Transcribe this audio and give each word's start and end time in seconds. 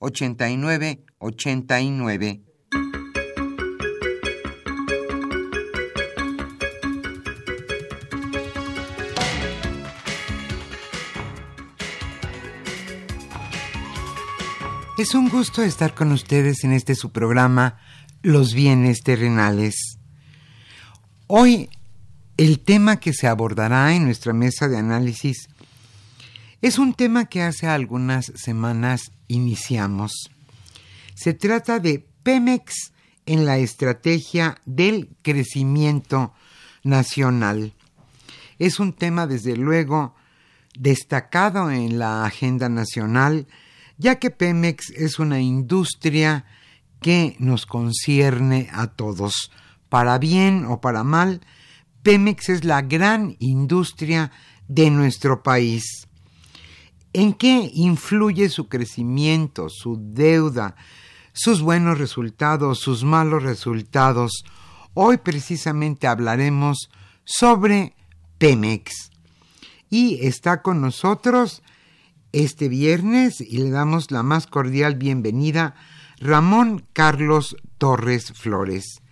89 0.00 1.04
89. 1.18 2.42
Es 14.98 15.14
un 15.14 15.28
gusto 15.28 15.62
estar 15.62 15.94
con 15.94 16.12
ustedes 16.12 16.64
en 16.64 16.72
este 16.72 16.94
su 16.94 17.12
programa 17.12 17.78
Los 18.22 18.54
bienes 18.54 19.02
terrenales. 19.02 19.98
Hoy 21.26 21.68
el 22.38 22.60
tema 22.60 23.00
que 23.00 23.12
se 23.12 23.26
abordará 23.26 23.94
en 23.94 24.04
nuestra 24.04 24.32
mesa 24.32 24.66
de 24.68 24.78
análisis 24.78 25.48
es 26.62 26.78
un 26.78 26.94
tema 26.94 27.26
que 27.26 27.42
hace 27.42 27.66
algunas 27.66 28.32
semanas 28.34 29.12
iniciamos. 29.30 30.30
Se 31.14 31.34
trata 31.34 31.78
de 31.78 32.06
Pemex 32.22 32.92
en 33.26 33.46
la 33.46 33.58
estrategia 33.58 34.58
del 34.66 35.16
crecimiento 35.22 36.34
nacional. 36.82 37.74
Es 38.58 38.80
un 38.80 38.92
tema, 38.92 39.26
desde 39.26 39.56
luego, 39.56 40.14
destacado 40.78 41.70
en 41.70 41.98
la 41.98 42.24
agenda 42.24 42.68
nacional, 42.68 43.46
ya 43.98 44.18
que 44.18 44.30
Pemex 44.30 44.90
es 44.90 45.18
una 45.18 45.40
industria 45.40 46.44
que 47.00 47.36
nos 47.38 47.66
concierne 47.66 48.68
a 48.72 48.88
todos. 48.88 49.50
Para 49.88 50.18
bien 50.18 50.64
o 50.64 50.80
para 50.80 51.04
mal, 51.04 51.40
Pemex 52.02 52.48
es 52.48 52.64
la 52.64 52.82
gran 52.82 53.36
industria 53.38 54.32
de 54.68 54.90
nuestro 54.90 55.42
país. 55.42 56.08
¿En 57.12 57.32
qué 57.32 57.70
influye 57.74 58.48
su 58.48 58.68
crecimiento, 58.68 59.68
su 59.68 59.98
deuda, 60.00 60.76
sus 61.32 61.60
buenos 61.60 61.98
resultados, 61.98 62.78
sus 62.78 63.02
malos 63.02 63.42
resultados? 63.42 64.44
Hoy 64.94 65.18
precisamente 65.18 66.06
hablaremos 66.06 66.88
sobre 67.24 67.96
Pemex. 68.38 69.10
Y 69.88 70.24
está 70.24 70.62
con 70.62 70.80
nosotros 70.80 71.62
este 72.30 72.68
viernes 72.68 73.40
y 73.40 73.58
le 73.58 73.70
damos 73.70 74.12
la 74.12 74.22
más 74.22 74.46
cordial 74.46 74.94
bienvenida 74.94 75.74
Ramón 76.20 76.86
Carlos 76.92 77.56
Torres 77.78 78.32
Flores. 78.36 79.02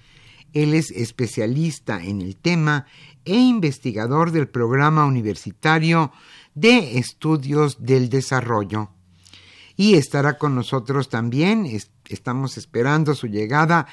Él 0.53 0.75
es 0.75 0.93
especialista 0.93 2.01
en 2.01 2.23
el 2.23 2.37
tema 2.37 2.87
e 3.25 3.35
investigador 3.35 4.31
del 4.31 4.49
programa 4.49 5.05
universitario 5.05 6.13
de 6.61 6.99
Estudios 6.99 7.85
del 7.85 8.09
Desarrollo. 8.09 8.91
Y 9.77 9.95
estará 9.95 10.39
con 10.39 10.55
nosotros 10.55 11.09
también, 11.09 11.67
estamos 12.09 12.59
esperando 12.59 13.15
su 13.15 13.29
llegada, 13.29 13.87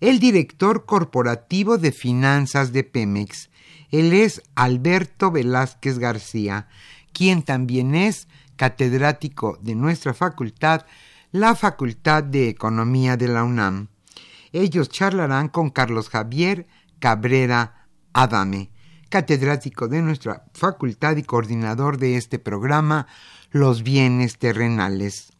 el 0.00 0.20
director 0.20 0.84
corporativo 0.84 1.78
de 1.78 1.92
finanzas 1.92 2.72
de 2.72 2.84
Pemex. 2.84 3.50
Él 3.90 4.12
es 4.12 4.42
Alberto 4.54 5.30
Velázquez 5.30 5.98
García, 5.98 6.68
quien 7.12 7.42
también 7.42 7.94
es 7.94 8.28
catedrático 8.56 9.58
de 9.60 9.74
nuestra 9.74 10.14
facultad, 10.14 10.86
la 11.32 11.56
Facultad 11.56 12.22
de 12.22 12.48
Economía 12.48 13.16
de 13.16 13.28
la 13.28 13.42
UNAM. 13.42 13.88
Ellos 14.52 14.90
charlarán 14.90 15.48
con 15.48 15.70
Carlos 15.70 16.08
Javier 16.08 16.66
Cabrera 17.00 17.88
Adame 18.12 18.71
catedrático 19.12 19.88
de 19.88 20.00
nuestra 20.00 20.46
facultad 20.54 21.18
y 21.18 21.22
coordinador 21.22 21.98
de 21.98 22.16
este 22.16 22.38
programa, 22.38 23.06
Los 23.50 23.82
bienes 23.82 24.38
terrenales. 24.38 25.34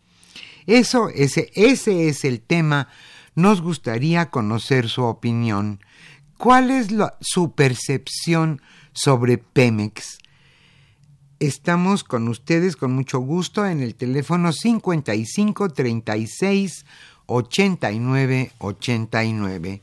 Eso, 0.67 1.09
ese, 1.09 1.51
ese 1.55 2.09
es 2.09 2.27
el 2.27 2.43
tema. 2.43 2.89
Nos 3.35 3.63
gustaría 3.63 4.29
conocer 4.29 4.91
su 4.91 5.05
opinión. 5.05 5.81
¿Cuál 6.37 6.71
es 6.71 6.89
su 7.23 7.55
percepción 7.55 8.61
sobre 8.93 9.39
Pemex? 9.39 10.19
Estamos 11.41 12.05
con 12.05 12.29
ustedes 12.29 12.77
con 12.77 12.93
mucho 12.93 13.21
gusto 13.21 13.65
en 13.65 13.81
el 13.81 13.95
teléfono 13.95 14.53
55 14.53 15.71
36 15.71 16.85
89 17.25 18.53
89. 18.59 19.83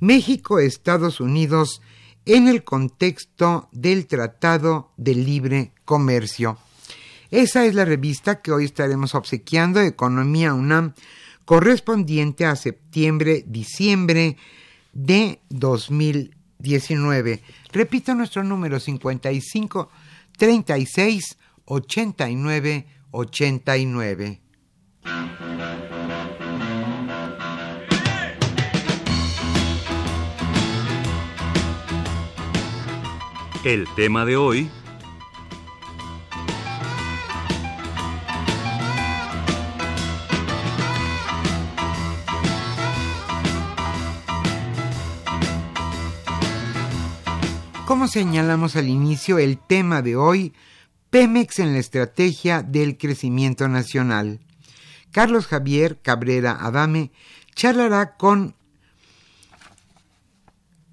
México-Estados 0.00 1.20
Unidos 1.20 1.80
en 2.26 2.48
el 2.48 2.64
contexto 2.64 3.68
del 3.72 4.06
Tratado 4.06 4.92
de 4.96 5.14
Libre 5.14 5.72
Comercio. 5.84 6.58
Esa 7.30 7.64
es 7.64 7.74
la 7.74 7.84
revista 7.84 8.42
que 8.42 8.52
hoy 8.52 8.66
estaremos 8.66 9.14
obsequiando, 9.14 9.80
Economía 9.80 10.52
UNAM, 10.52 10.94
correspondiente 11.44 12.44
a 12.44 12.56
septiembre-diciembre 12.56 14.36
de 14.92 15.40
2019. 15.48 17.42
Repito 17.72 18.14
nuestro 18.14 18.42
número 18.42 18.80
55 18.80 19.88
36 20.36 21.38
89 21.64 22.86
89. 23.12 24.40
El 33.66 33.88
tema 33.96 34.24
de 34.24 34.36
hoy 34.36 34.70
Como 47.84 48.06
señalamos 48.06 48.76
al 48.76 48.88
inicio, 48.88 49.38
el 49.38 49.58
tema 49.58 50.00
de 50.00 50.14
hoy, 50.14 50.54
Pemex 51.10 51.58
en 51.58 51.72
la 51.72 51.80
estrategia 51.80 52.62
del 52.62 52.96
crecimiento 52.96 53.66
nacional. 53.66 54.38
Carlos 55.10 55.48
Javier 55.48 55.98
Cabrera 56.00 56.52
Adame 56.52 57.10
charlará 57.56 58.16
con 58.16 58.54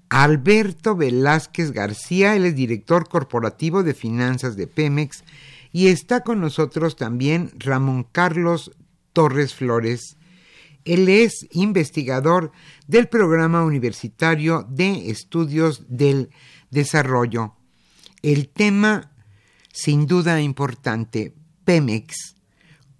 Alberto 0.08 0.96
Velázquez 0.96 1.72
García, 1.72 2.36
él 2.36 2.44
es 2.44 2.54
director 2.54 3.08
corporativo 3.08 3.82
de 3.82 3.94
finanzas 3.94 4.56
de 4.56 4.66
Pemex, 4.66 5.24
y 5.72 5.88
está 5.88 6.20
con 6.20 6.40
nosotros 6.40 6.96
también 6.96 7.50
Ramón 7.58 8.06
Carlos 8.10 8.70
Torres 9.12 9.54
Flores. 9.54 10.16
Él 10.84 11.08
es 11.08 11.48
investigador 11.50 12.52
del 12.86 13.08
Programa 13.08 13.64
Universitario 13.64 14.66
de 14.68 15.10
Estudios 15.10 15.84
del 15.88 16.30
Desarrollo. 16.70 17.54
El 18.22 18.48
tema, 18.48 19.10
sin 19.72 20.06
duda 20.06 20.40
importante, 20.40 21.34
Pemex 21.64 22.34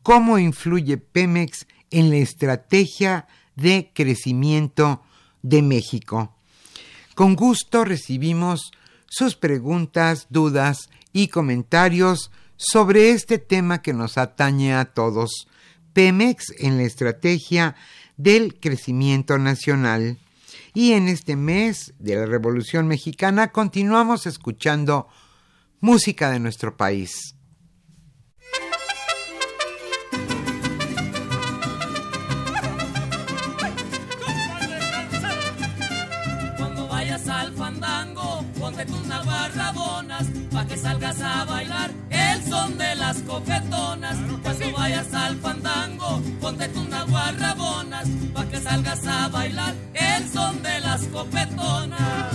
cómo 0.05 0.39
influye 0.39 0.99
Pemex 0.99 1.67
en 1.91 2.11
la 2.11 2.17
estrategia 2.17 3.27
de 3.57 3.91
crecimiento 3.93 5.03
de 5.43 5.63
México. 5.63 6.34
Con 7.15 7.37
gusto 7.37 7.85
recibimos 7.85 8.73
sus 9.09 9.37
preguntas, 9.37 10.27
dudas 10.31 10.89
y 11.13 11.29
comentarios 11.29 12.33
sobre 12.57 13.11
este 13.11 13.39
tema 13.39 13.83
que 13.83 13.93
nos 13.93 14.19
atañe 14.19 14.75
a 14.75 14.87
todos, 14.87 15.47
Pemex 15.93 16.53
en 16.59 16.77
la 16.77 16.83
estrategia 16.83 17.77
del 18.17 18.59
crecimiento 18.59 19.39
nacional. 19.39 20.19
Y 20.73 20.93
en 20.93 21.07
este 21.07 21.37
mes 21.37 21.95
de 22.01 22.17
la 22.17 22.27
Revolución 22.27 22.89
Mexicana 22.89 23.53
continuamos 23.53 24.27
escuchando 24.27 25.07
música 25.81 26.31
de 26.31 26.41
nuestro 26.41 26.77
país. 26.77 27.34
Salgas 40.85 41.21
a 41.23 41.45
bailar 41.47 41.91
el 42.11 42.45
son 42.45 42.77
de 42.77 42.95
las 42.97 43.17
coquetonas. 43.23 44.17
Cuando 44.43 44.73
vayas 44.73 45.15
al 45.15 45.37
fandango, 45.37 46.21
ponte 46.43 46.69
tus 46.69 46.87
naguarrabonas, 46.89 48.07
pa' 48.35 48.47
que 48.51 48.61
salgas 48.61 49.07
a 49.07 49.29
bailar 49.29 49.75
el 49.95 50.29
son 50.29 50.63
de 50.63 50.81
las 50.81 51.03
copetonas. 51.07 52.34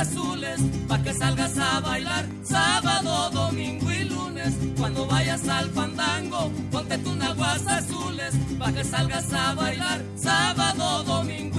Azules, 0.00 0.60
pa' 0.88 0.98
que 1.02 1.12
salgas 1.12 1.58
a 1.58 1.80
bailar 1.80 2.24
sábado, 2.42 3.30
domingo 3.30 3.90
y 3.92 4.04
lunes. 4.04 4.54
Cuando 4.78 5.06
vayas 5.06 5.46
al 5.48 5.70
fandango, 5.70 6.50
ponte 6.70 6.96
tus 6.98 7.16
naguas 7.16 7.66
azules, 7.66 8.32
pa' 8.58 8.72
que 8.72 8.84
salgas 8.84 9.32
a 9.32 9.54
bailar 9.54 10.00
sábado, 10.16 11.04
domingo 11.04 11.49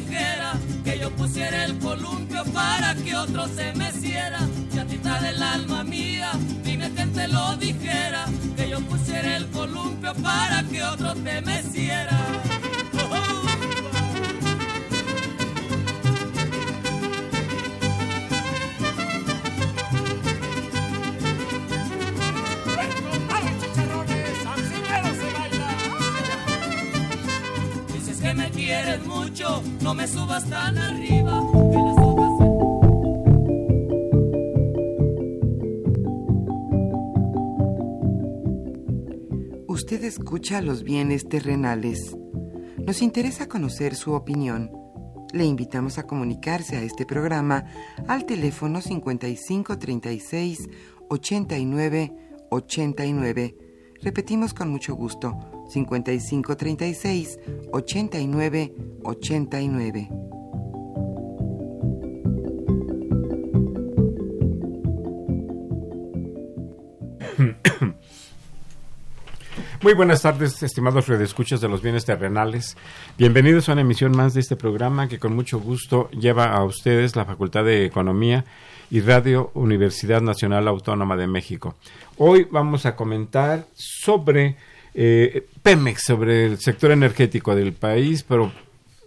que 0.00 0.98
yo 0.98 1.10
pusiera 1.10 1.64
el 1.66 1.78
columpio 1.78 2.44
para 2.46 2.94
que 2.94 3.14
otro 3.14 3.46
se 3.48 3.74
meciera. 3.74 4.38
Chatita 4.74 5.20
del 5.20 5.42
alma 5.42 5.84
mía, 5.84 6.32
dime 6.64 6.90
que 6.92 7.06
te 7.06 7.28
lo 7.28 7.56
dijera, 7.56 8.24
que 8.56 8.70
yo 8.70 8.80
pusiera 8.80 9.36
el 9.36 9.48
columpio 9.50 10.14
para 10.14 10.62
que 10.64 10.82
otro 10.82 11.14
te 11.14 11.42
meciera. 11.42 12.18
mucho, 29.06 29.62
no 29.82 29.94
me 29.94 30.06
subas 30.06 30.48
tan 30.48 30.78
arriba. 30.78 31.40
Usted 39.66 40.04
escucha 40.04 40.60
los 40.60 40.84
bienes 40.84 41.28
terrenales. 41.28 42.16
Nos 42.78 43.02
interesa 43.02 43.48
conocer 43.48 43.94
su 43.94 44.12
opinión. 44.12 44.70
Le 45.32 45.44
invitamos 45.44 45.98
a 45.98 46.06
comunicarse 46.06 46.76
a 46.76 46.82
este 46.82 47.04
programa 47.04 47.64
al 48.06 48.24
teléfono 48.24 48.80
5536 48.80 50.68
89 51.08 52.12
89. 52.50 53.71
Repetimos 54.02 54.52
con 54.52 54.68
mucho 54.68 54.94
gusto 54.96 55.38
5536 55.68 57.38
89 57.72 58.74
89. 59.04 60.08
Muy 69.82 69.94
buenas 69.94 70.22
tardes, 70.22 70.62
estimados 70.62 71.08
redescuchas 71.08 71.60
de 71.60 71.68
los 71.68 71.82
bienes 71.82 72.04
terrenales. 72.04 72.76
Bienvenidos 73.18 73.68
a 73.68 73.72
una 73.72 73.80
emisión 73.80 74.16
más 74.16 74.32
de 74.32 74.38
este 74.38 74.54
programa 74.54 75.08
que 75.08 75.18
con 75.18 75.34
mucho 75.34 75.58
gusto 75.58 76.08
lleva 76.12 76.52
a 76.52 76.62
ustedes 76.62 77.16
la 77.16 77.24
Facultad 77.24 77.64
de 77.64 77.84
Economía 77.84 78.44
y 78.92 79.00
Radio 79.00 79.50
Universidad 79.54 80.20
Nacional 80.20 80.68
Autónoma 80.68 81.16
de 81.16 81.26
México. 81.26 81.74
Hoy 82.16 82.46
vamos 82.48 82.86
a 82.86 82.94
comentar 82.94 83.66
sobre 83.74 84.56
eh, 84.94 85.48
Pemex, 85.64 86.04
sobre 86.04 86.46
el 86.46 86.60
sector 86.60 86.92
energético 86.92 87.56
del 87.56 87.72
país, 87.72 88.22
pero 88.22 88.52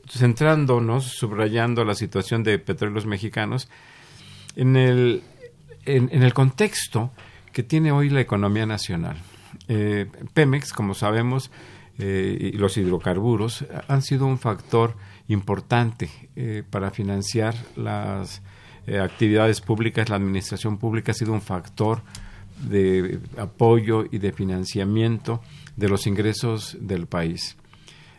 centrándonos, 0.09 1.05
subrayando 1.05 1.85
la 1.85 1.95
situación 1.95 2.43
de 2.43 2.59
petróleos 2.59 3.05
mexicanos, 3.05 3.69
en 4.57 4.75
el 4.75 5.23
en, 5.85 6.21
el 6.21 6.33
contexto 6.33 7.11
que 7.53 7.63
tiene 7.63 7.93
hoy 7.93 8.09
la 8.09 8.19
economía 8.19 8.65
nacional. 8.65 9.15
Eh, 9.67 10.07
Pemex, 10.33 10.73
como 10.73 10.93
sabemos, 10.93 11.51
y 11.97 12.51
los 12.57 12.75
hidrocarburos 12.75 13.65
han 13.87 14.01
sido 14.01 14.25
un 14.25 14.37
factor 14.37 14.97
importante 15.29 16.09
para 16.69 16.91
financiar 16.91 17.55
las 17.77 18.41
actividades 19.01 19.61
públicas. 19.61 20.09
La 20.09 20.17
administración 20.17 20.77
pública 20.77 21.13
ha 21.13 21.15
sido 21.15 21.31
un 21.31 21.41
factor 21.41 22.01
de 22.59 23.19
apoyo 23.37 24.05
y 24.11 24.17
de 24.17 24.31
financiamiento 24.31 25.41
de 25.75 25.89
los 25.89 26.07
ingresos 26.07 26.77
del 26.79 27.07
país. 27.07 27.57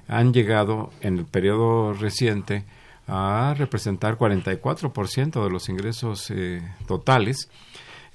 Han 0.09 0.33
llegado 0.33 0.91
en 1.01 1.19
el 1.19 1.25
periodo 1.25 1.93
reciente 1.95 2.65
a 3.09 3.55
representar 3.57 4.19
44% 4.19 5.45
de 5.45 5.51
los 5.51 5.69
ingresos 5.69 6.31
eh, 6.31 6.63
totales 6.87 7.49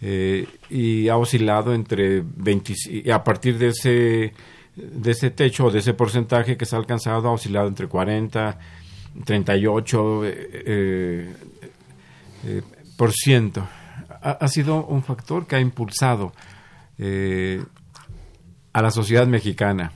eh, 0.02 0.48
y 0.70 1.10
ha 1.10 1.18
oscilado 1.18 1.74
entre 1.74 2.22
20, 2.22 3.12
a 3.12 3.24
partir 3.24 3.58
de 3.58 3.68
ese 3.68 4.34
de 4.76 5.12
ese 5.12 5.32
techo 5.32 5.66
o 5.66 5.72
de 5.72 5.80
ese 5.80 5.94
porcentaje 5.94 6.58
que 6.58 6.66
se 6.66 6.76
ha 6.76 6.80
alcanzado 6.80 7.28
ha 7.28 7.32
oscilado 7.34 7.68
entre 7.68 7.88
40 7.88 8.58
38 9.26 10.22
eh, 10.24 11.34
por 12.98 13.12
ciento. 13.12 13.68
Ha, 14.24 14.48
sido 14.48 14.86
un 14.86 15.04
factor 15.04 15.48
que 15.48 15.56
ha 15.56 15.60
impulsado 15.60 16.32
a 18.72 18.82
la 18.82 18.92
sociedad 18.92 19.26
mexicana. 19.26 19.92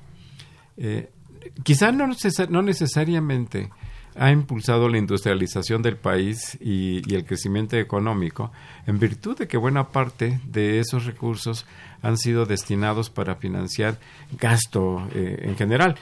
Quizá 1.63 1.91
no, 1.91 2.09
no 2.49 2.61
necesariamente 2.63 3.69
ha 4.17 4.31
impulsado 4.31 4.89
la 4.89 4.97
industrialización 4.97 5.81
del 5.81 5.97
país 5.97 6.57
y, 6.61 7.01
el 7.13 7.25
crecimiento 7.25 7.77
económico 7.77 8.51
en 8.87 8.99
virtud 8.99 9.37
de 9.37 9.47
que 9.47 9.57
buena 9.57 9.89
parte 9.89 10.39
de 10.45 10.79
esos 10.79 11.05
recursos 11.05 11.65
han 12.01 12.17
sido 12.17 12.45
destinados 12.45 13.09
para 13.09 13.35
financiar 13.35 13.99
gasto 14.39 15.07
eh, 15.13 15.39
en 15.43 15.55
general. 15.55 15.95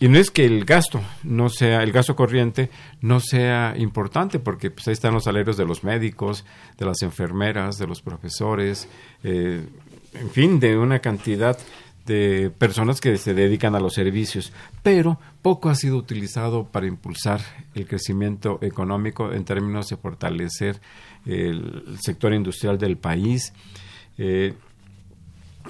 Y 0.00 0.08
no 0.08 0.18
es 0.18 0.30
que 0.30 0.44
el 0.44 0.64
gasto 0.64 1.00
no 1.24 1.48
sea, 1.48 1.82
el 1.82 1.90
gasto 1.90 2.14
corriente 2.14 2.70
no 3.00 3.18
sea 3.18 3.74
importante, 3.76 4.38
porque 4.38 4.70
pues, 4.70 4.86
ahí 4.86 4.92
están 4.92 5.12
los 5.12 5.24
salarios 5.24 5.56
de 5.56 5.64
los 5.64 5.82
médicos, 5.82 6.44
de 6.78 6.86
las 6.86 7.02
enfermeras, 7.02 7.78
de 7.78 7.86
los 7.88 8.00
profesores, 8.00 8.88
eh, 9.24 9.66
en 10.14 10.30
fin, 10.30 10.60
de 10.60 10.78
una 10.78 11.00
cantidad 11.00 11.58
de 12.08 12.50
personas 12.50 13.00
que 13.00 13.18
se 13.18 13.34
dedican 13.34 13.74
a 13.74 13.80
los 13.80 13.92
servicios, 13.92 14.52
pero 14.82 15.20
poco 15.42 15.68
ha 15.68 15.74
sido 15.74 15.98
utilizado 15.98 16.64
para 16.64 16.86
impulsar 16.86 17.40
el 17.74 17.86
crecimiento 17.86 18.58
económico 18.62 19.32
en 19.32 19.44
términos 19.44 19.90
de 19.90 19.96
fortalecer 19.98 20.80
el 21.26 21.98
sector 22.00 22.32
industrial 22.32 22.78
del 22.78 22.96
país. 22.96 23.52
Eh, 24.16 24.54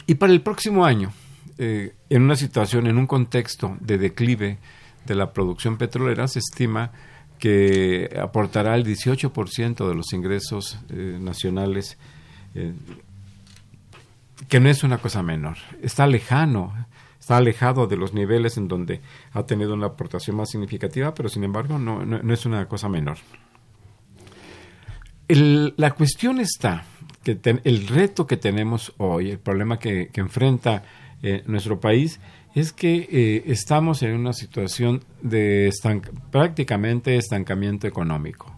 y 0.07 0.15
para 0.15 0.33
el 0.33 0.41
próximo 0.41 0.85
año, 0.85 1.13
eh, 1.59 1.95
en 2.09 2.23
una 2.23 2.37
situación, 2.37 2.87
en 2.87 2.99
un 2.99 3.09
contexto 3.09 3.77
de 3.81 3.99
declive 3.99 4.59
de 5.07 5.15
la 5.17 5.33
producción 5.33 5.77
petrolera, 5.77 6.29
se 6.29 6.39
estima 6.39 6.93
que 7.41 8.17
aportará 8.21 8.77
el 8.77 8.85
18% 8.85 9.89
de 9.89 9.95
los 9.95 10.13
ingresos 10.13 10.79
eh, 10.91 11.19
nacionales 11.21 11.99
que 14.47 14.61
no 14.61 14.69
es 14.69 14.85
una 14.85 14.99
cosa 14.99 15.23
menor. 15.23 15.57
Está 15.83 16.07
lejano, 16.07 16.87
está 17.19 17.37
alejado 17.37 17.87
de 17.87 17.97
los 17.97 18.15
niveles 18.15 18.57
en 18.57 18.69
donde 18.69 19.01
ha 19.33 19.45
tenido 19.45 19.75
una 19.75 19.87
aportación 19.87 20.37
más 20.37 20.51
significativa, 20.51 21.15
pero 21.15 21.29
sin 21.29 21.45
embargo 21.45 21.79
no, 21.79 22.05
no, 22.05 22.33
es 22.33 22.47
una 22.47 22.67
cosa 22.69 22.89
menor. 22.89 23.19
la 25.29 25.91
cuestión 25.93 26.41
está 26.41 26.85
que 27.25 27.39
el 27.65 27.87
reto 27.89 28.27
que 28.27 28.37
tenemos 28.37 28.95
hoy, 28.99 29.31
el 29.31 29.39
problema 29.39 29.79
que, 29.79 30.11
enfrenta 30.15 30.85
eh, 31.23 31.43
nuestro 31.47 31.81
país, 31.81 32.21
es 32.55 32.73
que 32.73 33.09
eh, 33.11 33.43
estamos 33.47 34.03
en 34.03 34.15
una 34.15 34.33
situación 34.33 35.03
de 35.21 35.71
prácticamente 36.31 37.17
estancamiento 37.17 37.87
económico. 37.87 38.55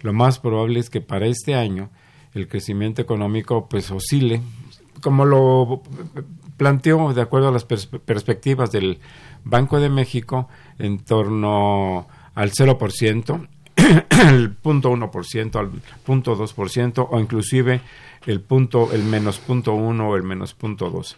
Lo 0.00 0.12
más 0.12 0.38
probable 0.38 0.80
es 0.80 0.90
que 0.90 1.00
para 1.00 1.26
este 1.26 1.54
año 1.54 1.90
el 2.34 2.48
crecimiento 2.48 3.02
económico 3.02 3.68
pues 3.68 3.90
oscile 3.90 4.40
como 5.02 5.24
lo 5.24 5.82
planteó 6.56 7.12
de 7.12 7.20
acuerdo 7.20 7.48
a 7.48 7.52
las 7.52 7.64
perspectivas 7.64 8.70
del 8.72 9.00
Banco 9.44 9.80
de 9.80 9.90
México 9.90 10.48
en 10.78 11.00
torno 11.00 12.06
al 12.34 12.52
0%, 12.52 13.48
el 14.28 14.52
punto 14.52 14.92
1%, 14.92 15.56
al 15.56 15.70
punto 16.04 16.36
2% 16.36 17.08
o 17.10 17.20
inclusive 17.20 17.80
el 18.26 18.40
punto 18.40 18.88
menos 19.10 19.38
punto 19.38 19.74
1 19.74 20.08
o 20.08 20.16
el 20.16 20.22
menos 20.22 20.54
punto 20.54 20.88
2. 20.88 21.16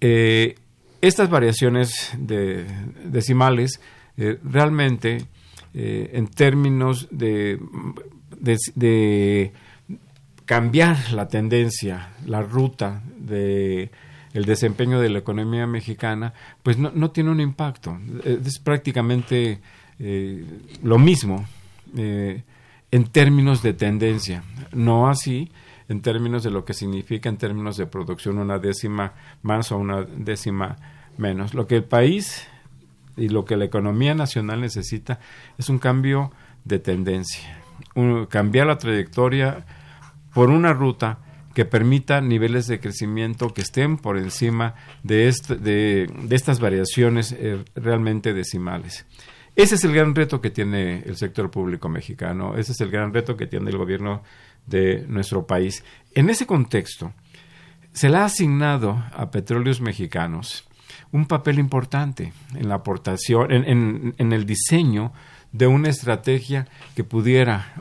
Eh, 0.00 0.54
estas 1.00 1.28
variaciones 1.28 2.12
de, 2.16 2.64
decimales 3.04 3.80
eh, 4.16 4.38
realmente 4.42 5.26
eh, 5.74 6.10
en 6.14 6.26
términos 6.28 7.08
de 7.10 7.58
cambiar 10.44 11.12
la 11.12 11.28
tendencia, 11.28 12.10
la 12.26 12.42
ruta 12.42 13.02
de 13.16 13.90
el 14.32 14.44
desempeño 14.46 14.98
de 14.98 15.10
la 15.10 15.18
economía 15.18 15.66
mexicana, 15.66 16.32
pues 16.62 16.78
no, 16.78 16.90
no 16.94 17.10
tiene 17.10 17.30
un 17.30 17.40
impacto. 17.40 17.98
Es 18.24 18.58
prácticamente 18.58 19.60
eh, 19.98 20.44
lo 20.82 20.98
mismo 20.98 21.46
eh, 21.96 22.42
en 22.90 23.04
términos 23.04 23.62
de 23.62 23.74
tendencia, 23.74 24.42
no 24.72 25.08
así 25.08 25.50
en 25.88 26.00
términos 26.00 26.42
de 26.42 26.50
lo 26.50 26.64
que 26.64 26.72
significa 26.72 27.28
en 27.28 27.36
términos 27.36 27.76
de 27.76 27.86
producción 27.86 28.38
una 28.38 28.58
décima 28.58 29.12
más 29.42 29.72
o 29.72 29.78
una 29.78 30.02
décima 30.02 30.76
menos. 31.18 31.52
Lo 31.52 31.66
que 31.66 31.76
el 31.76 31.84
país 31.84 32.46
y 33.16 33.28
lo 33.28 33.44
que 33.44 33.56
la 33.56 33.66
economía 33.66 34.14
nacional 34.14 34.62
necesita 34.62 35.20
es 35.58 35.68
un 35.68 35.78
cambio 35.78 36.32
de 36.64 36.78
tendencia, 36.78 37.62
cambiar 38.28 38.68
la 38.68 38.78
trayectoria 38.78 39.66
por 40.32 40.50
una 40.50 40.72
ruta 40.72 41.18
que 41.54 41.64
permita 41.64 42.20
niveles 42.20 42.66
de 42.66 42.80
crecimiento 42.80 43.52
que 43.52 43.60
estén 43.60 43.98
por 43.98 44.16
encima 44.16 44.74
de, 45.02 45.32
de, 45.60 46.34
estas 46.34 46.60
variaciones 46.60 47.32
eh, 47.32 47.62
realmente 47.74 48.32
decimales. 48.32 49.06
Ese 49.54 49.74
es 49.74 49.84
el 49.84 49.94
gran 49.94 50.14
reto 50.14 50.40
que 50.40 50.50
tiene 50.50 51.00
el 51.00 51.16
sector 51.16 51.50
público 51.50 51.90
mexicano, 51.90 52.56
ese 52.56 52.72
es 52.72 52.80
el 52.80 52.90
gran 52.90 53.12
reto 53.12 53.36
que 53.36 53.46
tiene 53.46 53.70
el 53.70 53.76
gobierno 53.76 54.22
de 54.66 55.04
nuestro 55.08 55.46
país. 55.46 55.84
En 56.14 56.30
ese 56.30 56.46
contexto, 56.46 57.12
se 57.92 58.08
le 58.08 58.16
ha 58.16 58.24
asignado 58.24 59.04
a 59.12 59.30
petróleos 59.30 59.82
mexicanos 59.82 60.66
un 61.10 61.26
papel 61.26 61.58
importante 61.58 62.32
en 62.54 62.68
la 62.68 62.76
aportación, 62.76 63.52
en, 63.52 64.14
en 64.16 64.32
el 64.32 64.46
diseño 64.46 65.12
de 65.52 65.66
una 65.66 65.90
estrategia 65.90 66.66
que 66.96 67.04
pudiera 67.04 67.74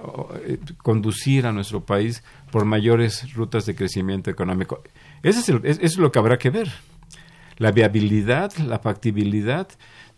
eh, 0.46 0.60
conducir 0.78 1.48
a 1.48 1.54
nuestro 1.54 1.86
país 1.86 2.24
por 2.52 2.66
mayores 2.66 3.34
rutas 3.34 3.66
de 3.66 3.76
crecimiento 3.76 4.30
económico. 4.30 4.84
Eso 5.24 5.62
es, 5.64 5.98
lo 5.98 6.12
que 6.12 6.20
habrá 6.20 6.38
que 6.38 6.50
ver. 6.50 6.70
La 7.58 7.72
viabilidad, 7.72 8.54
la 8.58 8.80
factibilidad 8.80 9.68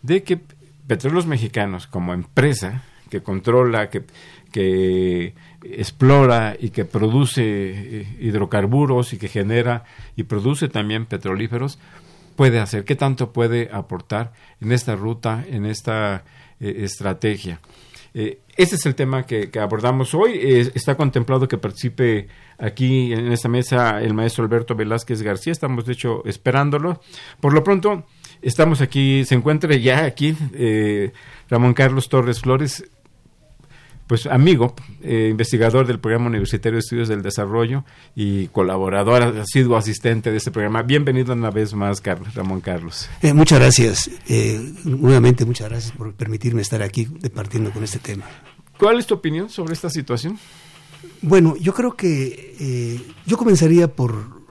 de 0.02 0.22
que 0.22 0.40
Petróleos 0.86 1.26
Mexicanos, 1.26 1.86
como 1.86 2.12
empresa 2.12 2.82
que 3.10 3.22
controla, 3.22 3.90
que, 3.90 4.04
que 4.50 5.34
explora 5.62 6.56
y 6.58 6.70
que 6.70 6.84
produce 6.84 7.42
eh, 7.42 8.16
hidrocarburos 8.20 9.12
y 9.12 9.18
que 9.18 9.28
genera 9.28 9.84
y 10.16 10.24
produce 10.24 10.68
también 10.68 11.06
petrolíferos, 11.06 11.78
puede 12.36 12.58
hacer, 12.60 12.84
qué 12.84 12.96
tanto 12.96 13.32
puede 13.32 13.70
aportar 13.72 14.32
en 14.60 14.72
esta 14.72 14.96
ruta, 14.96 15.44
en 15.48 15.66
esta 15.66 16.24
eh, 16.60 16.76
estrategia. 16.78 17.60
Eh, 18.14 18.38
ese 18.56 18.76
es 18.76 18.86
el 18.86 18.94
tema 18.94 19.24
que, 19.24 19.50
abordamos 19.60 20.14
hoy. 20.14 20.38
está 20.74 20.96
contemplado 20.96 21.48
que 21.48 21.58
participe 21.58 22.28
aquí 22.58 23.12
en 23.12 23.32
esta 23.32 23.48
mesa 23.48 24.00
el 24.00 24.14
maestro 24.14 24.44
Alberto 24.44 24.76
Velázquez 24.76 25.22
García. 25.22 25.52
Estamos, 25.52 25.84
de 25.84 25.94
hecho, 25.94 26.24
esperándolo. 26.24 27.00
Por 27.40 27.52
lo 27.52 27.64
pronto, 27.64 28.06
estamos 28.40 28.80
aquí, 28.80 29.24
se 29.24 29.34
encuentra 29.34 29.74
ya 29.76 30.04
aquí 30.04 30.36
eh, 30.54 31.12
Ramón 31.50 31.74
Carlos 31.74 32.08
Torres 32.08 32.40
Flores, 32.40 32.84
pues 34.06 34.26
amigo, 34.26 34.74
eh, 35.02 35.28
investigador 35.30 35.86
del 35.86 35.98
Programa 35.98 36.26
Universitario 36.26 36.76
de 36.76 36.80
Estudios 36.80 37.08
del 37.08 37.22
Desarrollo 37.22 37.84
y 38.14 38.48
colaborador, 38.48 39.22
ha 39.22 39.46
sido 39.46 39.76
asistente 39.76 40.30
de 40.30 40.36
este 40.36 40.50
programa. 40.50 40.82
Bienvenido 40.82 41.32
una 41.32 41.50
vez 41.50 41.72
más, 41.74 42.00
Carlos, 42.00 42.34
Ramón 42.34 42.60
Carlos. 42.60 43.08
Eh, 43.22 43.32
muchas 43.32 43.58
gracias. 43.58 44.10
Eh, 44.28 44.60
nuevamente, 44.84 45.44
muchas 45.44 45.70
gracias 45.70 45.92
por 45.92 46.12
permitirme 46.12 46.60
estar 46.60 46.82
aquí 46.82 47.08
departiendo 47.20 47.70
con 47.70 47.82
este 47.82 47.98
tema. 47.98 48.24
¿Cuál 48.78 48.98
es 48.98 49.06
tu 49.06 49.14
opinión 49.14 49.48
sobre 49.48 49.72
esta 49.72 49.88
situación? 49.88 50.38
Bueno, 51.22 51.56
yo 51.56 51.72
creo 51.72 51.94
que 51.96 53.00
yo 53.24 53.38
comenzaría 53.38 53.88
por, 53.88 54.42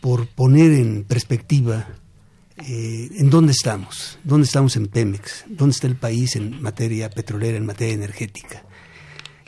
por 0.00 0.26
poner 0.28 0.72
en 0.72 1.04
perspectiva 1.04 1.88
eh, 2.66 3.08
en 3.16 3.30
dónde 3.30 3.52
estamos, 3.52 4.18
dónde 4.24 4.46
estamos 4.46 4.76
en 4.76 4.86
Pemex, 4.86 5.44
dónde 5.48 5.72
está 5.72 5.86
el 5.86 5.96
país 5.96 6.36
en 6.36 6.60
materia 6.60 7.08
petrolera, 7.10 7.56
en 7.56 7.66
materia 7.66 7.94
energética. 7.94 8.64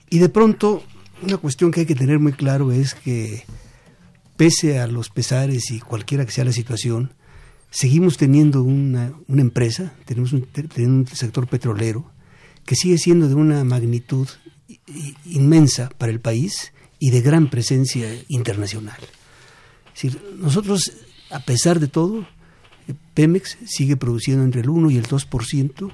Y 0.09 0.19
de 0.19 0.29
pronto 0.29 0.85
una 1.23 1.37
cuestión 1.37 1.71
que 1.71 1.81
hay 1.81 1.87
que 1.87 1.95
tener 1.95 2.19
muy 2.19 2.33
claro 2.33 2.73
es 2.73 2.95
que 2.95 3.45
pese 4.37 4.81
a 4.81 4.87
los 4.87 5.09
pesares 5.09 5.71
y 5.71 5.81
cualquiera 5.81 6.27
que 6.27 6.33
sea 6.33 6.45
la 6.45 6.53
situación, 6.53 7.13
seguimos 7.71 8.17
teniendo 8.17 8.63
una, 8.63 9.15
empresa, 9.29 9.95
tenemos 10.05 10.33
un, 10.33 10.43
tenemos 10.43 11.11
un 11.11 11.17
sector 11.17 11.47
petrolero 11.47 12.11
que 12.65 12.75
sigue 12.75 12.99
siendo 12.99 13.29
de 13.29 13.35
una 13.35 13.65
magnitud 13.65 14.29
inmensa 15.27 15.91
para 15.97 16.13
el 16.13 16.21
país 16.21 16.73
y 16.99 17.11
de 17.11 17.21
gran 17.21 17.51
presencia 17.51 18.09
internacional. 18.29 18.99
Es 19.95 20.03
decir, 20.03 20.23
nosotros, 20.39 20.93
a 21.31 21.41
pesar 21.41 21.81
de 21.81 21.89
todo, 21.89 22.27
Pemex 23.15 23.59
sigue 23.67 23.97
produciendo 23.97 24.45
entre 24.45 24.63
el 24.63 24.71
1 24.71 24.91
y 24.91 24.97
el 24.97 25.07
2% 25.07 25.93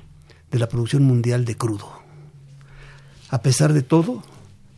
de 0.50 0.58
la 0.58 0.68
producción 0.68 1.04
mundial 1.04 1.44
de 1.44 1.56
crudo. 1.56 1.90
A 3.30 3.42
pesar 3.42 3.72
de 3.72 3.82
todo, 3.82 4.22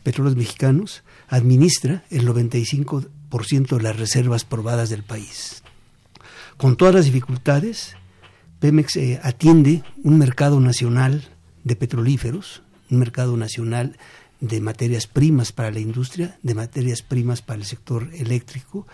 Petróleos 0.03 0.35
Mexicanos 0.35 1.03
administra 1.29 2.03
el 2.09 2.27
95% 2.27 3.77
de 3.77 3.83
las 3.83 3.97
reservas 3.97 4.43
probadas 4.43 4.89
del 4.89 5.03
país. 5.03 5.63
Con 6.57 6.75
todas 6.75 6.93
las 6.93 7.05
dificultades, 7.05 7.95
Pemex 8.59 8.97
eh, 8.97 9.19
atiende 9.23 9.83
un 10.03 10.17
mercado 10.17 10.59
nacional 10.59 11.23
de 11.63 11.75
petrolíferos, 11.75 12.61
un 12.89 12.99
mercado 12.99 13.37
nacional 13.37 13.97
de 14.41 14.59
materias 14.59 15.07
primas 15.07 15.51
para 15.51 15.71
la 15.71 15.79
industria, 15.79 16.37
de 16.43 16.55
materias 16.55 17.03
primas 17.03 17.41
para 17.41 17.59
el 17.59 17.65
sector 17.65 18.09
eléctrico, 18.13 18.87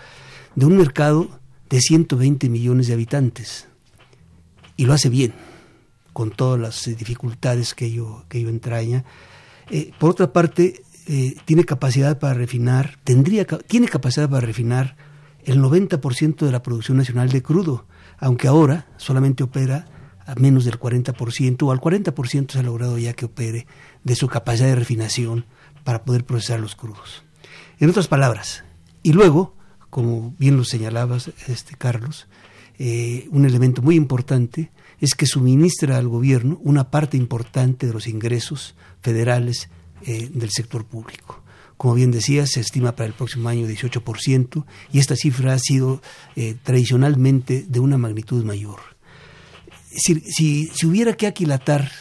de 0.56 0.66
un 0.66 0.78
mercado 0.78 1.40
de 1.70 1.82
120 1.82 2.50
millones 2.50 2.88
de 2.88 2.94
habitantes. 2.94 3.68
Y 4.76 4.86
lo 4.86 4.94
hace 4.94 5.10
bien, 5.10 5.34
con 6.14 6.32
todas 6.32 6.60
las 6.60 6.98
dificultades 6.98 7.74
que 7.74 7.86
ello, 7.86 8.26
que 8.30 8.40
ello 8.40 8.50
entraña. 8.50 9.06
Eh, 9.70 9.92
por 10.00 10.12
otra 10.12 10.34
parte, 10.34 10.82
eh, 11.08 11.36
tiene 11.46 11.64
capacidad 11.64 12.20
para 12.20 12.34
refinar, 12.34 12.98
tendría, 13.04 13.46
tiene 13.46 13.88
capacidad 13.88 14.30
para 14.30 14.46
refinar 14.46 14.96
el 15.46 15.62
90% 15.62 16.46
de 16.46 16.52
la 16.52 16.62
producción 16.62 16.98
nacional 16.98 17.30
de 17.30 17.42
crudo, 17.42 17.86
aunque 18.18 18.48
ahora 18.48 18.88
solamente 18.98 19.44
opera 19.44 19.86
a 20.26 20.36
menos 20.36 20.66
del 20.66 20.78
40% 20.78 21.64
o 21.64 21.72
al 21.72 21.80
40% 21.80 22.52
se 22.52 22.60
ha 22.60 22.64
logrado 22.64 22.98
ya 22.98 23.14
que 23.14 23.26
opere 23.26 23.66
de 24.04 24.16
su 24.16 24.28
capacidad 24.28 24.68
de 24.68 24.76
refinación 24.76 25.46
para 25.86 26.04
poder 26.04 26.26
procesar 26.26 26.60
los 26.60 26.76
crudos. 26.76 27.24
En 27.80 27.90
otras 27.90 28.08
palabras, 28.08 28.66
y 29.04 29.14
luego, 29.14 29.56
como 29.98 30.36
bien 30.38 30.58
lo 30.58 30.64
señalabas, 30.64 31.32
este, 31.48 31.76
Carlos, 31.76 32.28
eh, 32.78 33.28
un 33.32 33.48
elemento 33.48 33.82
muy 33.82 33.96
importante 33.96 34.70
es 35.02 35.16
que 35.16 35.26
suministra 35.26 35.98
al 35.98 36.08
gobierno 36.08 36.60
una 36.62 36.92
parte 36.92 37.18
importante 37.18 37.88
de 37.88 37.94
los 37.94 38.06
ingresos 38.06 38.76
federales 39.02 39.70
eh, 40.04 40.30
del 40.32 40.52
sector 40.52 40.86
público. 40.86 41.42
Como 41.78 41.96
bien 41.96 42.12
decía, 42.12 42.46
se 42.46 42.60
estima 42.60 42.96
para 42.96 43.08
el 43.08 43.14
próximo 43.14 43.50
año 43.50 43.68
18% 43.68 44.66
y 44.94 45.00
esta 45.00 45.16
cifra 45.16 45.56
ha 45.56 45.60
sido 45.60 46.00
eh, 46.36 46.54
tradicionalmente 46.62 47.66
de 47.68 47.80
una 47.80 47.98
magnitud 47.98 48.46
mayor. 48.46 48.82
Si, 49.90 50.20
si, 50.20 50.86
hubiera 50.86 51.14
que 51.14 51.26
aquilatar 51.26 51.92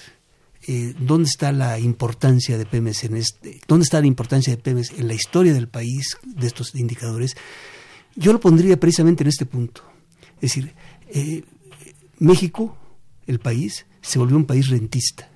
dónde 0.99 1.31
está 1.31 1.51
la 1.51 1.79
importancia 1.79 2.59
de 2.59 2.67
Pemex 2.67 3.05
en 3.05 3.17
este, 3.17 3.61
dónde 3.67 3.85
está 3.85 4.01
la 4.01 4.07
importancia 4.07 4.55
de 4.55 4.61
Pemex 4.61 4.91
en 4.99 5.09
la 5.09 5.15
historia 5.15 5.55
del 5.55 5.69
país 5.69 6.19
de 6.25 6.47
estos 6.47 6.75
indicadores, 6.75 7.37
yo 8.17 8.33
lo 8.33 8.41
pondría 8.41 8.79
precisamente 8.81 9.23
en 9.23 9.29
este 9.29 9.47
punto. 9.47 9.83
Es 10.37 10.53
decir, 10.53 10.75
México, 12.19 12.77
el 13.27 13.39
país, 13.39 13.87
se 14.01 14.19
volvió 14.19 14.37
un 14.37 14.47
país 14.47 14.69
rentista. 14.69 15.29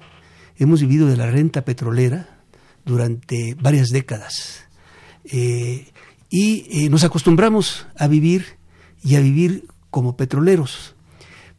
Hemos 0.56 0.80
vivido 0.80 1.06
de 1.06 1.16
la 1.16 1.30
renta 1.30 1.64
petrolera 1.64 2.40
durante 2.84 3.54
varias 3.54 3.90
décadas. 3.90 4.64
Eh, 5.24 5.88
y 6.28 6.84
eh, 6.84 6.88
nos 6.88 7.04
acostumbramos 7.04 7.86
a 7.98 8.06
vivir 8.06 8.44
y 9.02 9.16
a 9.16 9.20
vivir 9.20 9.66
como 9.90 10.16
petroleros. 10.16 10.94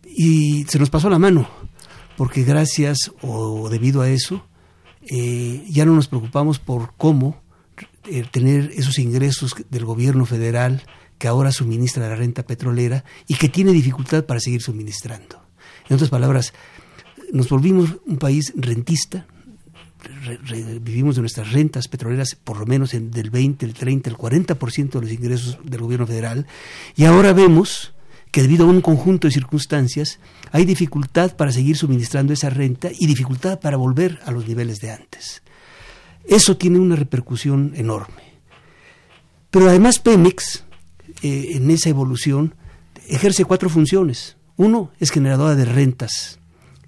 Y 0.06 0.66
se 0.66 0.80
nos 0.80 0.90
pasó 0.90 1.10
la 1.10 1.20
mano, 1.20 1.50
porque 2.18 2.44
gracias 2.44 3.12
o 3.22 3.70
debido 3.70 4.02
a 4.02 4.10
eso, 4.10 4.46
eh, 5.02 5.66
ya 5.70 5.86
no 5.86 5.94
nos 5.96 6.08
preocupamos 6.08 6.60
por 6.60 6.94
cómo 6.96 7.42
tener 8.32 8.72
esos 8.76 8.98
ingresos 8.98 9.56
del 9.70 9.86
gobierno 9.86 10.26
federal 10.26 10.82
que 11.22 11.28
ahora 11.28 11.52
suministra 11.52 12.10
la 12.10 12.16
renta 12.16 12.42
petrolera 12.42 13.06
y 13.28 13.36
que 13.36 13.48
tiene 13.48 13.74
dificultad 13.74 14.26
para 14.26 14.40
seguir 14.40 14.64
suministrando. 14.64 15.40
En 15.88 15.94
otras 15.94 16.10
palabras, 16.10 16.52
nos 17.32 17.48
volvimos 17.48 17.98
un 18.08 18.18
país 18.18 18.52
rentista, 18.56 19.28
vivimos 20.82 21.18
de 21.18 21.22
nuestras 21.22 21.52
rentas 21.52 21.88
petroleras 21.88 22.34
por 22.34 22.58
lo 22.58 22.66
menos 22.66 22.96
en, 22.96 23.12
del 23.12 23.30
20, 23.30 23.68
el 23.68 23.76
30, 23.76 24.10
el 24.10 24.18
40% 24.18 24.90
de 24.90 25.02
los 25.02 25.12
ingresos 25.12 25.60
del 25.64 25.82
gobierno 25.82 26.08
federal 26.08 26.48
y 26.96 27.06
ahora 27.06 27.34
vemos 27.34 27.94
que 28.32 28.42
debido 28.42 28.66
a 28.66 28.70
un 28.70 28.82
conjunto 28.82 29.28
de 29.28 29.34
circunstancias 29.34 30.20
hay 30.52 30.66
dificultad 30.66 31.36
para 31.36 31.52
seguir 31.52 31.78
suministrando 31.78 32.34
esa 32.34 32.50
renta 32.50 32.90
y 32.92 33.06
dificultad 33.06 33.60
para 33.60 33.78
volver 33.78 34.20
a 34.26 34.32
los 34.32 34.48
niveles 34.48 34.80
de 34.80 34.90
antes. 34.90 35.44
Eso 36.26 36.58
tiene 36.58 36.80
una 36.80 36.96
repercusión 36.96 37.74
enorme. 37.76 38.24
Pero 39.52 39.70
además 39.70 40.00
Pemex, 40.00 40.64
eh, 41.22 41.52
en 41.56 41.70
esa 41.72 41.90
evolución, 41.90 42.56
ejerce 43.08 43.46
cuatro 43.46 43.70
funciones. 43.70 44.38
Uno 44.58 44.92
es 45.00 45.12
generadora 45.12 45.56
de 45.56 45.66
rentas, 45.66 46.40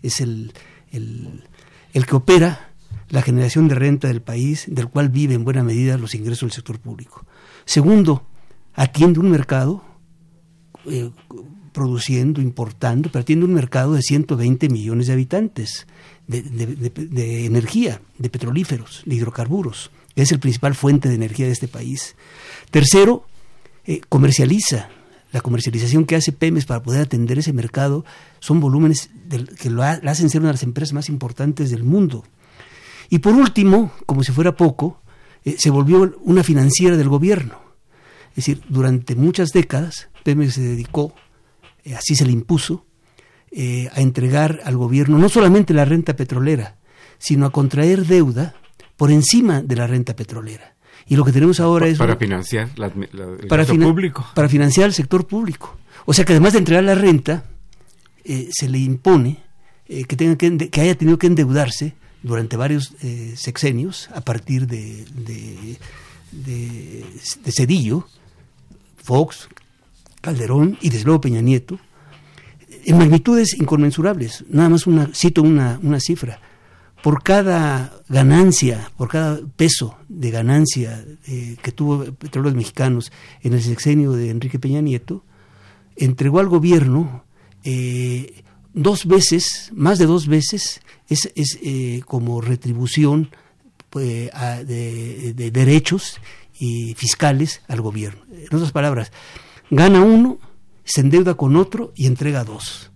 es 0.01 0.21
el, 0.21 0.53
el, 0.91 2.05
que 2.05 2.15
opera 2.15 2.73
la 3.09 3.21
generación 3.21 3.67
de 3.67 3.75
renta 3.75 4.07
del 4.07 4.21
país, 4.21 4.65
del 4.67 4.89
cual 4.89 5.09
vive 5.09 5.33
en 5.33 5.43
buena 5.43 5.63
medida 5.63 5.97
los 5.97 6.15
ingresos 6.15 6.41
del 6.41 6.51
sector 6.51 6.79
público. 6.79 7.25
Segundo, 7.65 8.25
atiende 8.73 9.19
un 9.19 9.31
mercado 9.31 9.83
eh, 10.85 11.11
produciendo, 11.71 12.41
importando, 12.41 13.09
pero 13.11 13.21
atiende 13.21 13.45
un 13.45 13.53
mercado 13.53 13.93
de 13.93 14.01
120 14.01 14.69
millones 14.69 15.07
de 15.07 15.13
habitantes 15.13 15.87
de, 16.27 17.45
energía, 17.45 18.01
de 18.17 18.29
petrolíferos, 18.29 19.01
de 19.05 19.15
hidrocarburos. 19.15 19.91
Es 20.15 20.31
el 20.31 20.39
principal 20.39 20.75
fuente 20.75 21.09
de 21.09 21.15
energía 21.15 21.47
de 21.47 21.51
este 21.51 21.67
país. 21.67 22.15
Tercero, 22.69 23.25
eh, 23.85 24.01
comercializa. 24.09 24.89
La 25.31 25.41
comercialización 25.41 26.05
que 26.05 26.15
hace 26.15 26.31
Pemex 26.31 26.65
para 26.65 26.83
poder 26.83 27.01
atender 27.01 27.39
ese 27.39 27.53
mercado 27.53 28.05
son 28.39 28.59
volúmenes 28.59 29.09
que 29.59 29.69
lo 29.69 29.81
hacen 29.83 30.29
ser 30.29 30.41
una 30.41 30.49
de 30.49 30.53
las 30.53 30.63
empresas 30.63 30.93
más 30.93 31.09
importantes 31.09 31.71
del 31.71 31.83
mundo. 31.83 32.23
Y 33.09 33.19
por 33.19 33.33
último, 33.33 33.91
como 34.05 34.23
si 34.23 34.31
fuera 34.31 34.55
poco, 34.55 35.01
eh, 35.43 35.55
se 35.57 35.71
volvió 35.71 36.15
una 36.21 36.43
financiera 36.43 36.97
del 36.97 37.09
gobierno. 37.09 37.59
Es 38.29 38.37
decir, 38.37 38.61
durante 38.69 39.15
muchas 39.15 39.49
décadas, 39.49 40.09
Pemex 40.23 40.53
se 40.53 40.61
dedicó, 40.61 41.15
eh, 41.83 41.95
así 41.95 42.15
se 42.15 42.25
le 42.25 42.31
impuso, 42.31 42.85
a 43.91 44.01
entregar 44.01 44.61
al 44.63 44.77
gobierno 44.77 45.19
no 45.19 45.29
solamente 45.29 45.75
la 45.75 45.85
renta 45.85 46.15
petrolera, 46.15 46.77
sino 47.19 47.45
a 47.45 47.51
contraer 47.51 48.07
deuda 48.07 48.55
por 48.97 49.11
encima 49.11 49.61
de 49.61 49.75
la 49.75 49.85
renta 49.85 50.15
petrolera. 50.15 50.72
Y 51.07 51.15
lo 51.15 51.25
que 51.25 51.31
tenemos 51.31 51.59
ahora 51.59 51.87
es... 51.87 51.97
Para 51.97 52.15
financiar 52.15 52.69
el 52.75 53.47
para 53.47 53.65
sector 53.65 53.87
público. 53.87 54.25
Para 54.33 54.49
financiar 54.49 54.87
el 54.87 54.93
sector 54.93 55.27
público. 55.27 55.77
O 56.05 56.13
sea 56.13 56.25
que 56.25 56.33
además 56.33 56.53
de 56.53 56.59
entregar 56.59 56.83
la 56.83 56.95
renta, 56.95 57.45
se 58.23 58.69
le 58.69 58.79
impone 58.79 59.43
que, 59.85 60.15
tenga 60.15 60.37
que, 60.37 60.69
que 60.69 60.81
haya 60.81 60.95
tenido 60.95 61.17
que 61.17 61.27
endeudarse 61.27 61.95
durante 62.23 62.55
varios 62.55 62.95
eh, 63.01 63.33
sexenios, 63.35 64.09
a 64.15 64.21
partir 64.21 64.65
de, 64.65 65.05
de, 66.31 67.05
Cedillo, 67.51 68.07
Fox, 69.03 69.49
Calderón 70.21 70.77
y 70.81 70.89
desde 70.89 71.05
luego 71.05 71.21
Peña 71.21 71.41
Nieto, 71.41 71.77
en 72.85 72.97
magnitudes 72.97 73.53
inconmensurables. 73.59 74.45
Nada 74.49 74.69
más 74.69 74.87
una, 74.87 75.09
cito 75.13 75.41
una, 75.41 75.79
una 75.83 75.99
cifra. 75.99 76.39
Por 77.03 77.21
cada 77.21 78.01
ganancia, 78.07 78.89
por 78.95 79.09
cada 79.09 79.41
peso 79.57 79.97
de 80.07 80.31
ganancia 80.31 81.03
eh, 81.27 81.57
que 81.61 81.73
tuvo 81.73 82.05
Petróleos 82.13 82.55
Mexicanos 82.55 83.11
en 83.41 83.51
el 83.51 83.61
sexenio 83.61 84.13
de 84.13 84.29
Enrique 84.29 84.57
Peña 84.57 84.79
Nieto, 84.79 85.25
entregó 85.97 86.39
al 86.39 86.47
gobierno 86.47 87.25
eh, 87.65 88.43
dos 88.73 89.05
veces, 89.05 89.69
más 89.75 89.99
de 89.99 90.05
dos 90.05 90.27
veces, 90.27 90.79
es, 91.09 91.29
eh, 91.35 92.03
como 92.05 92.39
retribución 92.39 93.31
pues, 93.89 94.31
de, 94.65 95.51
derechos 95.51 96.21
y 96.57 96.93
fiscales 96.93 97.63
al 97.67 97.81
gobierno. 97.81 98.23
En 98.31 98.55
otras 98.55 98.71
palabras, 98.71 99.11
gana 99.69 100.01
uno, 100.01 100.39
se 100.85 101.01
endeuda 101.01 101.33
con 101.33 101.57
otro 101.57 101.91
y 101.97 102.07
entrega 102.07 102.45
dos. 102.45 102.92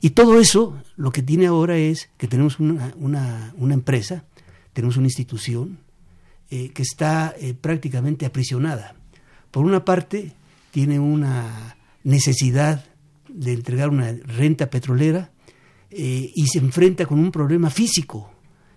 Y 0.00 0.10
todo 0.10 0.40
eso 0.40 0.78
lo 0.96 1.12
que 1.12 1.22
tiene 1.22 1.46
ahora 1.46 1.76
es 1.76 2.08
que 2.16 2.26
tenemos 2.26 2.58
una, 2.58 2.94
una, 2.96 3.74
empresa, 3.74 4.24
tenemos 4.72 4.96
una 4.96 5.06
institución 5.06 5.78
eh, 6.48 6.70
que 6.70 6.82
está 6.82 7.34
eh, 7.38 7.54
prácticamente 7.54 8.24
aprisionada. 8.24 8.96
Por 9.50 9.64
una 9.64 9.84
parte, 9.84 10.32
tiene 10.70 10.98
una 10.98 11.76
necesidad 12.02 12.86
de 13.28 13.52
entregar 13.52 13.90
una 13.90 14.12
renta 14.12 14.70
petrolera 14.70 15.32
eh, 15.90 16.30
y 16.34 16.46
se 16.46 16.58
enfrenta 16.58 17.04
con 17.04 17.18
un 17.18 17.30
problema 17.30 17.68
físico. 17.68 18.32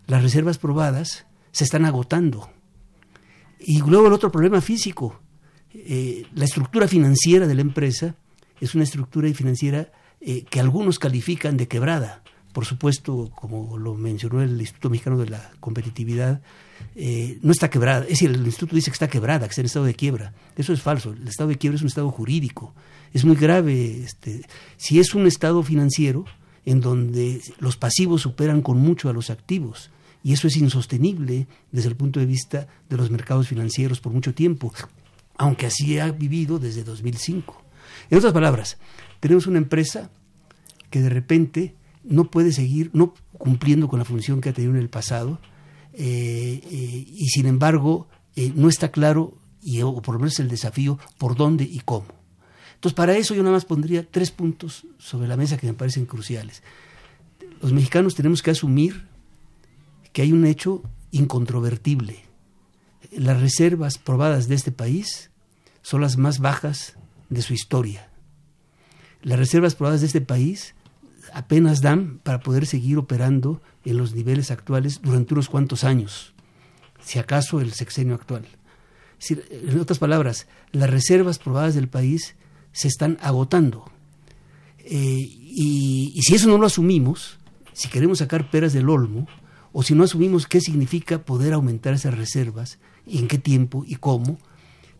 Las 0.07 0.23
reservas 0.23 0.57
probadas 0.57 1.25
se 1.51 1.63
están 1.63 1.85
agotando. 1.85 2.49
Y 3.59 3.79
luego 3.79 4.07
el 4.07 4.13
otro 4.13 4.31
problema 4.31 4.59
físico. 4.59 5.21
La 5.73 6.45
estructura 6.45 6.87
financiera 6.87 7.47
de 7.47 7.55
la 7.55 7.61
empresa 7.61 8.15
es 8.59 8.75
una 8.75 8.83
estructura 8.83 9.31
financiera 9.33 9.91
eh, 10.25 10.43
que 10.49 10.59
algunos 10.59 10.99
califican 10.99 11.57
de 11.57 11.67
quebrada. 11.67 12.23
Por 12.53 12.65
supuesto, 12.65 13.31
como 13.35 13.77
lo 13.77 13.95
mencionó 13.95 14.41
el 14.41 14.59
Instituto 14.59 14.89
Mexicano 14.89 15.17
de 15.17 15.29
la 15.29 15.51
Competitividad, 15.59 16.41
eh, 16.95 17.39
no 17.41 17.51
está 17.51 17.69
quebrada. 17.69 18.03
Es 18.03 18.11
decir, 18.11 18.29
el 18.29 18.45
instituto 18.45 18.75
dice 18.75 18.91
que 18.91 18.95
está 18.95 19.07
quebrada, 19.07 19.47
que 19.47 19.49
está 19.49 19.61
en 19.61 19.65
estado 19.65 19.85
de 19.85 19.95
quiebra. 19.95 20.33
Eso 20.55 20.71
es 20.71 20.81
falso. 20.81 21.11
El 21.11 21.27
estado 21.27 21.49
de 21.49 21.57
quiebra 21.57 21.75
es 21.75 21.81
un 21.81 21.87
estado 21.87 22.11
jurídico. 22.11 22.73
Es 23.11 23.25
muy 23.25 23.35
grave. 23.35 24.03
Este, 24.03 24.45
si 24.77 24.99
es 24.99 25.15
un 25.15 25.25
estado 25.25 25.63
financiero 25.63 26.25
en 26.65 26.79
donde 26.79 27.41
los 27.59 27.75
pasivos 27.75 28.21
superan 28.21 28.61
con 28.61 28.77
mucho 28.77 29.09
a 29.09 29.13
los 29.13 29.29
activos, 29.29 29.89
y 30.23 30.31
eso 30.31 30.47
es 30.47 30.55
insostenible 30.55 31.47
desde 31.71 31.89
el 31.89 31.97
punto 31.97 32.19
de 32.19 32.25
vista 32.25 32.67
de 32.89 32.95
los 32.95 33.11
mercados 33.11 33.49
financieros 33.49 33.99
por 33.99 34.13
mucho 34.13 34.33
tiempo, 34.33 34.73
aunque 35.37 35.65
así 35.65 35.99
ha 35.99 36.11
vivido 36.11 36.59
desde 36.59 36.83
2005. 36.83 37.62
En 38.09 38.17
otras 38.17 38.33
palabras, 38.33 38.77
tenemos 39.19 39.47
una 39.47 39.57
empresa 39.57 40.09
que 40.89 41.01
de 41.01 41.09
repente 41.09 41.75
no 42.03 42.29
puede 42.29 42.51
seguir 42.51 42.89
no 42.93 43.13
cumpliendo 43.37 43.87
con 43.87 43.99
la 43.99 44.05
función 44.05 44.41
que 44.41 44.49
ha 44.49 44.53
tenido 44.53 44.73
en 44.73 44.79
el 44.79 44.89
pasado 44.89 45.39
eh, 45.93 46.61
eh, 46.63 47.05
y 47.07 47.27
sin 47.29 47.45
embargo 47.45 48.07
eh, 48.35 48.51
no 48.55 48.67
está 48.67 48.91
claro 48.91 49.37
y 49.61 49.81
o 49.81 50.01
por 50.01 50.15
lo 50.15 50.19
menos 50.19 50.39
el 50.39 50.49
desafío 50.49 50.99
por 51.17 51.35
dónde 51.35 51.63
y 51.63 51.79
cómo. 51.79 52.07
Entonces 52.75 52.95
para 52.95 53.15
eso 53.15 53.33
yo 53.33 53.43
nada 53.43 53.55
más 53.55 53.65
pondría 53.65 54.05
tres 54.09 54.31
puntos 54.31 54.85
sobre 54.97 55.27
la 55.27 55.37
mesa 55.37 55.57
que 55.57 55.67
me 55.67 55.73
parecen 55.73 56.05
cruciales. 56.05 56.63
Los 57.61 57.71
mexicanos 57.71 58.15
tenemos 58.15 58.41
que 58.41 58.51
asumir 58.51 59.07
que 60.11 60.21
hay 60.21 60.33
un 60.33 60.45
hecho 60.45 60.83
incontrovertible. 61.11 62.19
Las 63.11 63.39
reservas 63.39 63.97
probadas 63.97 64.47
de 64.47 64.55
este 64.55 64.71
país 64.71 65.31
son 65.81 66.01
las 66.01 66.17
más 66.17 66.39
bajas 66.39 66.97
de 67.33 67.41
su 67.41 67.53
historia. 67.53 68.09
Las 69.21 69.39
reservas 69.39 69.75
probadas 69.75 70.01
de 70.01 70.07
este 70.07 70.21
país 70.21 70.75
apenas 71.33 71.81
dan 71.81 72.19
para 72.19 72.41
poder 72.41 72.65
seguir 72.65 72.97
operando 72.97 73.61
en 73.85 73.97
los 73.97 74.13
niveles 74.13 74.51
actuales 74.51 75.01
durante 75.01 75.33
unos 75.33 75.49
cuantos 75.49 75.83
años, 75.83 76.33
si 77.03 77.19
acaso 77.19 77.59
el 77.59 77.73
sexenio 77.73 78.15
actual. 78.15 78.45
en 79.29 79.79
otras 79.79 79.99
palabras, 79.99 80.47
las 80.71 80.89
reservas 80.89 81.39
probadas 81.39 81.75
del 81.75 81.87
país 81.87 82.35
se 82.71 82.87
están 82.87 83.17
agotando. 83.21 83.89
Eh, 84.79 85.17
y, 85.19 86.11
y, 86.13 86.21
si 86.23 86.35
eso 86.35 86.49
no 86.49 86.57
lo 86.57 86.65
asumimos, 86.65 87.39
si 87.71 87.87
queremos 87.87 88.19
sacar 88.19 88.49
peras 88.49 88.73
del 88.73 88.89
olmo, 88.89 89.27
o 89.71 89.81
si 89.81 89.95
no 89.95 90.03
asumimos 90.03 90.45
qué 90.45 90.59
significa 90.59 91.23
poder 91.23 91.53
aumentar 91.53 91.93
esas 91.93 92.15
reservas, 92.15 92.79
y 93.05 93.19
en 93.19 93.27
qué 93.27 93.37
tiempo 93.37 93.83
y 93.87 93.95
cómo, 93.95 94.37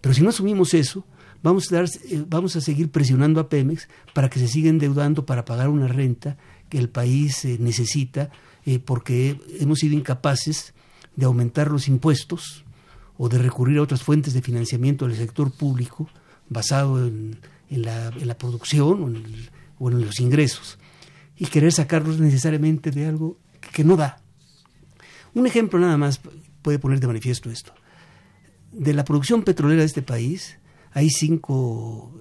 pero 0.02 0.14
si 0.14 0.22
no 0.22 0.30
asumimos 0.30 0.74
eso, 0.74 1.06
vamos 1.44 1.72
a, 1.72 1.76
dar, 1.76 1.86
eh, 1.86 2.26
vamos 2.28 2.56
a 2.56 2.62
seguir 2.62 2.90
presionando 2.90 3.40
a 3.40 3.50
Pemex 3.50 3.88
para 4.14 4.30
que 4.30 4.40
se 4.40 4.48
siga 4.48 4.70
endeudando 4.70 5.26
para 5.26 5.46
pagar 5.46 5.70
una 5.70 5.88
renta 5.88 6.38
que 6.70 6.80
el 6.80 6.90
país 6.90 7.46
eh, 7.46 7.58
necesita 7.60 8.32
eh, 8.66 8.80
porque 8.80 9.40
hemos 9.60 9.80
sido 9.80 9.94
incapaces 9.94 10.74
de 11.16 11.26
aumentar 11.26 11.70
los 11.70 11.88
impuestos 11.88 12.64
o 13.18 13.30
de 13.30 13.38
recurrir 13.38 13.78
a 13.78 13.84
otras 13.84 14.02
fuentes 14.02 14.34
de 14.34 14.42
financiamiento 14.42 15.06
del 15.06 15.18
sector 15.18 15.52
público 15.52 16.10
basado 16.50 17.06
en, 17.06 17.40
la, 17.70 18.38
producción 18.38 19.04
o 19.80 19.90
en, 19.90 20.02
los 20.02 20.20
ingresos 20.20 20.80
y 21.38 21.46
querer 21.48 21.72
sacarlos 21.72 22.20
necesariamente 22.20 22.92
de 22.92 23.06
algo 23.06 23.38
que 23.72 23.84
no 23.84 23.96
da. 23.96 24.22
Un 25.34 25.46
ejemplo 25.46 25.80
nada 25.80 25.98
más 25.98 26.22
puede 26.62 26.80
poner 26.80 27.00
de 27.00 27.08
manifiesto 27.08 27.50
esto. 27.50 27.74
De 28.72 28.94
la 28.94 29.04
producción 29.04 29.44
petrolera 29.44 29.82
de 29.82 29.88
este 29.88 30.02
país, 30.02 30.58
hay 30.94 31.10
cinco, 31.10 32.14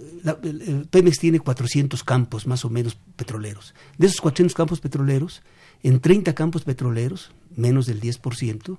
Pemex 0.91 1.19
tiene 1.19 1.41
400 1.41 2.03
campos 2.05 2.47
más 2.47 2.65
o 2.65 2.71
menos 2.71 2.97
petroleros. 3.17 3.75
De 3.99 4.07
esos 4.07 4.21
400 4.21 4.55
campos 4.55 4.81
petroleros, 4.81 5.43
en 5.83 6.01
30 6.01 6.35
campos 6.35 6.63
petroleros, 6.63 7.33
menos 7.55 7.87
del 7.87 8.01
10%, 8.01 8.79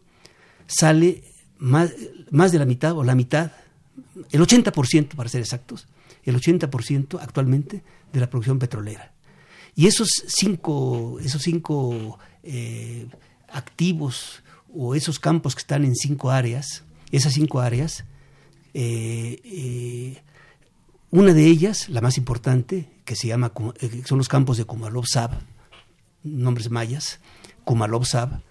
sale 0.68 1.24
más, 1.58 1.92
más 2.32 2.52
de 2.52 2.60
la 2.60 2.66
mitad 2.66 2.98
o 2.98 3.04
la 3.04 3.16
mitad, 3.16 3.52
el 4.32 4.42
80% 4.42 5.16
para 5.16 5.30
ser 5.30 5.42
exactos, 5.42 5.88
el 6.24 6.36
80% 6.36 7.20
actualmente 7.22 7.84
de 8.12 8.20
la 8.20 8.30
producción 8.30 8.58
petrolera. 8.58 9.12
Y 9.76 9.88
esos 9.88 10.10
cinco, 10.28 11.20
esos 11.20 11.42
cinco 11.42 12.20
eh, 12.44 13.08
activos 13.50 14.44
o 14.74 14.96
esos 14.96 15.20
campos 15.20 15.56
que 15.56 15.60
están 15.60 15.84
en 15.84 15.96
cinco 15.96 16.32
áreas, 16.32 16.84
esas 17.12 17.34
cinco 17.34 17.60
áreas, 17.60 18.06
eh, 18.74 19.40
eh, 19.44 20.22
una 21.12 21.34
de 21.34 21.46
ellas, 21.46 21.90
la 21.90 22.02
más 22.02 22.18
importante, 22.18 22.90
que 23.06 23.16
se 23.16 23.28
llama, 23.28 23.52
eh, 23.80 24.02
son 24.06 24.18
los 24.18 24.28
campos 24.28 24.58
de 24.58 24.66
Komalov-Sab, 24.66 25.32
nombres 26.24 26.72
mayas, 26.72 27.20
Komalov-Sab, 27.66 28.42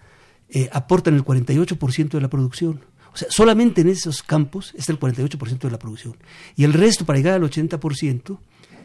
aportan 0.71 1.15
el 1.15 1.25
48% 1.25 2.11
de 2.11 2.21
la 2.21 2.29
producción. 2.29 2.85
O 3.15 3.17
sea, 3.17 3.29
solamente 3.31 3.81
en 3.81 3.89
esos 3.89 4.23
campos 4.23 4.75
está 4.77 4.93
el 4.93 5.01
48% 5.01 5.59
de 5.59 5.71
la 5.71 5.79
producción. 5.79 6.17
Y 6.57 6.65
el 6.65 6.75
resto, 6.75 7.07
para 7.07 7.19
llegar 7.19 7.35
al 7.35 7.43
80%, 7.43 8.39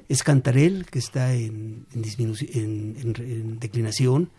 es 0.08 0.24
Cantarel, 0.24 0.86
que 0.86 1.00
está 1.00 1.34
en, 1.34 1.86
en 1.94 3.60
declinación, 3.60 4.32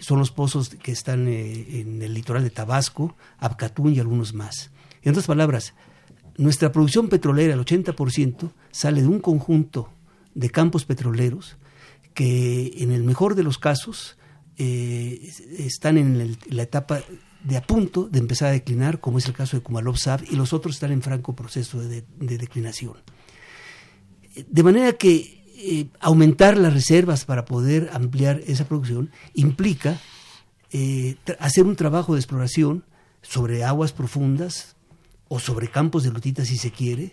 son 0.00 0.18
los 0.18 0.32
pozos 0.32 0.70
que 0.70 0.90
están 0.90 1.28
en 1.28 2.02
el 2.02 2.12
litoral 2.12 2.42
de 2.42 2.50
Tabasco, 2.50 3.14
Abcatún 3.38 3.94
y 3.94 4.00
algunos 4.00 4.34
más. 4.34 4.70
En 5.02 5.10
otras 5.10 5.26
palabras, 5.26 5.74
nuestra 6.36 6.72
producción 6.72 7.08
petrolera, 7.08 7.54
el 7.54 7.60
80%, 7.60 8.50
sale 8.70 9.02
de 9.02 9.08
un 9.08 9.20
conjunto 9.20 9.90
de 10.34 10.50
campos 10.50 10.84
petroleros 10.84 11.56
que 12.14 12.72
en 12.78 12.90
el 12.92 13.02
mejor 13.02 13.34
de 13.34 13.42
los 13.42 13.58
casos 13.58 14.16
eh, 14.58 15.32
están 15.58 15.96
en 15.96 16.36
la 16.48 16.62
etapa 16.62 17.00
de 17.42 17.56
a 17.56 17.62
punto 17.62 18.08
de 18.08 18.18
empezar 18.18 18.48
a 18.48 18.52
declinar, 18.52 19.00
como 19.00 19.18
es 19.18 19.26
el 19.26 19.32
caso 19.32 19.56
de 19.56 19.62
Kumalov 19.62 19.98
Sab, 19.98 20.22
y 20.30 20.36
los 20.36 20.52
otros 20.52 20.76
están 20.76 20.92
en 20.92 21.02
franco 21.02 21.34
proceso 21.34 21.80
de, 21.80 22.04
declinación. 22.18 22.94
De 24.48 24.62
manera 24.62 24.92
que 24.92 25.42
eh, 25.56 25.86
aumentar 26.00 26.56
las 26.56 26.72
reservas 26.72 27.24
para 27.24 27.44
poder 27.44 27.90
ampliar 27.92 28.40
esa 28.46 28.66
producción 28.66 29.10
implica 29.34 30.00
eh, 30.70 31.16
hacer 31.38 31.64
un 31.64 31.76
trabajo 31.76 32.14
de 32.14 32.20
exploración 32.20 32.84
sobre 33.22 33.64
aguas 33.64 33.92
profundas, 33.92 34.76
o 35.32 35.40
sobre 35.40 35.68
campos 35.68 36.02
de 36.04 36.10
lutita 36.10 36.44
si 36.44 36.58
se 36.58 36.70
quiere, 36.70 37.04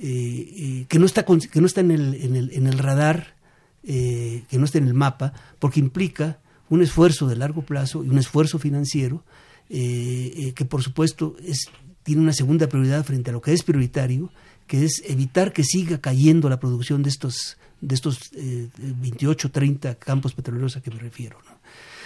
eh, 0.00 0.86
que, 0.88 0.98
no 0.98 1.04
está 1.04 1.26
que 1.26 1.60
no 1.60 1.66
está 1.66 1.82
en 1.82 1.90
el, 1.90 2.14
en 2.14 2.34
el, 2.34 2.50
en 2.54 2.66
el 2.66 2.78
radar, 2.78 3.36
eh, 3.84 4.44
que 4.48 4.56
no 4.56 4.64
está 4.64 4.78
en 4.78 4.86
el 4.86 4.94
mapa, 4.94 5.34
porque 5.58 5.78
implica 5.78 6.38
un 6.70 6.80
esfuerzo 6.80 7.28
de 7.28 7.36
largo 7.36 7.60
plazo 7.60 8.02
y 8.02 8.08
un 8.08 8.16
esfuerzo 8.16 8.58
financiero 8.58 9.22
que 9.68 10.66
por 10.68 10.82
supuesto 10.82 11.36
es, 11.44 11.68
tiene 12.04 12.22
una 12.22 12.32
segunda 12.32 12.68
prioridad 12.68 13.04
frente 13.04 13.30
a 13.30 13.32
lo 13.32 13.42
que 13.42 13.52
es 13.52 13.64
prioritario, 13.64 14.30
que 14.66 14.84
es 14.84 15.02
evitar 15.06 15.52
que 15.52 15.64
siga 15.64 15.98
cayendo 15.98 16.48
la 16.48 16.60
producción 16.60 17.02
de 17.02 17.10
estos, 17.10 17.58
de 17.80 17.94
estos 17.96 18.30
28, 18.32 19.50
30 19.50 19.96
campos 19.96 20.34
petroleros 20.34 20.76
a 20.76 20.80
que 20.80 20.92
me 20.92 21.00
refiero. 21.00 21.36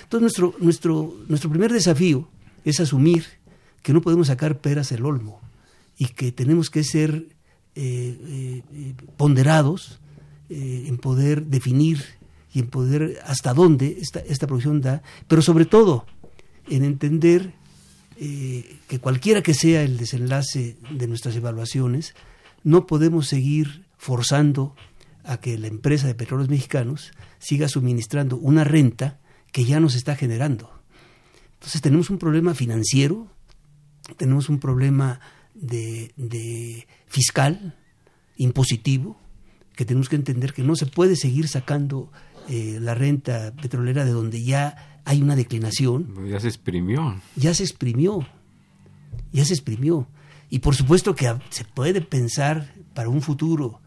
Entonces 0.03 0.23
nuestro, 0.23 0.55
nuestro, 0.59 1.15
nuestro 1.29 1.51
primer 1.51 1.71
desafío 1.71 2.29
es 2.65 2.81
asumir 2.81 3.40
que 3.83 3.93
no 3.93 4.01
podemos 4.01 4.29
sacar 4.29 4.61
peras 4.61 4.91
del 4.91 5.05
olmo 5.05 5.41
y 5.97 6.07
que 6.07 6.33
tenemos 6.33 6.71
que 6.71 6.85
ser 6.85 7.27
eh, 7.75 8.63
eh, 8.73 8.95
ponderados 9.17 10.01
eh, 10.49 10.85
en 10.87 10.99
poder 10.99 11.47
definir 11.47 12.05
y 12.53 12.61
en 12.61 12.67
poder 12.67 13.21
hasta 13.25 13.55
dónde 13.55 13.99
esta, 14.01 14.21
esta 14.21 14.47
producción 14.47 14.81
da, 14.81 15.03
pero 15.29 15.41
sobre 15.41 15.67
todo 15.67 16.07
en 16.69 16.85
entender 16.85 17.55
que 18.21 18.99
cualquiera 19.01 19.43
que 19.43 19.55
sea 19.55 19.83
el 19.83 19.97
desenlace 19.97 20.77
de 20.91 21.09
nuestras 21.09 21.35
evaluaciones, 21.37 22.15
no 22.65 22.87
podemos 22.87 23.29
seguir 23.29 23.87
forzando 23.97 24.75
a 25.25 25.39
que 25.39 25.57
la 25.57 25.69
empresa 25.69 26.07
de 26.07 26.15
petróleos 26.15 26.51
mexicanos 26.51 27.13
siga 27.39 27.67
suministrando 27.69 28.37
una 28.37 28.63
renta 28.65 29.19
que 29.53 29.65
ya 29.65 29.81
nos 29.81 29.95
está 29.95 30.17
generando. 30.17 30.71
Entonces 31.55 31.81
tenemos 31.81 32.11
un 32.11 32.19
problema 32.19 32.55
financiero, 32.55 33.29
tenemos 34.17 34.49
un 34.49 34.59
problema 34.59 35.21
de, 35.55 36.87
fiscal, 37.07 37.77
impositivo, 38.37 39.19
que 39.75 39.85
tenemos 39.85 40.09
que 40.09 40.17
entender 40.17 40.53
que 40.53 40.63
no 40.63 40.77
se 40.77 40.87
puede 40.87 41.17
seguir 41.17 41.49
sacando 41.49 42.11
eh, 42.49 42.79
la 42.81 42.95
renta 42.95 43.55
petrolera 43.61 44.05
de 44.05 44.13
donde 44.13 44.43
ya 44.43 45.03
hay 45.05 45.23
una 45.23 45.37
declinación. 45.37 46.15
Ya 46.29 46.41
se 46.41 46.49
exprimió. 46.49 47.21
Ya 47.37 47.55
se 47.55 47.63
exprimió. 47.63 48.27
Ya 49.33 49.45
se 49.45 49.55
exprimió. 49.55 50.07
Y 50.51 50.59
por 50.59 50.75
supuesto 50.75 51.15
que 51.15 51.33
se 51.51 51.65
puede 51.65 52.01
pensar 52.01 52.75
para 52.95 53.09
un 53.09 53.23
futuro 53.23 53.81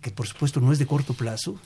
que 0.00 0.10
por 0.10 0.26
supuesto 0.26 0.60
no 0.60 0.72
es 0.72 0.78
de 0.78 0.86
corto 0.86 1.14
plazo, 1.14 1.58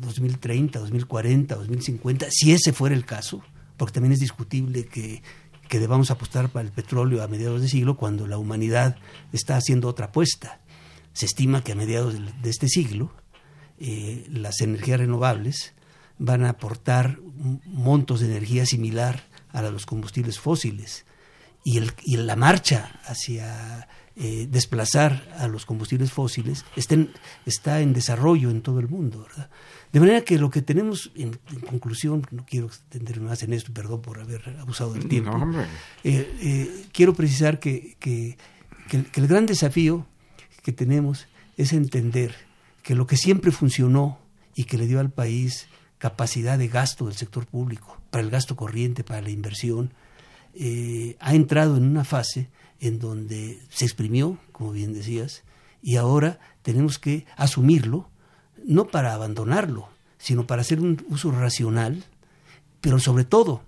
2030, 0.00 0.78
2040, 0.78 1.54
2050, 1.54 2.26
si 2.30 2.52
ese 2.52 2.72
fuera 2.72 2.94
el 2.94 3.04
caso, 3.04 3.42
porque 3.76 3.94
también 3.94 4.12
es 4.12 4.20
discutible 4.20 4.84
que 4.84 5.22
que 5.70 5.78
debamos 5.78 6.10
apostar 6.10 6.48
para 6.48 6.66
el 6.66 6.72
petróleo 6.72 7.22
a 7.22 7.28
mediados 7.28 7.62
de 7.62 7.68
siglo 7.68 7.96
cuando 7.96 8.26
la 8.26 8.38
humanidad 8.38 8.96
está 9.32 9.56
haciendo 9.56 9.86
otra 9.86 10.06
apuesta. 10.06 10.60
Se 11.12 11.26
estima 11.26 11.62
que 11.62 11.72
a 11.72 11.76
mediados 11.76 12.14
de 12.14 12.50
este 12.50 12.68
siglo 12.68 13.12
eh, 13.78 14.26
las 14.28 14.60
energías 14.62 14.98
renovables 14.98 15.72
van 16.18 16.44
a 16.44 16.50
aportar 16.50 17.20
montos 17.66 18.18
de 18.18 18.26
energía 18.26 18.66
similar 18.66 19.22
a 19.52 19.62
los 19.62 19.86
combustibles 19.86 20.40
fósiles 20.40 21.06
y, 21.64 21.78
el, 21.78 21.92
y 22.02 22.16
la 22.16 22.34
marcha 22.34 23.00
hacia 23.04 23.88
eh, 24.22 24.46
desplazar 24.50 25.26
a 25.38 25.48
los 25.48 25.64
combustibles 25.64 26.12
fósiles 26.12 26.66
está 26.76 27.80
en 27.80 27.92
desarrollo 27.94 28.50
en 28.50 28.60
todo 28.60 28.78
el 28.78 28.86
mundo. 28.86 29.26
De 29.94 29.98
manera 29.98 30.20
que 30.20 30.36
lo 30.36 30.50
que 30.50 30.60
tenemos, 30.60 31.10
en, 31.14 31.40
conclusión, 31.66 32.26
no 32.30 32.44
quiero 32.44 32.66
extenderme 32.66 33.28
más 33.28 33.42
en 33.44 33.54
esto, 33.54 33.72
perdón 33.72 34.02
por 34.02 34.20
haber 34.20 34.56
abusado 34.60 34.92
del 34.92 35.08
tiempo, 35.08 35.32
eh, 36.04 36.84
quiero 36.92 37.14
precisar 37.14 37.60
que, 37.60 37.96
que, 37.98 38.36
el 38.92 39.26
gran 39.26 39.46
desafío 39.46 40.06
que 40.62 40.72
tenemos 40.72 41.26
es 41.56 41.72
entender 41.72 42.34
que 42.82 42.94
lo 42.94 43.06
que 43.06 43.16
siempre 43.16 43.52
funcionó 43.52 44.18
y 44.54 44.64
que 44.64 44.76
le 44.76 44.86
dio 44.86 45.00
al 45.00 45.10
país 45.10 45.66
capacidad 45.96 46.58
de 46.58 46.68
gasto 46.68 47.06
del 47.06 47.14
sector 47.14 47.46
público, 47.46 47.96
para 48.10 48.22
el 48.22 48.28
gasto 48.28 48.54
corriente, 48.54 49.02
para 49.02 49.22
la 49.22 49.30
inversión, 49.30 49.94
eh, 50.52 51.16
ha 51.20 51.34
entrado 51.34 51.78
en 51.78 51.84
una 51.84 52.04
fase 52.04 52.50
en 52.80 52.98
donde 52.98 53.60
se 53.68 53.84
exprimió, 53.84 54.38
como 54.52 54.72
bien 54.72 54.92
decías, 54.92 55.42
y 55.82 55.96
ahora 55.96 56.40
tenemos 56.62 56.98
que 56.98 57.26
asumirlo, 57.36 58.08
no 58.64 58.88
para 58.88 59.14
abandonarlo, 59.14 59.88
sino 60.18 60.46
para 60.46 60.62
hacer 60.62 60.80
un 60.80 61.04
uso 61.08 61.30
racional, 61.30 62.04
pero 62.80 62.98
sobre 62.98 63.24
todo 63.24 63.62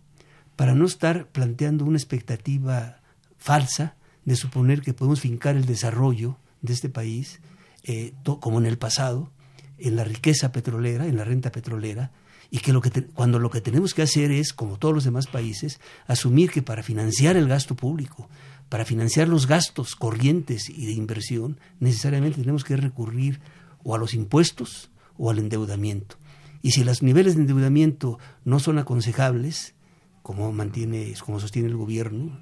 para 0.57 0.75
no 0.75 0.87
estar 0.87 1.27
planteando 1.29 1.85
una 1.85 1.97
expectativa 1.97 3.01
falsa 3.39 3.97
de 4.25 4.37
suponer 4.37 4.83
que 4.83 4.95
podemos 4.95 5.21
fincar 5.21 5.57
el 5.57 5.67
desarrollo 5.67 6.37
de 6.61 6.73
este 6.73 6.89
país 6.89 7.41
eh, 7.85 8.13
como 8.41 8.59
en 8.59 8.67
el 8.67 8.79
pasado, 8.79 9.31
en 9.79 9.97
la 9.97 10.05
riqueza 10.05 10.53
petrolera, 10.53 11.07
en 11.07 11.17
la 11.17 11.25
renta 11.25 11.51
petrolera, 11.51 12.13
y 12.51 12.59
que, 12.59 12.73
lo 12.73 12.83
que 12.83 12.91
cuando 13.07 13.39
lo 13.39 13.51
que 13.51 13.63
tenemos 13.63 13.95
que 13.95 14.03
hacer 14.03 14.31
es, 14.31 14.53
como 14.53 14.79
todos 14.79 14.95
los 14.95 15.05
demás 15.05 15.27
países, 15.27 15.81
asumir 16.07 16.51
que 16.51 16.61
para 16.61 16.83
financiar 16.83 17.37
el 17.37 17.49
gasto 17.49 17.75
público, 17.75 18.29
para 18.73 18.87
financiar 18.87 19.29
los 19.29 19.47
gastos 19.47 19.95
corrientes 19.95 20.71
y 20.71 20.87
de 20.87 20.93
inversión, 20.93 21.61
necesariamente 21.79 22.41
tenemos 22.41 22.65
que 22.65 22.77
recurrir 22.77 23.41
o 23.85 23.95
a 23.95 23.99
los 23.99 24.15
impuestos 24.15 24.91
o 25.19 25.31
al 25.31 25.39
endeudamiento. 25.39 26.17
Y 26.63 26.71
si 26.71 26.83
los 26.83 27.03
niveles 27.03 27.35
de 27.35 27.43
endeudamiento 27.43 28.19
no 28.47 28.61
son 28.61 28.79
aconsejables, 28.79 29.75
como 30.23 30.51
mantiene, 30.53 31.13
como 31.23 31.39
sostiene 31.39 31.69
el 31.69 31.77
gobierno, 31.77 32.41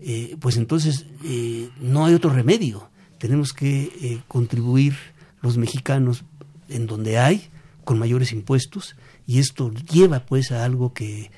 eh, 0.00 0.36
pues 0.38 0.58
entonces 0.58 1.06
eh, 1.24 1.70
no 1.80 2.04
hay 2.04 2.12
otro 2.12 2.30
remedio 2.30 2.90
tenemos 3.20 3.52
que 3.52 3.92
eh, 4.00 4.22
contribuir 4.28 4.96
los 5.42 5.58
mexicanos 5.58 6.24
en 6.70 6.86
donde 6.86 7.18
hay, 7.18 7.50
con 7.84 7.98
mayores 7.98 8.32
impuestos, 8.32 8.96
y 9.26 9.38
esto 9.38 9.70
lleva 9.70 10.24
pues 10.24 10.52
a 10.52 10.64
algo 10.64 10.94
que, 10.94 11.30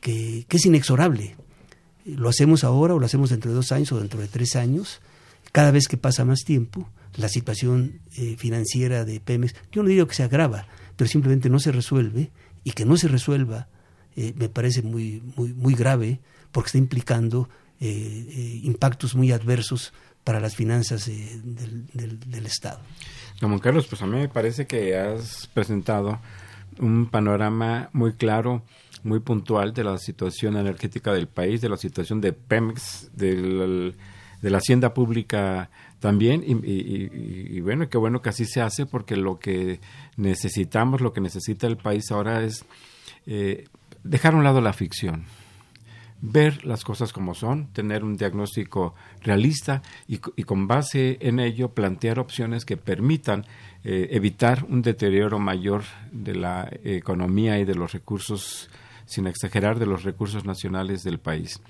que, 0.00 0.46
es 0.48 0.66
inexorable. 0.66 1.36
Lo 2.16 2.28
hacemos 2.28 2.64
ahora 2.64 2.94
o 2.94 2.98
lo 2.98 3.06
hacemos 3.06 3.30
dentro 3.30 3.50
de 3.50 3.56
dos 3.56 3.72
años 3.72 3.92
o 3.92 3.98
dentro 3.98 4.20
de 4.20 4.28
tres 4.28 4.56
años, 4.56 5.00
cada 5.52 5.70
vez 5.70 5.88
que 5.88 5.96
pasa 5.96 6.24
más 6.24 6.40
tiempo, 6.44 6.88
la 7.16 7.28
situación 7.28 8.00
eh, 8.16 8.36
financiera 8.38 9.04
de 9.04 9.20
Pemex, 9.20 9.54
yo 9.72 9.82
no 9.82 9.88
digo 9.88 10.06
que 10.06 10.14
se 10.14 10.22
agrava, 10.22 10.66
pero 10.96 11.08
simplemente 11.08 11.48
no 11.48 11.58
se 11.58 11.72
resuelve, 11.72 12.30
y 12.64 12.72
que 12.72 12.84
no 12.84 12.96
se 12.96 13.08
resuelva 13.08 13.68
eh, 14.16 14.34
me 14.36 14.48
parece 14.48 14.82
muy, 14.82 15.22
muy, 15.36 15.54
muy 15.54 15.74
grave, 15.74 16.20
porque 16.52 16.68
está 16.68 16.78
implicando 16.78 17.48
impactos 17.80 19.14
muy 19.14 19.30
adversos 19.30 19.92
para 20.28 20.40
las 20.40 20.56
finanzas 20.56 21.08
eh, 21.08 21.40
del, 21.42 22.44
Estado. 22.44 22.80
Don 23.40 23.58
Carlos, 23.60 23.86
pues 23.86 24.02
a 24.02 24.06
mí 24.06 24.18
me 24.18 24.28
parece 24.28 24.66
que 24.66 24.94
has 24.94 25.46
presentado 25.54 26.20
un 26.78 27.06
panorama 27.06 27.88
muy 27.94 28.12
claro, 28.12 28.62
muy 29.02 29.20
puntual 29.20 29.72
de 29.72 29.84
la 29.84 29.98
situación 29.98 30.56
energética 30.56 31.12
del 31.12 31.28
país, 31.28 31.60
de 31.60 31.68
la 31.68 31.76
situación 31.76 32.20
de 32.20 32.32
Pemex, 32.32 33.10
de 33.14 33.94
la 34.42 34.58
Hacienda 34.58 34.94
Pública 34.94 35.70
también. 36.00 36.42
Y, 36.46 37.60
bueno, 37.60 37.88
qué 37.88 37.98
bueno 37.98 38.22
que 38.22 38.30
así 38.30 38.44
se 38.44 38.60
hace 38.60 38.86
porque 38.86 39.16
lo 39.16 39.38
que 39.38 39.80
necesitamos, 40.16 41.00
lo 41.00 41.12
que 41.12 41.20
necesita 41.20 41.66
el 41.66 41.76
país 41.76 42.10
ahora 42.10 42.42
es 42.42 42.64
eh, 43.26 43.66
dejar 44.04 44.34
a 44.34 44.36
un 44.36 44.44
lado 44.44 44.60
la 44.60 44.72
ficción 44.72 45.26
ver 46.20 46.64
las 46.64 46.84
cosas 46.84 47.12
como 47.12 47.34
son, 47.34 47.68
tener 47.72 48.04
un 48.04 48.16
diagnóstico 48.16 48.94
realista 49.22 49.82
y, 50.06 50.18
con 50.18 50.66
base 50.66 51.18
en 51.20 51.38
ello 51.38 51.70
plantear 51.70 52.18
opciones 52.18 52.64
que 52.64 52.76
permitan 52.76 53.46
eh, 53.84 54.08
evitar 54.10 54.64
un 54.68 54.82
deterioro 54.82 55.38
mayor 55.38 55.84
de 56.10 56.34
la 56.34 56.68
economía 56.84 57.58
y 57.58 57.64
de 57.64 57.74
los 57.74 57.92
recursos, 57.92 58.68
sin 59.08 59.26
exagerar, 59.26 59.78
de 59.78 59.86
los 59.86 60.04
recursos 60.04 60.44
nacionales 60.44 61.02
del 61.02 61.18
país. 61.18 61.60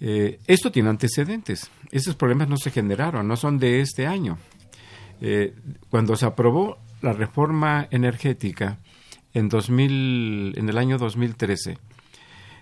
Eh, 0.00 0.38
esto 0.46 0.70
tiene 0.70 0.88
antecedentes. 0.88 1.70
Esos 1.90 2.16
problemas 2.16 2.48
no 2.48 2.56
se 2.56 2.70
generaron, 2.70 3.26
no 3.26 3.36
son 3.36 3.58
de 3.58 3.80
este 3.80 4.06
año. 4.06 4.38
Eh, 5.20 5.54
cuando 5.90 6.16
se 6.16 6.26
aprobó 6.26 6.78
la 7.02 7.12
reforma 7.12 7.86
energética 7.90 8.78
en, 9.34 9.48
2000, 9.48 10.54
en 10.56 10.68
el 10.68 10.78
año 10.78 10.96
2013, 10.96 11.78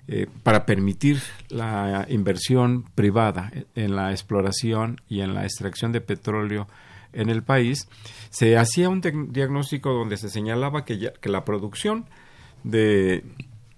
eh, 0.09 0.27
para 0.43 0.67
permitir 0.67 1.21
la 1.49 2.07
inversión 2.09 2.85
privada 2.95 3.53
en 3.75 3.95
la 3.95 4.11
exploración 4.11 5.01
y 5.09 5.21
en 5.21 5.35
la 5.35 5.45
extracción 5.45 5.93
de 5.93 6.01
petróleo 6.01 6.67
en 7.13 7.29
el 7.29 7.43
país, 7.43 7.89
se 8.31 8.57
hacía 8.57 8.89
un 8.89 9.01
diagnóstico 9.01 9.93
donde 9.93 10.17
se 10.17 10.29
señalaba 10.29 10.85
que, 10.85 11.13
que 11.21 11.29
la 11.29 11.45
producción 11.45 12.07
de, 12.65 13.25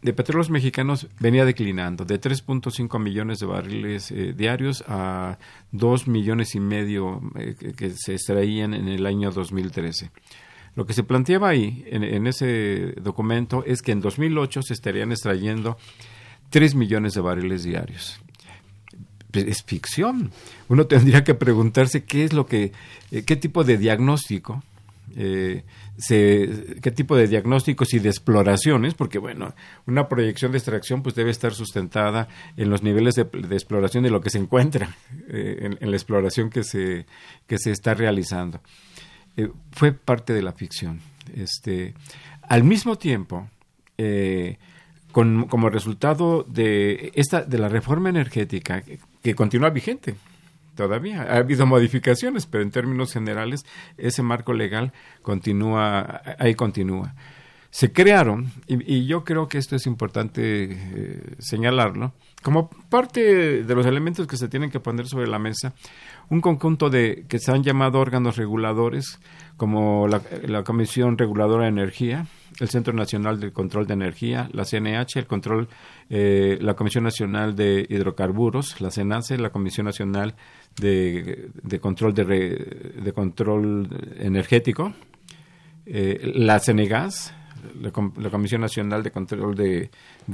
de, 0.03 0.13
petróleos 0.13 0.51
mexicanos 0.51 1.07
venía 1.19 1.45
declinando 1.45 2.05
de 2.05 2.21
3.5 2.21 2.99
millones 2.99 3.39
de 3.39 3.47
barriles 3.47 4.11
eh, 4.11 4.33
diarios 4.37 4.85
a 4.89 5.39
2 5.73 6.09
millones 6.09 6.55
y 6.55 6.61
medio 6.61 7.21
eh, 7.37 7.55
que, 7.77 7.91
se 7.91 8.15
extraían 8.15 8.75
en 8.75 8.89
el 8.89 9.07
año 9.07 9.31
2013. 9.31 10.11
Lo 10.77 10.87
que 10.87 10.93
se 10.93 11.03
planteaba 11.03 11.49
ahí, 11.49 11.85
en, 11.87 12.27
ese 12.29 12.95
documento, 13.03 13.65
es 13.67 13.83
que 13.83 13.91
en 13.91 14.01
2008 14.01 14.63
se 14.63 14.73
estarían 14.73 15.11
extrayendo 15.11 15.77
3 16.51 16.77
millones 16.77 17.15
de 17.15 17.21
barriles 17.21 17.65
diarios. 17.65 18.21
Es 19.33 19.65
ficción. 19.65 20.31
Uno 20.69 20.87
tendría 20.87 21.25
que 21.25 21.35
preguntarse 21.35 22.05
qué 22.05 22.25
es 22.25 22.33
lo 22.33 22.47
que, 22.47 22.73
eh, 23.11 23.25
qué 23.25 23.35
tipo 23.35 23.65
de 23.65 23.79
diagnóstico 23.79 24.63
eh, 25.17 25.65
qué 26.09 26.91
tipo 26.95 27.17
de 27.17 27.27
diagnósticos 27.27 27.93
y 27.95 27.99
de 27.99 28.09
exploraciones, 28.09 28.95
porque 28.95 29.19
bueno, 29.19 29.55
una 29.87 30.09
proyección 30.09 30.53
de 30.53 30.59
extracción 30.59 31.03
pues 31.03 31.15
debe 31.15 31.31
estar 31.31 31.53
sustentada 31.53 32.29
en 32.57 32.71
los 32.71 32.83
niveles 32.83 33.15
de, 33.15 33.23
exploración 33.51 34.05
de 34.05 34.11
lo 34.11 34.21
que 34.21 34.31
se 34.31 34.39
encuentra 34.39 34.97
eh, 35.29 35.77
en, 35.81 35.91
la 35.91 35.97
exploración 35.97 36.51
que 36.51 36.65
se, 36.65 37.07
que 37.47 37.59
se 37.59 37.71
está 37.71 37.95
realizando. 37.95 38.61
fue 39.73 39.93
parte 39.93 40.33
de 40.33 40.43
la 40.43 40.53
ficción. 40.53 41.01
Este, 41.35 41.95
al 42.43 42.65
mismo 42.65 42.97
tiempo, 42.97 43.49
como 45.13 45.69
resultado 45.71 46.45
de 46.49 47.13
esta 47.15 47.43
de 47.43 47.59
la 47.59 47.69
reforma 47.69 48.09
energética 48.09 48.83
que, 49.23 49.35
continúa 49.35 49.71
vigente 49.71 50.15
todavía. 50.81 51.23
Ha 51.23 51.37
habido 51.37 51.67
modificaciones 51.67 52.47
pero 52.47 52.65
en 52.65 52.71
términos 52.71 53.13
generales 53.13 53.67
ese 53.99 54.23
marco 54.23 54.55
legal 54.55 54.93
continúa 55.21 56.23
ahí 56.39 56.55
continúa. 56.55 57.15
Se 57.71 57.93
crearon 57.93 58.51
y, 58.67 59.07
yo 59.07 59.23
creo 59.23 59.47
que 59.47 59.59
esto 59.59 59.77
es 59.77 59.87
importante 59.87 60.41
eh, 60.43 61.35
señalarlo 61.39 62.13
como 62.43 62.71
parte 62.89 63.63
de 63.63 63.75
los 63.75 63.87
elementos 63.87 64.27
que 64.27 64.39
se 64.39 64.49
tienen 64.49 64.71
que 64.71 64.81
poner 64.81 65.07
sobre 65.07 65.29
la 65.29 65.39
mesa 65.39 65.75
un 66.31 66.41
conjunto 66.41 66.89
de 66.89 67.27
que 67.29 67.39
se 67.39 67.53
han 67.53 67.63
llamado 67.63 67.99
órganos 67.99 68.37
reguladores 68.37 69.21
como 69.57 70.09
la, 70.09 70.65
Comisión 70.65 71.19
Reguladora 71.19 71.65
de 71.65 71.69
Energía, 71.69 72.27
el 72.61 72.71
Centro 72.71 72.95
Nacional 72.95 73.41
de 73.41 73.53
Control 73.53 73.87
de 73.87 73.93
Energía, 73.93 74.49
la 74.53 74.65
CNH, 74.65 75.19
el 75.19 75.27
control, 75.27 75.69
eh, 76.09 76.57
la 76.63 76.73
Comisión 76.75 77.05
Nacional 77.05 77.55
de 77.57 77.85
Hidrocarburos, 77.87 78.81
la 78.81 78.91
CENACE, 78.91 79.37
la 79.37 79.51
Comisión 79.51 79.85
Nacional 79.85 80.35
de, 80.77 81.79
Control 81.81 82.15
de, 82.15 83.13
Control 83.15 83.89
Energético, 84.19 84.93
eh, 85.87 86.33
la 86.35 86.59
CENEGAS, 86.59 87.35
la, 87.81 88.31
Comisión 88.31 88.61
Nacional 88.61 89.03
de 89.03 89.11
Control 89.11 89.55
de, 89.55 89.91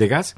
Gas, 0.08 0.36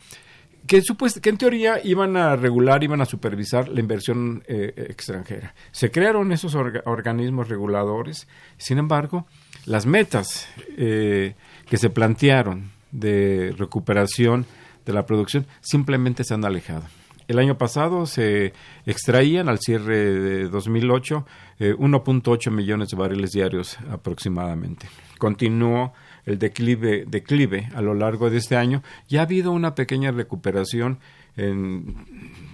que, 0.67 0.83
que 1.23 1.31
en 1.31 1.39
teoría 1.39 1.81
iban 1.83 2.17
a 2.17 2.37
regular, 2.37 2.83
iban 2.83 3.01
a 3.01 3.05
supervisar 3.05 3.69
la 3.69 3.81
inversión 3.81 4.43
eh, 4.47 4.73
extranjera. 4.89 5.55
Se 5.73 5.91
crearon 5.91 6.33
esos 6.33 6.55
organismos 6.55 7.49
reguladores, 7.49 8.29
sin 8.57 8.79
embargo, 8.79 9.27
las 9.67 9.87
metas 9.87 10.49
eh, 10.77 11.35
que 11.69 11.77
se 11.77 11.91
plantearon 11.91 12.71
de 12.91 13.55
recuperación 13.57 14.47
de 14.87 14.93
la 14.93 15.05
producción 15.05 15.47
simplemente 15.61 16.25
se 16.25 16.35
han 16.35 16.45
alejado. 16.45 16.85
El 17.29 17.38
año 17.38 17.59
pasado 17.59 18.07
se 18.07 18.55
extraían 18.87 19.51
al 19.51 19.59
cierre 19.59 19.99
de 19.99 20.49
2008 20.49 21.27
1.8 21.61 22.51
millones 22.51 22.88
de 22.88 22.97
barriles 22.97 23.33
diarios 23.33 23.79
aproximadamente. 23.91 24.88
Continuó 25.19 25.93
el 26.25 26.38
declive, 26.38 27.05
declive 27.07 27.69
a 27.75 27.83
lo 27.83 27.93
largo 27.93 28.31
de 28.31 28.38
este 28.38 28.57
año. 28.57 28.83
Ya 29.09 29.21
ha 29.21 29.25
habido 29.25 29.53
una 29.53 29.75
pequeña 29.75 30.11
recuperación 30.11 31.01
en 31.37 31.97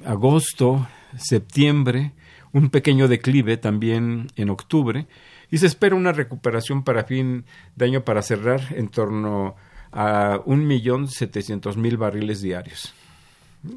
agosto, 0.05 0.89
septiembre, 1.17 2.13
un 2.53 2.71
pequeño 2.71 3.07
declive 3.07 3.57
también 3.57 4.27
en 4.35 4.51
octubre 4.51 5.07
y 5.53 5.59
se 5.59 5.67
espera 5.67 5.95
una 5.95 6.11
recuperación 6.11 6.83
para 6.83 7.05
fin 7.05 7.45
de 7.77 7.85
año 7.85 8.05
para 8.05 8.23
cerrar 8.23 8.61
en 8.71 8.89
torno 8.89 9.55
a 9.93 10.41
un 10.47 10.67
millón 10.67 11.07
setecientos 11.07 11.77
mil 11.77 11.97
barriles 11.97 12.41
diarios. 12.41 12.93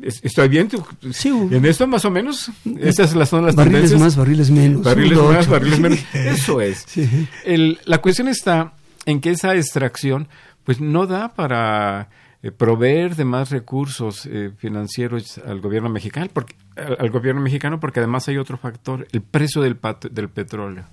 ¿Estoy 0.02 0.50
bien? 0.50 0.70
Sí. 1.12 1.30
¿En 1.30 1.66
esto 1.66 1.88
más 1.88 2.04
o 2.06 2.12
menos? 2.12 2.52
Esas 2.80 3.12
son 3.12 3.20
las 3.46 3.56
barriles 3.56 3.56
tendencias. 3.56 4.00
más, 4.02 4.16
barriles 4.18 4.52
menos. 4.52 4.84
Barriles 4.84 5.18
más, 5.18 5.38
ocho. 5.46 5.52
barriles 5.52 5.80
menos. 5.80 6.00
Eso 6.14 6.60
es. 6.62 6.84
Sí. 6.88 7.28
El- 7.46 7.80
la 7.86 8.00
cuestión 8.00 8.28
está 8.28 8.74
en 9.06 9.22
que 9.22 9.30
esa 9.32 9.56
extracción 9.56 10.28
pues 10.66 10.82
no 10.82 11.08
da 11.08 11.34
para 11.34 12.10
eh, 12.44 12.52
proveer 12.52 13.16
de 13.16 13.24
más 13.24 13.50
recursos 13.52 14.26
eh, 14.26 14.52
financieros 14.58 15.38
al 15.46 15.62
gobierno 15.62 15.90
mexicano 15.90 16.28
porque 16.34 16.56
al, 16.76 16.98
al 17.00 17.10
gobierno 17.10 17.42
mexicano 17.42 17.80
porque 17.80 18.02
además 18.02 18.28
hay 18.28 18.38
otro 18.38 18.58
factor 18.58 19.08
el 19.14 19.22
precio 19.22 19.62
del 19.62 19.78
del 20.12 20.28
petróleo 20.30 20.84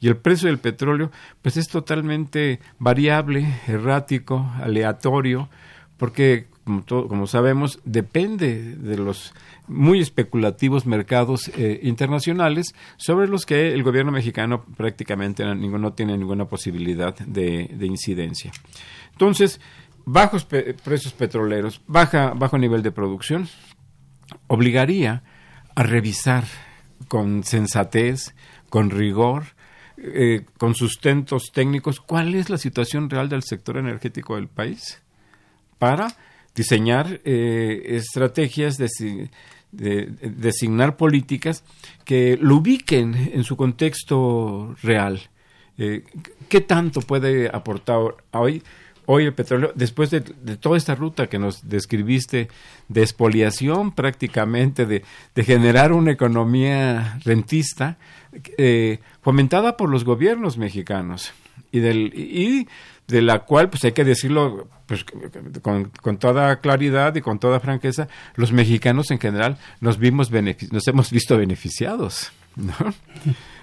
y 0.00 0.08
el 0.08 0.16
precio 0.16 0.48
del 0.48 0.58
petróleo 0.58 1.12
pues 1.40 1.56
es 1.56 1.68
totalmente 1.68 2.58
variable 2.80 3.46
errático 3.68 4.50
aleatorio 4.60 5.48
porque 5.96 6.48
como, 6.66 6.82
to- 6.82 7.08
como 7.08 7.26
sabemos 7.26 7.78
depende 7.84 8.76
de 8.76 8.98
los 8.98 9.32
muy 9.68 10.00
especulativos 10.00 10.84
mercados 10.84 11.48
eh, 11.56 11.80
internacionales 11.82 12.74
sobre 12.98 13.28
los 13.28 13.46
que 13.46 13.72
el 13.72 13.82
gobierno 13.82 14.12
mexicano 14.12 14.64
prácticamente 14.76 15.44
no, 15.44 15.54
ninguno 15.54 15.92
tiene 15.94 16.18
ninguna 16.18 16.44
posibilidad 16.46 17.16
de, 17.18 17.70
de 17.72 17.86
incidencia. 17.86 18.50
Entonces, 19.12 19.60
bajos 20.04 20.44
precios 20.44 21.12
petroleros, 21.14 21.80
baja, 21.86 22.34
bajo 22.34 22.58
nivel 22.58 22.82
de 22.82 22.90
producción, 22.92 23.48
obligaría 24.48 25.22
a 25.74 25.82
revisar 25.82 26.44
con 27.08 27.44
sensatez, 27.44 28.34
con 28.70 28.90
rigor, 28.90 29.44
eh, 29.98 30.44
con 30.58 30.74
sustentos 30.74 31.52
técnicos, 31.52 32.00
cuál 32.00 32.34
es 32.34 32.50
la 32.50 32.58
situación 32.58 33.08
real 33.08 33.28
del 33.28 33.42
sector 33.42 33.76
energético 33.78 34.34
del 34.34 34.48
país 34.48 35.02
para 35.78 36.08
diseñar 36.56 37.20
eh, 37.24 37.82
estrategias 37.90 38.76
de, 38.78 38.88
si- 38.88 39.28
de- 39.70 40.06
de- 40.06 40.30
designar 40.30 40.96
políticas 40.96 41.62
que 42.04 42.36
lo 42.40 42.56
ubiquen 42.56 43.14
en 43.34 43.44
su 43.44 43.56
contexto 43.56 44.74
real. 44.82 45.20
Eh, 45.78 46.02
¿Qué 46.48 46.60
tanto 46.62 47.00
puede 47.02 47.48
aportar 47.52 47.98
hoy, 48.32 48.62
hoy 49.04 49.24
el 49.24 49.34
petróleo 49.34 49.72
después 49.74 50.10
de, 50.10 50.20
toda 50.56 50.78
esta 50.78 50.94
ruta 50.94 51.26
que 51.28 51.38
nos 51.38 51.68
describiste 51.68 52.48
de 52.88 53.02
expoliación 53.02 53.92
prácticamente, 53.94 54.86
de, 54.86 55.02
de 55.34 55.44
generar 55.44 55.92
una 55.92 56.12
economía 56.12 57.18
rentista 57.24 57.98
eh, 58.56 59.00
fomentada 59.20 59.76
por 59.76 59.90
los 59.90 60.04
gobiernos 60.04 60.56
mexicanos 60.56 61.32
y 61.72 61.80
del 61.80 62.12
y 62.14 62.68
de 63.08 63.22
la 63.22 63.40
cual 63.40 63.70
pues 63.70 63.84
hay 63.84 63.92
que 63.92 64.04
decirlo 64.04 64.68
pues, 64.86 65.04
con, 65.62 65.90
con 66.02 66.18
toda 66.18 66.60
claridad 66.60 67.14
y 67.14 67.20
con 67.20 67.38
toda 67.38 67.60
franqueza 67.60 68.08
los 68.34 68.52
mexicanos 68.52 69.10
en 69.10 69.18
general 69.18 69.58
nos 69.80 69.98
vimos 69.98 70.30
nos 70.30 70.88
hemos 70.88 71.10
visto 71.10 71.36
beneficiados 71.36 72.32
¿no? 72.56 72.74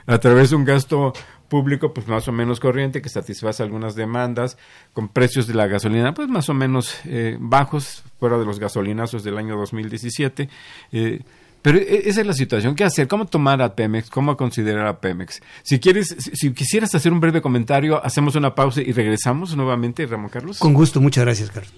a 0.06 0.18
través 0.20 0.52
de 0.52 0.56
un 0.56 0.66
gasto 0.66 1.14
público 1.50 1.94
pues 1.94 2.08
más 2.08 2.28
o 2.28 2.32
menos 2.32 2.60
corriente 2.60 3.02
que 3.02 3.10
satisface 3.10 3.62
algunas 3.62 3.96
demandas 3.96 4.58
con 4.94 5.10
precios 5.10 5.46
de 5.46 5.54
la 5.54 5.68
gasolina 5.68 6.14
pues 6.14 6.28
más 6.30 6.50
o 6.50 6.54
menos 6.54 6.96
eh, 7.06 7.38
bajos 7.40 8.04
fuera 8.20 8.38
de 8.38 8.46
los 8.46 8.60
gasolinazos 8.60 9.24
del 9.24 9.38
año 9.38 9.58
2017 9.58 10.50
eh, 10.94 11.22
pero 11.64 11.80
e- 11.80 12.04
esa 12.08 12.22
es 12.22 12.28
la 12.28 12.34
situación. 12.34 12.76
¿Qué 12.76 12.84
hacer? 12.84 13.08
¿Cómo 13.08 13.26
tomar 13.26 13.60
a 13.64 13.74
Pemex? 13.74 14.12
¿Cómo 14.12 14.38
considerar 14.38 14.86
a 14.86 15.00
Pemex? 15.00 15.42
Si 15.64 15.80
quieres, 15.80 16.16
si, 16.20 16.36
si 16.36 16.54
quisieras 16.54 16.94
hacer 16.94 17.12
un 17.12 17.20
breve 17.20 17.42
comentario, 17.42 18.06
hacemos 18.06 18.36
una 18.36 18.54
pausa 18.54 18.82
y 18.82 18.92
regresamos 18.92 19.56
nuevamente, 19.56 20.06
Ramón 20.06 20.30
Carlos. 20.30 20.60
Con 20.60 20.76
gusto, 20.76 21.02
muchas 21.02 21.24
gracias, 21.24 21.50
Carlos. 21.50 21.74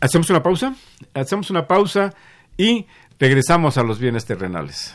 Hacemos 0.00 0.30
una 0.30 0.42
pausa, 0.42 0.74
hacemos 1.14 1.50
una 1.50 1.66
pausa 1.66 2.14
y 2.56 2.86
regresamos 3.18 3.76
a 3.76 3.82
los 3.82 3.98
bienes 3.98 4.24
terrenales. 4.24 4.94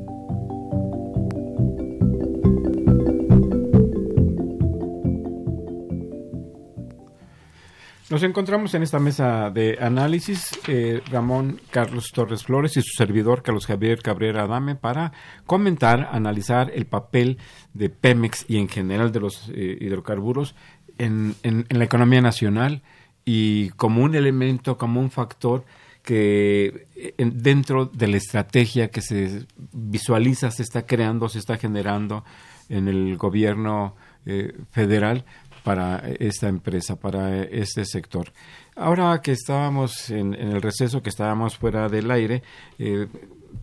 Nos 8.11 8.23
encontramos 8.23 8.73
en 8.73 8.83
esta 8.83 8.99
mesa 8.99 9.49
de 9.51 9.77
análisis 9.79 10.51
eh, 10.67 11.01
Ramón 11.09 11.61
Carlos 11.71 12.11
Torres 12.13 12.43
Flores 12.43 12.75
y 12.75 12.81
su 12.81 12.91
servidor 12.97 13.41
Carlos 13.41 13.65
Javier 13.65 14.01
Cabrera 14.01 14.43
Adame 14.43 14.75
para 14.75 15.13
comentar, 15.45 16.09
analizar 16.11 16.71
el 16.75 16.85
papel 16.85 17.37
de 17.73 17.89
Pemex 17.89 18.43
y 18.49 18.57
en 18.57 18.67
general 18.67 19.13
de 19.13 19.21
los 19.21 19.49
eh, 19.55 19.77
hidrocarburos 19.79 20.55
en, 20.97 21.35
la 21.69 21.85
economía 21.85 22.19
nacional 22.21 22.81
y 23.23 23.69
como 23.71 24.03
un 24.03 24.13
elemento, 24.13 24.77
como 24.77 24.99
un 24.99 25.09
factor 25.09 25.63
que 26.03 26.87
eh, 26.97 27.13
en- 27.17 27.41
dentro 27.41 27.85
de 27.85 28.07
la 28.07 28.17
estrategia 28.17 28.89
que 28.89 29.01
se 29.01 29.45
visualiza, 29.71 30.51
se 30.51 30.63
está 30.63 30.85
creando, 30.85 31.29
se 31.29 31.39
está 31.39 31.55
generando 31.57 32.25
en 32.67 32.89
el 32.89 33.15
gobierno 33.15 33.95
eh, 34.25 34.53
federal 34.69 35.23
para 35.63 35.99
esta 36.19 36.47
empresa, 36.47 36.95
para 36.95 37.43
este 37.43 37.85
sector. 37.85 38.31
Ahora 38.75 39.21
que 39.21 39.31
estábamos 39.31 40.09
en, 40.09 40.33
en 40.33 40.49
el 40.49 40.61
receso, 40.61 41.01
que 41.01 41.09
estábamos 41.09 41.57
fuera 41.57 41.87
del 41.89 42.09
aire, 42.11 42.41
eh, 42.79 43.07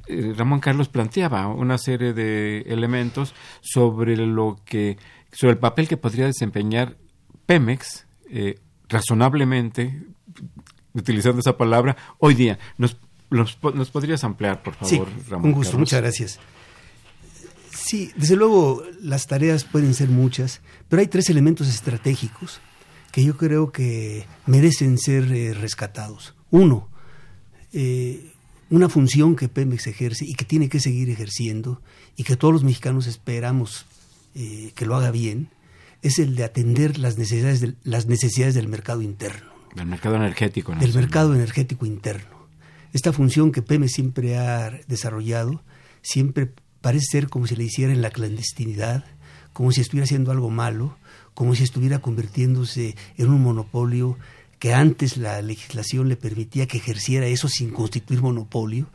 eh, 0.07 0.35
Ramón 0.37 0.61
Carlos 0.61 0.89
planteaba 0.89 1.49
una 1.49 1.79
serie 1.79 2.13
de 2.13 2.61
elementos 2.69 3.35
sobre 3.61 4.17
lo 4.17 4.59
que, 4.65 4.97
sobre 5.33 5.53
el 5.55 5.59
papel 5.59 5.89
que 5.89 5.97
podría 5.97 6.27
desempeñar 6.27 6.97
Pemex, 7.47 8.07
eh, 8.31 8.59
razonablemente, 8.89 10.03
utilizando 10.93 11.41
esa 11.41 11.57
palabra, 11.57 11.97
hoy 12.19 12.35
día. 12.35 12.59
¿Nos, 12.77 12.97
nos, 13.31 13.59
nos 13.75 13.91
podrías 13.91 14.23
ampliar, 14.25 14.63
por 14.63 14.75
Sí, 14.83 14.97
favor, 14.97 15.09
Ramón? 15.29 15.43
con 15.43 15.53
gusto, 15.53 15.73
Carlos? 15.73 15.81
muchas 15.81 16.01
gracias. 16.03 16.41
Sí, 17.81 18.11
desde 18.16 18.37
luego 18.37 18.83
las 19.01 19.26
tareas 19.26 19.64
pueden 19.64 19.95
ser 19.95 20.09
muchas, 20.09 20.61
pero 20.89 21.01
hay 21.01 21.07
tres 21.07 21.31
elementos 21.31 21.68
estratégicos 21.68 22.61
que 23.12 23.24
yo 23.24 23.37
creo 23.37 23.72
que 23.72 24.26
merecen 24.47 24.99
ser 24.99 25.31
eh, 25.33 25.55
rescatados. 25.55 26.35
Uno, 26.51 26.89
eh, 27.72 28.33
una 28.70 28.89
función 28.89 29.37
que 29.37 29.49
Pemex 29.49 29.87
ejerce 29.87 30.24
y 30.26 30.35
que 30.35 30.45
tiene 30.45 30.68
que 30.68 30.81
seguir 30.81 31.09
ejerciendo 31.09 31.81
y 32.16 32.24
que 32.24 32.37
todos 32.37 32.53
los 32.53 32.64
mexicanos 32.64 33.07
esperamos 33.07 33.87
eh, 34.35 34.72
que 34.74 34.85
lo 34.87 34.97
haga 34.97 35.11
bien, 35.11 35.49
es 36.03 36.18
el 36.18 36.37
de 36.37 36.45
atender 36.45 36.99
las 36.99 37.16
necesidades 37.16 37.61
del, 37.61 37.76
las 37.83 38.07
necesidades 38.07 38.55
del 38.55 38.68
mercado 38.68 39.03
interno 39.03 39.51
Del 39.74 39.87
mercado 39.87 40.16
energético. 40.16 40.72
del 40.72 40.81
nacional. 40.81 41.03
mercado 41.03 41.35
energético 41.35 41.87
interno. 41.87 42.37
Esta 42.93 43.12
función 43.12 43.53
que 43.53 43.62
Pemex 43.62 43.93
siempre 43.93 44.37
ha 44.39 44.70
desarrollado, 44.87 45.62
siempre 46.03 46.51
parece 46.89 47.05
ser 47.11 47.28
como 47.28 47.47
si 47.47 47.55
le 47.55 47.64
hiciera 47.64 47.93
en 47.93 48.01
la 48.01 48.09
clandestinidad, 48.09 49.05
como 49.53 49.72
si 49.72 49.82
estuviera 49.82 50.05
haciendo 50.05 50.30
algo 50.30 50.49
malo, 50.49 50.97
como 51.34 51.55
si 51.55 51.62
estuviera 51.62 51.99
convirtiéndose 51.99 52.97
en 53.18 53.28
un 53.28 53.43
monopolio 53.43 54.16
que 54.59 54.72
antes 54.72 55.18
la 55.18 55.43
legislación 55.43 56.09
le 56.09 56.16
permitía 56.16 56.66
que 56.66 56.78
ejerciera 56.78 57.26
eso 57.26 57.47
sin 57.47 57.72
constituir 57.72 58.22
monopolio, 58.22 58.86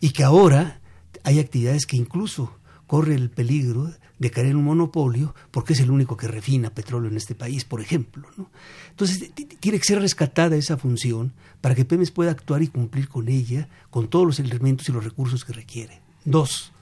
y 0.00 0.12
que 0.12 0.24
ahora 0.24 0.80
hay 1.22 1.38
actividades 1.38 1.84
que 1.84 1.98
incluso 1.98 2.56
corre 2.86 3.14
el 3.14 3.28
peligro 3.28 3.92
de 4.18 4.30
caer 4.30 4.46
en 4.46 4.56
un 4.56 4.64
monopolio 4.64 5.34
porque 5.50 5.74
es 5.74 5.80
el 5.80 5.90
único 5.90 6.16
que 6.16 6.28
refina 6.28 6.70
petróleo 6.70 7.10
en 7.10 7.18
este 7.18 7.34
país, 7.34 7.66
por 7.66 7.82
ejemplo. 7.82 8.26
¿no? 8.38 8.48
Entonces, 8.88 9.32
tiene 9.60 9.78
que 9.78 9.84
ser 9.84 10.00
rescatada 10.00 10.56
esa 10.56 10.78
función 10.78 11.34
para 11.60 11.74
que 11.74 11.84
Pemex 11.84 12.10
pueda 12.10 12.30
actuar 12.30 12.62
y 12.62 12.68
cumplir 12.68 13.06
con 13.06 13.28
ella, 13.28 13.68
con 13.90 14.08
todos 14.08 14.24
los 14.24 14.40
elementos 14.40 14.88
y 14.88 14.92
los 14.92 15.04
recursos 15.04 15.44
que 15.44 15.52
requiere. 15.52 16.00
Dos, 16.24 16.72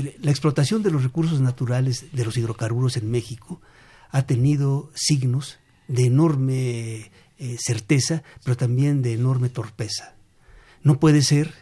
la 0.00 0.30
explotación 0.30 0.82
de 0.82 0.90
los 0.90 1.02
recursos 1.02 1.40
naturales 1.40 2.06
de 2.12 2.24
los 2.24 2.36
hidrocarburos 2.36 2.96
en 2.96 3.10
México 3.10 3.60
ha 4.10 4.22
tenido 4.26 4.90
signos 4.94 5.58
de 5.88 6.06
enorme 6.06 7.10
eh, 7.38 7.56
certeza, 7.58 8.22
pero 8.44 8.56
también 8.56 9.02
de 9.02 9.14
enorme 9.14 9.48
torpeza. 9.48 10.14
No 10.82 10.98
puede 10.98 11.22
ser 11.22 11.52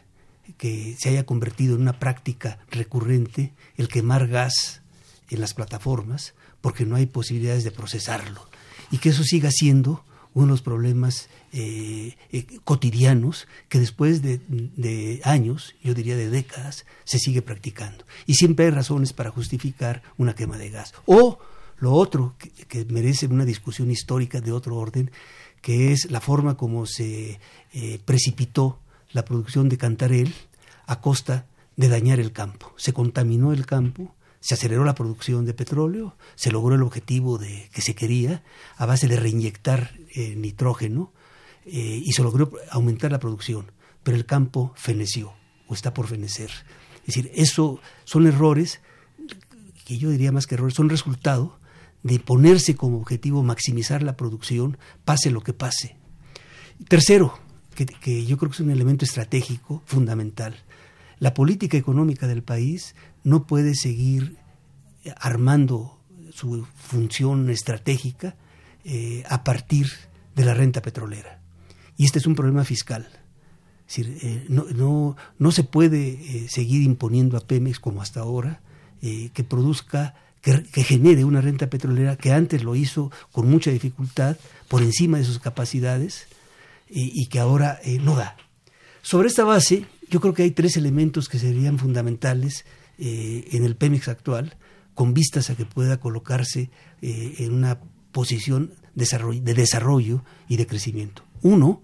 que 0.59 0.97
se 0.99 1.09
haya 1.09 1.25
convertido 1.25 1.75
en 1.75 1.83
una 1.83 1.99
práctica 1.99 2.59
recurrente 2.71 3.53
el 3.77 3.89
quemar 3.89 4.29
gas 4.29 4.83
en 5.31 5.41
las 5.41 5.55
plataformas 5.55 6.35
porque 6.61 6.85
no 6.85 6.97
hay 6.97 7.07
posibilidades 7.07 7.65
de 7.65 7.71
procesarlo 7.71 8.49
y 8.91 8.99
que 8.99 9.11
eso 9.11 9.25
siga 9.25 9.51
siendo 9.51 10.05
uno 10.35 10.47
de 10.47 10.53
los 10.53 10.63
problemas 10.63 11.29
eh, 11.53 12.17
eh, 12.31 12.47
cotidianos 12.65 13.49
que 13.69 13.79
después 13.79 14.23
de, 14.23 14.41
de 14.49 15.21
años, 15.25 15.75
yo 15.83 15.95
diría 15.95 16.17
de 16.17 16.31
décadas, 16.31 16.87
se 17.05 17.19
sigue 17.19 17.43
practicando. 17.43 18.05
Y 18.27 18.35
siempre 18.35 18.67
hay 18.67 18.71
razones 18.71 19.13
para 19.13 19.31
justificar 19.31 20.03
una 20.17 20.35
quema 20.35 20.59
de 20.59 20.71
gas. 20.71 20.95
O 21.07 21.39
lo 21.81 21.95
otro 21.95 22.35
que, 22.69 22.85
merece 22.85 23.27
una 23.27 23.45
discusión 23.45 23.91
histórica 23.91 24.41
de 24.41 24.53
otro 24.53 24.77
orden, 24.77 25.11
que 25.63 25.93
es 25.93 26.11
la 26.11 26.21
forma 26.21 26.57
como 26.57 26.87
se 26.87 27.41
eh, 27.73 27.99
precipitó 28.05 28.79
la 29.13 29.25
producción 29.25 29.69
de 29.69 29.79
Cantarel 29.79 30.33
a 30.87 31.01
costa 31.01 31.47
de 31.77 31.89
dañar 31.89 32.21
el 32.21 32.33
campo. 32.33 32.73
Se 32.77 32.93
contaminó 32.93 33.53
el 33.53 33.65
campo, 33.65 34.15
se 34.41 34.55
aceleró 34.55 34.85
la 34.85 34.95
producción 34.95 35.47
de 35.47 35.55
petróleo, 35.55 36.17
se 36.35 36.53
logró 36.53 36.75
el 36.75 36.83
objetivo 36.83 37.39
de 37.39 37.71
que 37.73 37.81
se 37.81 37.95
quería 37.95 38.43
a 38.77 38.85
base 38.85 39.09
de 39.09 39.17
reinyectar 39.17 39.95
eh, 40.15 40.35
nitrógeno 40.37 41.13
eh, 41.67 42.03
y 42.05 42.13
se 42.13 42.23
logró 42.23 42.51
aumentar 42.71 43.13
la 43.13 43.21
producción, 43.21 43.73
pero 44.03 44.17
el 44.17 44.27
campo 44.27 44.73
feneció 44.77 45.33
o 45.69 45.75
está 45.75 45.95
por 45.95 46.07
fenecer. 46.07 46.51
Es 47.01 47.15
decir, 47.15 47.31
eso 47.35 47.81
son 48.05 48.27
errores 48.27 48.81
que 49.85 49.99
yo 49.99 50.11
diría 50.11 50.33
más 50.33 50.47
que 50.47 50.55
errores, 50.55 50.75
son 50.75 50.89
resultado 50.89 51.59
de 52.03 52.19
ponerse 52.21 52.77
como 52.77 52.99
objetivo 52.99 53.43
maximizar 53.43 54.03
la 54.03 54.17
producción, 54.17 54.79
pase 55.05 55.31
lo 55.31 55.41
que 55.41 55.53
pase. 55.53 55.97
Tercero, 56.89 57.39
que, 57.75 58.25
yo 58.25 58.37
creo 58.39 58.51
que 58.51 58.55
es 58.55 58.61
un 58.61 58.71
elemento 58.71 59.05
estratégico 59.05 59.83
fundamental, 59.87 60.57
la 61.19 61.35
política 61.35 61.77
económica 61.77 62.27
del 62.27 62.43
país 62.43 62.95
no 63.25 63.47
puede 63.47 63.75
seguir 63.75 64.37
eh, 65.05 65.13
armando 65.19 65.99
su 66.33 66.65
función 66.75 67.51
estratégica 67.51 68.37
eh, 68.85 69.25
a 69.29 69.45
partir 69.45 69.89
de 70.37 70.45
la 70.45 70.55
renta 70.55 70.81
petrolera. 70.81 71.40
Y 72.01 72.07
este 72.07 72.19
es 72.19 72.27
un 72.27 72.35
problema 72.35 72.65
fiscal. 72.65 73.11
Es 73.87 73.97
decir, 73.97 74.19
eh, 74.23 74.47
no, 74.49 74.65
no, 74.75 75.19
no, 75.39 75.53
se 75.53 75.65
puede 75.65 76.13
eh, 76.13 76.47
seguir 76.49 76.81
imponiendo 76.81 77.37
a 77.37 77.41
Pemex 77.41 77.79
como 77.79 78.01
hasta 78.01 78.21
ahora 78.21 78.63
eh, 79.03 79.29
que 79.35 79.45
produzca, 79.45 80.15
que, 80.41 80.63
que, 80.63 80.83
genere 80.83 81.27
una 81.27 81.43
renta 81.43 81.69
petrolera 81.69 82.17
que 82.17 82.33
antes 82.33 82.65
lo 82.65 82.75
hizo 82.75 83.13
con 83.33 83.51
mucha 83.51 83.71
dificultad, 83.71 84.39
por 84.69 84.81
encima 84.81 85.19
de 85.19 85.25
sus 85.25 85.41
capacidades, 85.41 86.27
y, 86.89 87.27
que 87.27 87.39
ahora 87.39 87.79
no 88.01 88.17
da. 88.17 88.35
Sobre 89.03 89.29
esta 89.29 89.45
base, 89.45 89.85
yo 90.09 90.23
creo 90.23 90.33
que 90.33 90.45
hay 90.45 90.53
tres 90.53 90.79
elementos 90.79 91.29
que 91.29 91.39
serían 91.39 91.79
fundamentales 91.79 92.65
en 92.97 93.63
el 93.63 93.77
Pemex 93.77 94.09
actual, 94.09 94.57
con 94.95 95.13
vistas 95.13 95.51
a 95.51 95.55
que 95.55 95.67
pueda 95.67 96.01
colocarse 96.01 96.71
en 97.03 97.53
una 97.53 97.79
posición 98.11 98.73
de 98.95 99.55
desarrollo 99.55 100.25
y 100.49 100.57
de 100.57 100.67
crecimiento. 100.67 101.30
Uno, 101.43 101.83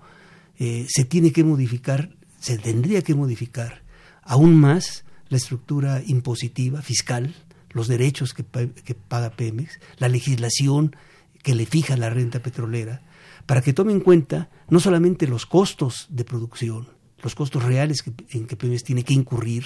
eh, 0.58 0.86
se 0.88 1.04
tiene 1.04 1.32
que 1.32 1.44
modificar, 1.44 2.10
se 2.40 2.58
tendría 2.58 3.02
que 3.02 3.14
modificar 3.14 3.82
aún 4.22 4.56
más 4.56 5.04
la 5.28 5.36
estructura 5.36 6.02
impositiva, 6.06 6.82
fiscal, 6.82 7.34
los 7.70 7.88
derechos 7.88 8.32
que, 8.32 8.42
paga 8.42 9.30
Pemex, 9.30 9.80
la 9.98 10.08
legislación 10.08 10.96
que 11.42 11.54
le 11.54 11.66
fija 11.66 11.96
la 11.96 12.10
renta 12.10 12.42
petrolera, 12.42 13.02
para 13.44 13.60
que 13.60 13.72
tome 13.72 13.92
en 13.92 14.00
cuenta 14.00 14.50
no 14.68 14.80
solamente 14.80 15.26
los 15.26 15.46
costos 15.46 16.06
de 16.08 16.24
producción, 16.24 16.88
los 17.22 17.34
costos 17.34 17.62
reales 17.62 18.02
en 18.30 18.46
que 18.46 18.56
Pemex 18.56 18.82
tiene 18.82 19.04
que 19.04 19.14
incurrir 19.14 19.64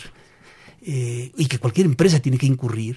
eh, 0.83 1.33
y 1.37 1.47
que 1.47 1.59
cualquier 1.59 1.87
empresa 1.87 2.21
tiene 2.21 2.39
que 2.39 2.47
incurrir, 2.47 2.97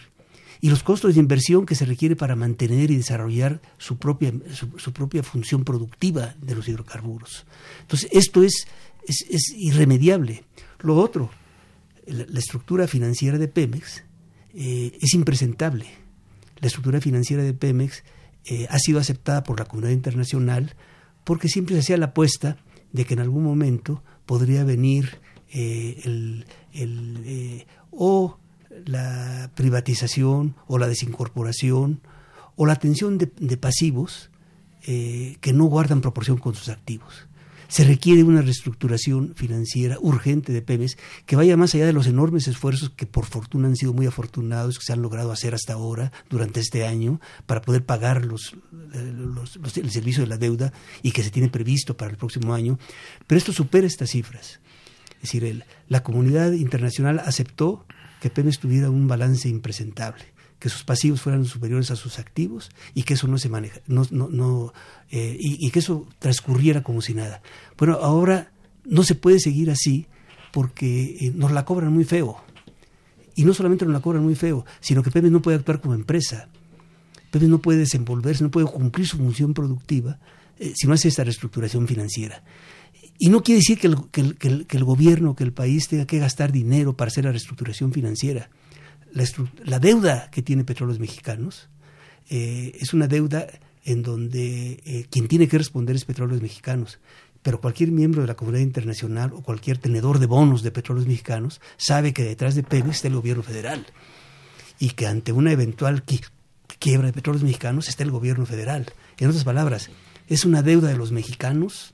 y 0.64 0.70
los 0.70 0.82
costos 0.82 1.14
de 1.14 1.20
inversión 1.20 1.66
que 1.66 1.76
se 1.76 1.84
requiere 1.84 2.16
para 2.16 2.38
mantener 2.38 2.90
y 2.90 2.96
desarrollar 2.96 3.62
su 3.78 3.98
propia, 3.98 4.32
su, 4.54 4.94
propia 4.94 5.22
función 5.22 5.66
productiva 5.66 6.36
de 6.42 6.56
los 6.56 6.70
hidrocarburos. 6.70 7.46
Entonces, 7.82 8.08
esto 8.14 8.44
es, 8.44 8.66
es, 9.06 9.54
irremediable. 9.58 10.46
Lo 10.80 10.96
otro, 10.96 11.30
la, 12.08 12.40
estructura 12.40 12.88
financiera 12.88 13.38
de 13.38 13.50
Pemex 13.50 14.06
eh, 14.54 14.98
es 15.02 15.14
impresentable. 15.14 15.86
La 16.62 16.68
estructura 16.68 17.02
financiera 17.02 17.44
de 17.44 17.54
Pemex 17.54 18.06
eh, 18.46 18.66
ha 18.70 18.80
sido 18.80 19.02
aceptada 19.02 19.44
por 19.44 19.60
la 19.60 19.66
comunidad 19.66 19.92
internacional 19.92 20.78
porque 21.26 21.50
siempre 21.50 21.76
se 21.76 21.82
hacía 21.82 21.98
la 21.98 22.06
apuesta 22.06 22.56
de 22.94 23.04
que 23.04 23.16
en 23.16 23.20
algún 23.20 23.44
momento 23.44 24.02
podría 24.26 24.64
venir 24.64 25.18
eh, 25.52 26.00
el, 26.06 26.46
el, 26.72 27.66
o 27.92 28.40
la 28.86 29.52
privatización 29.56 30.56
o 30.68 30.78
la 30.78 30.88
desincorporación 30.88 32.02
o 32.56 32.66
la 32.66 32.74
atención 32.74 33.18
de, 33.18 33.32
de 33.40 33.58
pasivos 33.58 34.30
eh, 34.86 35.38
que 35.40 35.54
no 35.54 35.66
guardan 35.66 36.02
proporción 36.02 36.38
con 36.38 36.56
sus 36.56 36.70
activos. 36.70 37.28
Se 37.70 37.86
requiere 37.86 38.24
una 38.24 38.42
reestructuración 38.42 39.34
financiera 39.34 39.98
urgente 40.00 40.54
de 40.54 40.62
Pemex 40.62 40.98
que 41.26 41.36
vaya 41.36 41.58
más 41.58 41.74
allá 41.74 41.88
de 41.88 41.94
los 41.94 42.06
enormes 42.06 42.48
esfuerzos 42.48 42.92
que 42.92 43.08
por 43.08 43.26
fortuna 43.26 43.68
han 43.68 43.76
sido 43.76 43.94
muy 43.94 44.06
afortunados, 44.06 44.78
que 44.78 44.86
se 44.86 44.94
han 44.94 45.02
logrado 45.02 45.32
hacer 45.32 45.56
hasta 45.56 45.74
ahora, 45.74 46.12
durante 46.30 46.60
este 46.60 46.86
año, 46.86 47.20
para 47.48 47.62
poder 47.62 47.84
pagar 47.84 48.26
los, 48.26 48.56
los, 48.72 49.56
los, 49.56 49.78
el 49.78 49.90
servicio 49.90 50.22
de 50.22 50.30
la 50.30 50.38
deuda 50.38 50.72
y 51.02 51.12
que 51.14 51.24
se 51.24 51.32
tiene 51.32 51.50
previsto 51.50 51.98
para 51.98 52.12
el 52.12 52.18
próximo 52.18 52.54
año. 52.54 52.78
Pero 53.26 53.40
esto 53.40 53.54
supera 53.54 53.88
estas 53.88 54.12
cifras. 54.12 54.60
Es 55.16 55.22
decir, 55.22 55.46
el, 55.46 55.64
la 55.88 56.04
comunidad 56.04 56.52
internacional 56.52 57.20
aceptó 57.26 57.86
que 58.24 58.30
Pemex 58.30 58.58
tuviera 58.58 58.90
un 58.90 59.06
balance 59.06 59.50
impresentable 59.50 60.24
que 60.58 60.70
sus 60.70 60.86
pasivos 60.86 61.20
fueran 61.20 61.44
superiores 61.44 61.92
a 61.92 61.98
sus 61.98 62.20
activos 62.20 62.72
y 62.94 63.04
que 63.04 63.16
eso 63.16 63.28
no 63.28 63.38
se 63.38 63.50
maneja, 63.50 63.82
no, 63.86 64.08
no, 64.12 64.30
no 64.30 64.74
eh, 65.12 65.36
y, 65.38 65.70
que 65.72 65.80
eso 65.80 66.08
transcurriera 66.20 66.84
como 66.84 67.02
si 67.02 67.14
nada. 67.14 67.42
Bueno, 67.78 67.96
ahora 67.96 68.54
no 68.86 69.04
se 69.04 69.16
puede 69.16 69.42
seguir 69.42 69.70
así 69.70 70.08
porque 70.54 71.18
eh, 71.20 71.34
nos 71.36 71.52
la 71.52 71.66
cobran 71.66 71.92
muy 71.92 72.06
feo. 72.06 72.42
Y 73.36 73.44
no 73.44 73.54
solamente 73.54 73.84
nos 73.84 73.94
la 73.94 74.00
cobran 74.00 74.24
muy 74.24 74.36
feo, 74.36 74.66
sino 74.80 75.04
que 75.04 75.12
Pemex 75.12 75.30
no 75.30 75.42
puede 75.42 75.58
actuar 75.58 75.82
como 75.82 75.94
empresa. 75.94 76.48
Pemex 77.30 77.50
no 77.50 77.60
puede 77.60 77.80
desenvolverse, 77.80 78.42
no 78.42 78.52
puede 78.52 78.68
cumplir 78.68 79.06
su 79.06 79.18
función 79.18 79.54
productiva 79.54 80.18
eh, 80.60 80.72
si 80.74 80.88
no 80.88 80.94
hace 80.94 81.10
esta 81.10 81.26
reestructuración 81.26 81.90
financiera. 81.90 82.42
Y 83.26 83.30
no 83.30 83.42
quiere 83.42 83.60
decir 83.60 83.80
que 83.80 83.88
el, 83.88 84.84
gobierno, 84.84 85.34
que 85.34 85.46
el 85.46 85.54
país 85.54 85.88
tenga 85.88 86.06
que 86.06 86.20
gastar 86.20 86.52
dinero 86.52 86.98
para 86.98 87.08
hacer 87.08 87.24
la 87.24 87.32
reestructuración 87.32 87.94
financiera 87.94 88.50
la, 89.14 89.24
la, 89.64 89.80
deuda 89.80 90.30
que 90.30 90.42
tiene 90.42 90.66
Petróleos 90.66 91.00
Mexicanos 91.00 91.70
eh, 92.30 92.78
es 92.82 92.94
una 92.94 93.08
deuda 93.08 93.48
en 93.86 94.04
donde 94.04 94.82
eh, 94.84 95.06
quien 95.10 95.30
tiene 95.30 95.48
que 95.48 95.58
responder 95.58 95.96
es 95.96 96.04
Petróleos 96.04 96.42
Mexicanos. 96.42 97.00
Pero 97.42 97.62
cualquier 97.62 97.92
miembro 97.92 98.24
de 98.24 98.28
la 98.28 98.36
comunidad 98.36 98.64
internacional 98.64 99.32
o 99.32 99.42
cualquier 99.42 99.78
tenedor 99.78 100.20
de 100.20 100.26
bonos 100.26 100.62
de 100.62 100.72
petróleos 100.72 101.08
mexicanos 101.08 101.62
sabe 101.78 102.12
que 102.12 102.24
detrás 102.24 102.56
de 102.56 102.64
Pemex 102.64 102.98
está 102.98 103.08
el 103.08 103.16
gobierno 103.16 103.44
federal 103.44 103.86
y 104.80 104.90
que 104.90 105.08
ante 105.08 105.32
una 105.32 105.54
eventual 105.54 106.04
quiebra 106.78 107.08
de 107.08 107.14
petróleos 107.14 107.44
mexicanos 107.44 107.88
está 107.88 108.04
el 108.04 108.12
gobierno 108.12 108.46
federal. 108.46 108.92
En 109.18 109.30
otras 109.30 109.46
palabras, 109.46 109.90
es 110.28 110.44
una 110.44 110.62
deuda 110.62 110.90
de 110.90 110.98
los 110.98 111.14
mexicanos 111.14 111.94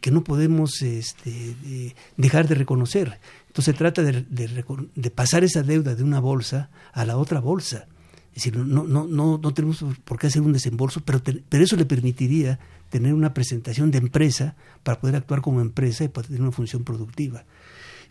que 0.00 0.10
no 0.10 0.24
podemos 0.24 0.82
este, 0.82 1.30
de 1.30 1.94
dejar 2.16 2.48
de 2.48 2.54
reconocer. 2.54 3.18
Entonces 3.48 3.72
se 3.72 3.78
trata 3.78 4.02
de, 4.02 4.22
de, 4.22 5.10
pasar 5.10 5.44
esa 5.44 5.62
deuda 5.62 5.94
de 5.94 6.02
una 6.02 6.20
bolsa 6.20 6.70
a 6.92 7.04
la 7.04 7.16
otra 7.16 7.40
bolsa. 7.40 7.86
Es 8.34 8.42
decir, 8.42 8.56
no, 8.56 9.52
tenemos 9.54 9.84
por 10.04 10.18
qué 10.18 10.26
hacer 10.26 10.42
un 10.42 10.52
desembolso, 10.52 11.02
pero, 11.04 11.22
eso 11.50 11.76
le 11.76 11.84
permitiría 11.84 12.58
tener 12.90 13.14
una 13.14 13.32
presentación 13.32 13.92
de 13.92 13.98
empresa 13.98 14.56
para 14.82 15.00
poder 15.00 15.16
actuar 15.16 15.40
como 15.40 15.60
empresa 15.60 16.02
y 16.02 16.08
poder 16.08 16.26
tener 16.26 16.42
una 16.42 16.50
función 16.50 16.82
productiva. 16.82 17.44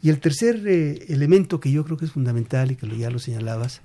Y 0.02 0.10
el 0.10 0.20
tercer 0.20 0.66
eh, 0.66 1.06
elemento 1.10 1.60
que 1.60 1.72
yo 1.72 1.84
creo 1.84 1.98
que 1.98 2.06
es 2.06 2.12
fundamental 2.12 2.72
y 2.72 2.76
que 2.76 2.98
ya 2.98 3.10
lo 3.10 3.20
señalabas, 3.20 3.82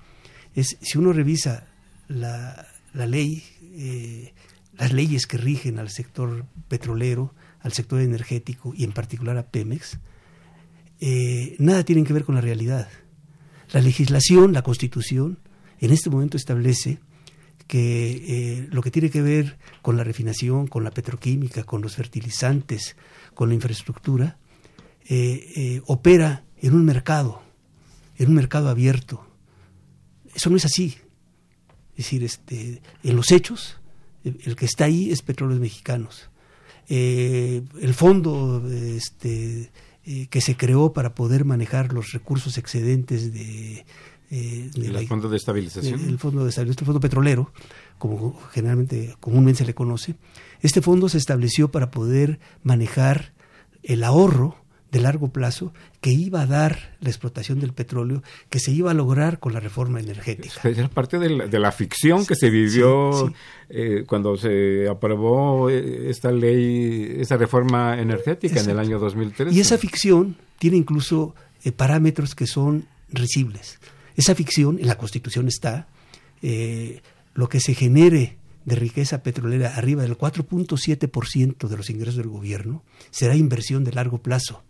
es 0.55 0.77
si 0.81 0.99
uno 0.99 1.13
revisa 1.13 1.67
la, 2.07 2.69
la 2.95 3.07
ley, 3.07 3.43
eh, 3.75 4.33
las 4.79 4.93
leyes 4.93 5.27
que 5.27 5.37
rigen 5.37 5.79
al 5.79 5.91
sector 5.91 6.47
petrolero, 6.69 7.35
al 7.61 7.73
sector 7.73 8.01
energético 8.01 8.73
y 8.75 8.85
en 8.85 8.93
particular 8.93 9.37
a 9.37 9.47
Pemex, 9.49 9.99
eh, 11.01 11.57
nada 11.59 11.85
tienen 11.85 12.05
que 12.05 12.13
ver 12.13 12.25
con 12.25 12.37
la 12.37 12.41
realidad. 12.41 12.89
La 13.73 13.81
legislación, 13.81 14.53
la 14.53 14.63
constitución, 14.63 15.41
en 15.81 15.91
este 15.91 16.11
momento 16.11 16.37
establece 16.37 17.01
que 17.67 18.11
eh, 18.11 18.69
lo 18.71 18.81
que 18.81 18.91
tiene 18.91 19.11
que 19.11 19.21
ver 19.21 19.59
con 19.83 19.97
la 19.97 20.05
refinación, 20.05 20.69
con 20.69 20.85
la 20.85 20.93
petroquímica, 20.93 21.65
con 21.65 21.83
los 21.83 21.97
fertilizantes, 21.97 22.97
con 23.35 23.49
la 23.49 23.57
infraestructura, 23.57 24.39
eh, 25.11 25.83
opera 25.87 26.45
en 26.59 26.75
un 26.75 26.85
mercado, 26.85 27.43
en 28.17 28.29
un 28.29 28.35
mercado 28.35 28.69
abierto. 28.69 29.27
Eso 30.35 30.51
no 30.51 30.57
es 30.57 30.65
así. 30.65 30.97
Es 31.91 32.05
decir, 32.05 32.23
este, 32.23 32.81
en 33.03 33.17
los 33.17 33.33
hechos, 33.33 33.79
el, 34.25 34.57
que 34.57 34.67
está 34.67 34.85
ahí 34.85 35.11
es 35.11 35.23
Petróleos 35.23 35.61
Mexicanos. 35.61 36.31
el 36.89 37.95
fondo 37.95 38.63
este, 38.71 39.71
que 40.31 40.41
se 40.41 40.57
creó 40.57 40.93
para 40.93 41.15
poder 41.15 41.45
manejar 41.45 41.93
los 41.93 42.13
recursos 42.13 42.57
excedentes 42.57 43.33
de, 43.33 43.85
eh, 44.31 44.71
de 44.75 44.87
el 44.87 45.09
fondo 45.09 45.29
de 45.29 45.37
estabilización 45.37 46.01
el, 46.01 46.09
el 46.09 46.19
fondo 46.19 46.45
de 46.45 46.51
estabilización 46.51 46.83
el 46.83 46.87
fondo 46.87 47.01
petrolero 47.01 47.53
como 47.99 48.39
generalmente 48.53 49.17
comúnmente 49.21 49.59
se 49.59 49.65
le 49.65 49.75
conoce 49.75 50.17
este 50.61 50.83
fondo 50.83 51.09
se 51.09 51.19
estableció 51.19 51.71
para 51.71 51.91
poder 51.91 52.39
manejar 52.63 53.33
el 53.83 54.05
ahorro 54.05 54.57
de 54.91 55.01
largo 55.01 55.29
plazo 55.29 55.73
que 56.01 56.11
iba 56.11 56.43
a 56.43 56.47
dar 56.47 56.97
la 57.01 57.11
explotación 57.11 57.61
del 57.61 57.73
petróleo 57.73 58.23
que 58.49 58.59
se 58.59 58.73
iba 58.73 58.91
a 58.91 58.95
lograr 58.95 59.39
con 59.39 59.53
la 59.53 59.61
reforma 59.61 60.01
energética. 60.01 60.69
Es 60.69 60.89
parte 60.89 61.19
de 61.19 61.31
la, 61.31 61.47
de 61.47 61.59
la 61.59 61.73
ficción 61.73 62.25
que 62.25 62.35
se 62.35 62.51
vivió 62.51 63.13
sí, 63.13 63.27
sí. 63.27 63.35
Eh, 63.71 64.05
cuando 64.07 64.37
se 64.37 64.89
aprobó 64.89 65.69
eh, 65.69 66.09
esta 66.11 66.33
ley, 66.33 67.17
esta 67.19 67.37
reforma 67.37 68.01
energética 68.01 68.55
Exacto. 68.55 68.71
en 68.71 68.79
el 68.79 68.87
año 68.87 68.99
2013. 68.99 69.55
Y 69.55 69.61
esa 69.61 69.77
ficción 69.77 70.37
tiene 70.59 70.77
incluso 70.77 71.35
eh, 71.65 71.73
parámetros 71.73 72.35
que 72.35 72.47
son 72.47 72.87
risibles. 73.11 73.79
Esa 74.17 74.35
ficción, 74.35 74.79
en 74.79 74.87
la 74.87 74.97
Constitución 74.97 75.49
está, 75.49 75.89
eh, 76.43 77.03
lo 77.35 77.49
que 77.49 77.61
se 77.61 77.75
genere 77.75 78.37
de 78.65 78.77
riqueza 78.77 79.23
petrolera 79.23 79.77
arriba 79.77 80.03
del 80.03 80.19
4.7% 80.19 81.69
de 81.69 81.77
los 81.77 81.89
ingresos 81.89 82.17
del 82.17 82.29
gobierno 82.29 82.83
será 83.11 83.35
inversión 83.35 83.85
de 83.85 83.93
largo 83.93 84.19
plazo. 84.19 84.63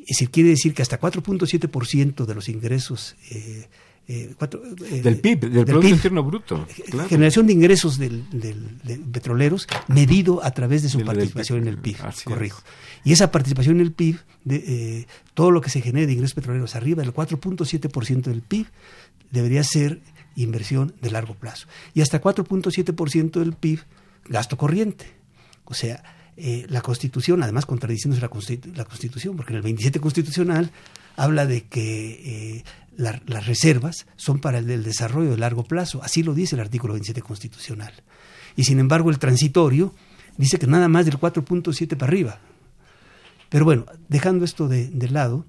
Es 0.00 0.06
decir, 0.08 0.30
quiere 0.30 0.50
decir 0.50 0.74
que 0.74 0.82
hasta 0.82 1.00
4.7% 1.00 2.24
de 2.26 2.34
los 2.34 2.48
ingresos 2.48 3.16
eh, 3.30 3.68
eh, 4.06 4.34
cuatro, 4.38 4.60
eh, 4.66 5.00
del 5.00 5.18
PIB, 5.18 5.40
del, 5.40 5.52
del 5.52 5.64
Producto 5.64 5.86
PIB, 5.86 5.94
Interno 5.94 6.22
Bruto. 6.22 6.66
Claro. 6.90 7.08
Generación 7.08 7.46
de 7.46 7.54
ingresos 7.54 7.98
del, 7.98 8.28
del, 8.30 8.78
de 8.82 8.98
petroleros 8.98 9.66
medido 9.88 10.44
a 10.44 10.50
través 10.50 10.82
de 10.82 10.90
su 10.90 10.98
del, 10.98 11.06
participación 11.06 11.60
en 11.60 11.68
el 11.68 11.78
PIB, 11.78 11.96
corrijo. 12.24 12.62
Es. 12.66 13.08
Y 13.08 13.12
esa 13.12 13.30
participación 13.30 13.76
en 13.76 13.80
el 13.80 13.92
PIB, 13.92 14.18
de, 14.44 14.56
eh, 14.56 15.06
todo 15.32 15.50
lo 15.50 15.62
que 15.62 15.70
se 15.70 15.80
genere 15.80 16.06
de 16.06 16.12
ingresos 16.12 16.34
petroleros 16.34 16.76
arriba 16.76 17.02
del 17.02 17.14
4.7% 17.14 18.22
del 18.24 18.42
PIB, 18.42 18.66
debería 19.30 19.64
ser 19.64 20.00
inversión 20.36 20.94
de 21.00 21.10
largo 21.10 21.34
plazo. 21.34 21.66
Y 21.94 22.02
hasta 22.02 22.20
4.7% 22.20 23.30
del 23.38 23.54
PIB, 23.54 23.80
gasto 24.28 24.58
corriente. 24.58 25.06
O 25.64 25.72
sea, 25.72 26.02
eh, 26.36 26.66
la 26.68 26.80
Constitución, 26.80 27.42
además 27.42 27.66
contradiciéndose 27.66 28.20
la, 28.20 28.28
Constitu 28.28 28.72
la, 28.74 28.84
Constitución, 28.84 29.36
porque 29.36 29.52
en 29.52 29.58
el 29.58 29.62
27 29.62 30.00
Constitucional 30.00 30.70
habla 31.16 31.46
de 31.46 31.62
que 31.62 32.56
eh, 32.56 32.64
la, 32.96 33.22
las 33.26 33.46
reservas 33.46 34.06
son 34.16 34.40
para 34.40 34.58
el, 34.58 34.68
el, 34.70 34.82
desarrollo 34.82 35.30
de 35.30 35.38
largo 35.38 35.64
plazo, 35.64 36.02
así 36.02 36.22
lo 36.22 36.34
dice 36.34 36.56
el 36.56 36.60
artículo 36.60 36.94
27 36.94 37.22
Constitucional. 37.22 37.92
Y 38.56 38.64
sin 38.64 38.78
embargo 38.78 39.10
el 39.10 39.18
transitorio 39.18 39.94
dice 40.36 40.58
que 40.58 40.66
nada 40.66 40.88
más 40.88 41.06
del 41.06 41.18
4.7 41.18 41.96
para 41.96 42.10
arriba. 42.10 42.40
Pero 43.48 43.64
bueno, 43.64 43.86
dejando 44.08 44.44
esto 44.44 44.66
de, 44.66 44.88
de 44.88 45.08
lado, 45.08 45.46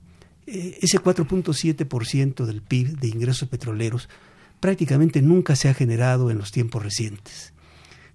eh, 0.47 0.77
ese 0.81 0.99
4.7% 0.99 2.45
del 2.45 2.61
PIB 2.61 2.99
de 2.99 3.07
ingresos 3.07 3.49
petroleros 3.49 4.09
prácticamente 4.59 5.21
nunca 5.23 5.55
se 5.55 5.69
ha 5.69 5.73
generado 5.73 6.29
en 6.29 6.37
los 6.37 6.51
tiempos 6.51 6.83
recientes. 6.83 7.54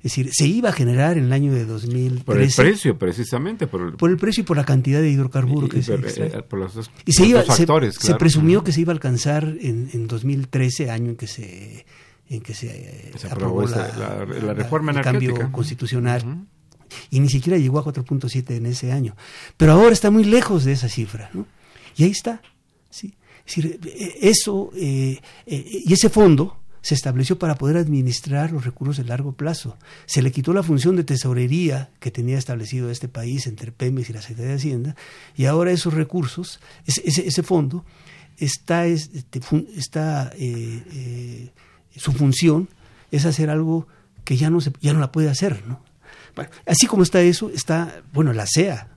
Es 0.03 0.05
decir, 0.05 0.31
se 0.33 0.47
iba 0.47 0.71
a 0.71 0.73
generar 0.73 1.19
en 1.19 1.25
el 1.25 1.33
año 1.33 1.53
de 1.53 1.67
2013. 1.67 2.25
Por 2.25 2.41
el 2.41 2.51
precio, 2.57 2.99
precisamente. 2.99 3.67
Por 3.67 3.83
el, 3.83 3.93
por 3.93 4.09
el 4.09 4.17
precio 4.17 4.41
y 4.43 4.45
por 4.45 4.57
la 4.57 4.65
cantidad 4.65 5.01
de 5.03 5.11
hidrocarburos 5.11 5.69
que 5.69 5.83
se 5.83 5.95
eh, 5.95 6.43
por 6.49 6.59
los 6.59 6.73
dos, 6.75 6.91
Y 7.05 7.13
se, 7.13 7.27
iba, 7.27 7.43
factores, 7.43 7.97
se, 7.97 8.01
claro. 8.01 8.15
se 8.15 8.19
presumió 8.19 8.65
que 8.65 8.73
se 8.73 8.81
iba 8.81 8.93
a 8.93 8.95
alcanzar 8.95 9.45
en, 9.61 9.91
en 9.93 10.07
2013, 10.07 10.91
año 10.91 11.11
en 11.11 11.17
que 11.17 11.27
se, 11.27 11.85
en 12.31 12.41
que 12.41 12.55
se, 12.55 13.13
se 13.15 13.27
aprobó, 13.27 13.67
la, 13.67 13.89
la, 13.89 14.25
la, 14.25 14.55
reforma 14.55 14.93
la, 14.93 15.01
energética. 15.01 15.33
El 15.33 15.39
cambio 15.39 15.53
constitucional. 15.53 16.23
Uh 16.25 16.31
-huh. 16.31 16.47
Y 17.11 17.21
ni 17.21 17.29
siquiera 17.29 17.59
llegó 17.59 17.79
a 17.79 17.85
4.7 17.85 18.57
en 18.57 18.67
ese 18.67 18.93
año. 18.93 19.17
Pero 19.59 19.73
ahora 19.73 19.93
está 19.93 20.11
muy 20.11 20.25
lejos 20.25 20.65
de 20.65 20.73
esa 20.73 20.89
cifra. 20.89 21.31
¿no? 21.35 21.47
Y 21.97 22.05
ahí 22.05 22.11
está. 22.11 22.41
¿sí? 22.89 23.15
Es 23.47 23.57
decir, 23.57 23.81
eso, 24.21 24.71
eh, 24.77 25.21
eh, 25.47 25.83
y 25.87 25.93
ese 25.93 26.09
fondo 26.09 26.60
se 26.83 26.95
estableció 26.95 27.39
para 27.39 27.57
poder 27.57 27.77
administrar 27.77 28.53
los 28.53 28.65
recursos 28.65 28.97
de 28.97 29.05
largo 29.05 29.33
plazo. 29.33 29.77
Se 30.07 30.23
le 30.23 30.33
quitó 30.33 30.53
la 30.53 30.63
función 30.63 30.97
de 30.97 31.05
tesorería 31.05 31.91
que 32.01 32.11
tenía 32.11 32.39
establecido 32.39 32.91
este 32.91 33.09
país 33.09 33.47
entre 33.47 33.73
Pemex 33.73 34.11
y 34.11 34.13
la 34.13 34.23
Secretaría 34.23 34.51
de 34.51 34.57
Hacienda, 34.57 34.97
y 35.37 35.45
ahora 35.45 35.73
esos 35.73 35.95
recursos, 35.95 36.61
ese, 36.87 37.43
fondo, 37.43 37.85
está, 38.39 38.87
este, 38.87 39.41
está 39.77 40.33
eh, 40.37 40.83
eh, 40.93 41.51
su 41.97 42.13
función 42.13 42.69
es 43.11 43.27
hacer 43.27 43.51
algo 43.51 43.87
que 44.25 44.37
ya 44.37 44.51
no, 44.51 44.61
se, 44.61 44.73
ya 44.81 44.93
no 44.93 45.01
la 45.01 45.13
puede 45.13 45.29
hacer. 45.29 45.65
¿no? 45.67 45.83
Así 46.67 46.87
como 46.87 47.03
está 47.03 47.21
eso, 47.21 47.51
está, 47.51 48.03
bueno, 48.13 48.33
la 48.33 48.47
CEA. 48.47 48.89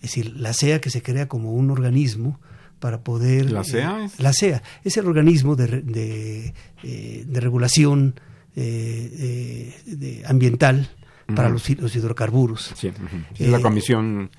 Es 0.00 0.10
Es 0.10 0.14
decir, 0.14 0.36
la 0.36 0.52
CEA 0.52 0.80
que 0.80 0.90
se 0.90 1.02
crea 1.02 1.28
como 1.28 1.52
un 1.52 1.70
organismo 1.70 2.40
para 2.78 3.00
poder... 3.00 3.50
¿La 3.50 3.64
CEA 3.64 4.04
eh, 4.04 4.10
la 4.18 4.32
CEA 4.32 4.62
es 4.84 4.96
el 4.96 5.06
organismo 5.06 5.56
de, 5.56 5.82
de, 5.82 6.54
eh, 6.82 7.24
de 7.26 7.40
regulación 7.40 8.20
eh, 8.54 9.74
de, 9.86 10.22
ambiental 10.26 10.90
para 11.34 11.48
los, 11.48 11.68
los, 11.80 11.96
hidrocarburos. 11.96 12.72
Sí, 12.76 12.92
es 13.36 13.48
la 13.48 13.60
comisión... 13.60 14.30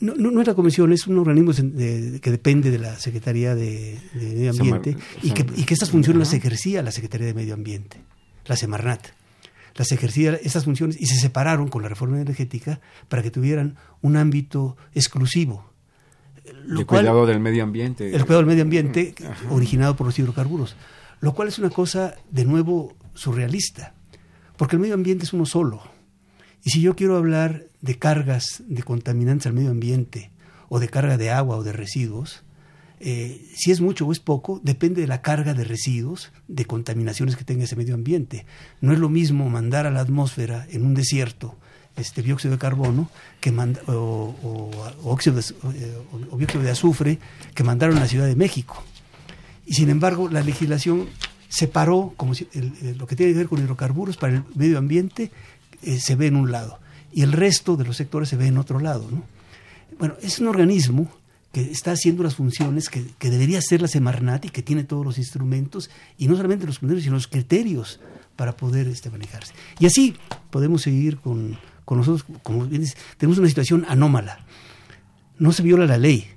No, 0.00 0.14
no, 0.14 0.40
es 0.40 0.46
la 0.46 0.54
comisión, 0.54 0.92
es 0.92 1.06
un 1.06 1.18
organismo 1.18 1.52
que 1.52 2.30
depende 2.30 2.70
de 2.70 2.78
la 2.78 2.98
Secretaría 2.98 3.54
de, 3.54 3.98
Medio 4.14 4.50
Ambiente 4.50 4.96
y, 5.22 5.30
que, 5.30 5.46
y 5.56 5.64
que 5.64 5.74
estas 5.74 5.90
funciones 5.90 6.20
las 6.20 6.34
ejercía 6.34 6.82
la 6.82 6.92
Secretaría 6.92 7.26
de 7.28 7.34
Medio 7.34 7.54
Ambiente, 7.54 7.96
la 8.44 8.56
Semarnat. 8.56 9.08
Las 9.74 9.92
ejercía 9.92 10.34
estas 10.34 10.64
funciones 10.64 11.00
y 11.00 11.06
se 11.06 11.16
separaron 11.16 11.68
con 11.68 11.82
la 11.82 11.88
reforma 11.88 12.20
energética 12.20 12.80
para 13.08 13.22
que 13.22 13.30
tuvieran 13.30 13.76
un 14.02 14.16
ámbito 14.16 14.76
exclusivo. 14.94 15.67
El 16.68 16.86
cuidado 16.86 17.26
del 17.26 17.40
medio 17.40 17.62
ambiente. 17.64 18.14
El 18.14 18.22
cuidado 18.22 18.38
del 18.38 18.46
medio 18.46 18.62
ambiente 18.62 19.14
originado 19.50 19.96
por 19.96 20.06
los 20.06 20.18
hidrocarburos. 20.18 20.76
Lo 21.20 21.34
cual 21.34 21.48
es 21.48 21.58
una 21.58 21.70
cosa, 21.70 22.14
de 22.30 22.44
nuevo, 22.44 22.94
surrealista. 23.14 23.94
Porque 24.56 24.76
el 24.76 24.80
medio 24.80 24.94
ambiente 24.94 25.24
es 25.24 25.32
uno 25.32 25.46
solo. 25.46 25.82
Y 26.64 26.70
si 26.70 26.80
yo 26.80 26.94
quiero 26.96 27.16
hablar 27.16 27.64
de 27.80 27.98
cargas 27.98 28.62
de 28.66 28.82
contaminantes 28.82 29.46
al 29.46 29.52
medio 29.52 29.70
ambiente, 29.70 30.30
o 30.68 30.80
de 30.80 30.88
carga 30.88 31.16
de 31.16 31.30
agua 31.30 31.56
o 31.56 31.62
de 31.62 31.72
residuos, 31.72 32.42
eh, 33.00 33.46
si 33.54 33.70
es 33.70 33.80
mucho 33.80 34.06
o 34.06 34.12
es 34.12 34.18
poco, 34.18 34.60
depende 34.62 35.00
de 35.00 35.06
la 35.06 35.22
carga 35.22 35.54
de 35.54 35.64
residuos, 35.64 36.32
de 36.48 36.64
contaminaciones 36.64 37.36
que 37.36 37.44
tenga 37.44 37.64
ese 37.64 37.76
medio 37.76 37.94
ambiente. 37.94 38.44
No 38.80 38.92
es 38.92 38.98
lo 38.98 39.08
mismo 39.08 39.48
mandar 39.48 39.86
a 39.86 39.90
la 39.90 40.00
atmósfera 40.00 40.66
en 40.70 40.84
un 40.84 40.94
desierto 40.94 41.56
este 41.98 42.22
dióxido 42.22 42.52
de 42.52 42.58
carbono 42.58 43.10
que 43.40 43.50
o, 43.88 44.70
óxido 45.04 45.36
de, 45.36 45.42
eh, 45.74 45.98
o, 46.30 46.36
dióxido 46.36 46.62
de 46.62 46.70
azufre 46.70 47.18
que 47.54 47.64
mandaron 47.64 47.96
a 47.96 48.00
la 48.00 48.08
Ciudad 48.08 48.26
de 48.26 48.36
México. 48.36 48.82
Y 49.66 49.74
sin 49.74 49.90
embargo, 49.90 50.28
la 50.28 50.42
legislación 50.42 51.08
separó 51.48 52.12
como 52.16 52.34
si 52.34 52.48
lo 52.96 53.06
que 53.06 53.16
tiene 53.16 53.32
que 53.32 53.38
ver 53.38 53.48
con 53.48 53.58
hidrocarburos 53.58 54.16
para 54.16 54.34
el 54.34 54.44
medio 54.54 54.78
ambiente 54.78 55.30
eh, 55.82 55.98
se 55.98 56.14
ve 56.14 56.26
en 56.26 56.36
un 56.36 56.52
lado 56.52 56.78
y 57.12 57.22
el 57.22 57.32
resto 57.32 57.76
de 57.76 57.84
los 57.84 57.96
sectores 57.96 58.28
se 58.28 58.36
ve 58.36 58.46
en 58.46 58.58
otro 58.58 58.80
lado. 58.80 59.08
¿no? 59.10 59.22
Bueno, 59.98 60.14
es 60.22 60.38
un 60.38 60.48
organismo 60.48 61.08
que 61.52 61.62
está 61.62 61.92
haciendo 61.92 62.22
las 62.22 62.34
funciones 62.34 62.88
que, 62.88 63.04
debería 63.20 63.58
hacer 63.58 63.80
la 63.80 63.88
Semarnat 63.88 64.44
y 64.44 64.50
que 64.50 64.62
tiene 64.62 64.84
todos 64.84 65.04
los 65.04 65.18
instrumentos, 65.18 65.90
y 66.18 66.28
no 66.28 66.36
solamente 66.36 66.66
los 66.66 66.78
criterios, 66.78 67.04
sino 67.04 67.14
los 67.16 67.26
criterios 67.26 68.00
para 68.36 68.56
poder 68.56 68.86
este, 68.86 69.10
manejarse. 69.10 69.54
Y 69.78 69.86
así 69.86 70.14
podemos 70.50 70.82
seguir 70.82 71.16
con, 71.16 71.58
con 71.88 71.96
nosotros, 71.96 72.26
como 72.42 72.66
bien 72.66 72.84
tenemos 73.16 73.38
una 73.38 73.48
situación 73.48 73.86
anómala. 73.88 74.40
No 75.38 75.52
se 75.52 75.62
viola 75.62 75.86
la 75.86 75.96
ley, 75.96 76.30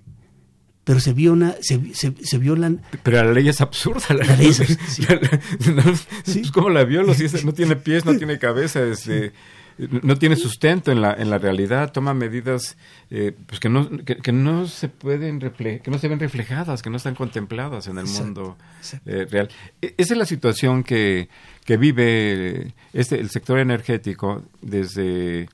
pero 0.86 1.02
se 1.02 1.12
viola, 1.12 1.58
se, 1.60 1.94
se, 1.94 2.38
violan... 2.38 2.82
Pero 3.04 3.22
la 3.22 3.34
ley 3.34 3.50
es 3.50 3.60
absurda. 3.60 4.16
La, 4.16 4.34
ley 4.38 4.48
es, 4.48 6.52
¿Cómo 6.54 6.70
la 6.70 6.86
violo 6.86 7.14
si 7.14 7.26
no 7.46 7.54
tiene 7.54 7.76
pies, 7.76 8.06
no 8.06 8.16
tiene 8.16 8.40
cabeza? 8.40 8.82
Este, 8.82 9.34
no 9.78 10.18
tiene 10.18 10.36
sustento 10.36 10.92
en 10.92 11.02
la, 11.02 11.14
en 11.14 11.30
la 11.30 11.38
realidad, 11.38 11.92
toma 11.92 12.14
medidas 12.14 12.78
eh, 13.10 13.34
pues 13.48 13.60
que, 13.60 13.68
no, 13.68 13.90
que, 14.06 14.32
no 14.32 14.68
se 14.68 14.90
pueden 14.90 15.40
que 15.40 15.82
no 15.88 15.98
se 15.98 16.08
ven 16.08 16.20
reflejadas, 16.20 16.82
que 16.82 16.90
no 16.90 16.98
están 16.98 17.16
contempladas 17.16 17.88
en 17.88 17.98
el 17.98 18.06
mundo 18.06 18.58
eh, 19.06 19.26
real. 19.30 19.50
E, 19.82 19.96
esa 19.98 20.14
es 20.14 20.18
la 20.18 20.26
situación 20.26 20.84
que, 20.84 21.30
que 21.72 21.78
vive 21.78 22.74
este, 22.92 23.18
el 23.18 23.30
sector 23.30 23.58
energético 23.58 24.44
desde 24.62 25.48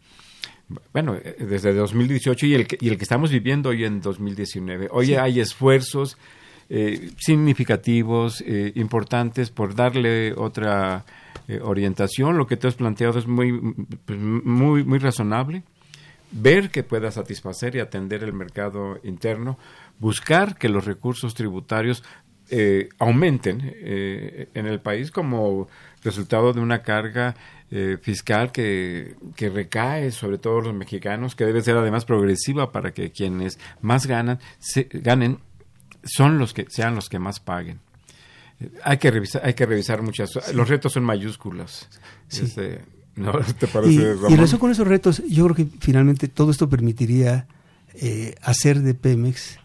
bueno, 0.92 1.14
eh, 1.14 1.36
desde 1.48 1.76
2018 1.76 2.48
y 2.48 2.56
el, 2.56 2.66
que, 2.66 2.76
y 2.82 2.90
el 2.90 2.98
que 2.98 3.04
estamos 3.04 3.30
viviendo 3.30 3.70
hoy 3.70 3.86
en 3.86 4.02
2019. 4.02 4.88
Hoy 4.90 5.14
hay 5.14 5.40
esfuerzos 5.40 6.18
significativos, 7.20 8.44
importantes 8.76 9.52
por 9.52 9.76
darle 9.76 10.34
otra 10.34 11.06
eh, 11.48 11.60
orientación, 11.62 12.36
lo 12.36 12.48
que 12.48 12.58
tú 12.58 12.68
has 12.68 12.74
planteado 12.74 13.20
es 13.20 13.28
muy, 13.28 13.58
pues, 14.06 14.20
muy, 14.20 14.84
muy 14.84 14.98
razonable. 14.98 15.62
Ver 16.32 16.72
que 16.72 16.82
pueda 16.82 17.12
satisfacer 17.12 17.76
y 17.76 17.80
atender 17.80 18.24
el 18.24 18.34
mercado 18.34 19.00
interno, 19.04 19.60
buscar 20.00 20.58
que 20.58 20.68
los 20.68 20.84
recursos 20.84 21.36
tributarios 21.36 22.04
eh, 22.50 22.88
aumenten 22.98 23.60
eh, 23.64 24.48
en 24.54 24.68
el 24.68 24.80
país 24.80 25.12
como 25.12 25.68
resultado 26.04 26.54
de 26.54 26.60
una 26.62 26.82
carga 26.82 27.36
fiscal 28.02 28.54
que, 28.54 29.18
que, 29.36 29.50
recae 29.50 30.12
sobre 30.12 30.38
todos 30.38 30.64
los 30.64 30.74
mexicanos, 30.74 31.36
que 31.36 31.44
debe 31.44 31.62
ser 31.62 31.76
además 31.76 32.06
progresiva 32.06 32.72
para 32.72 32.94
que 32.94 33.12
quienes 33.12 33.60
más 33.82 34.08
ganan, 34.08 34.40
se, 34.58 34.88
ganen, 34.90 35.40
son 36.04 36.38
los 36.38 36.54
que 36.54 36.66
sean 36.70 36.96
los 36.96 37.10
que 37.10 37.20
más 37.20 37.42
paguen. 37.42 37.82
Hay 38.84 38.98
que 38.98 39.12
revisar, 39.12 39.46
hay 39.46 39.54
que 39.54 39.66
revisar 39.66 40.02
muchas. 40.02 40.54
Los 40.54 40.70
retos 40.70 40.94
son 40.94 41.04
mayúsculos. 41.04 41.88
Este, 42.30 42.82
¿no? 43.16 43.32
¿Te 43.60 43.68
parece, 43.68 43.94
y, 43.94 44.34
y 44.34 44.58
con 44.58 44.72
esos 44.72 44.88
retos, 44.88 45.22
yo 45.28 45.44
creo 45.46 45.56
que 45.56 45.68
finalmente 45.80 46.28
todo 46.28 46.52
esto 46.52 46.70
permitiría 46.70 47.48
eh, 47.96 48.36
hacer 48.42 48.82
de 48.82 48.94
Pemex 48.94 49.60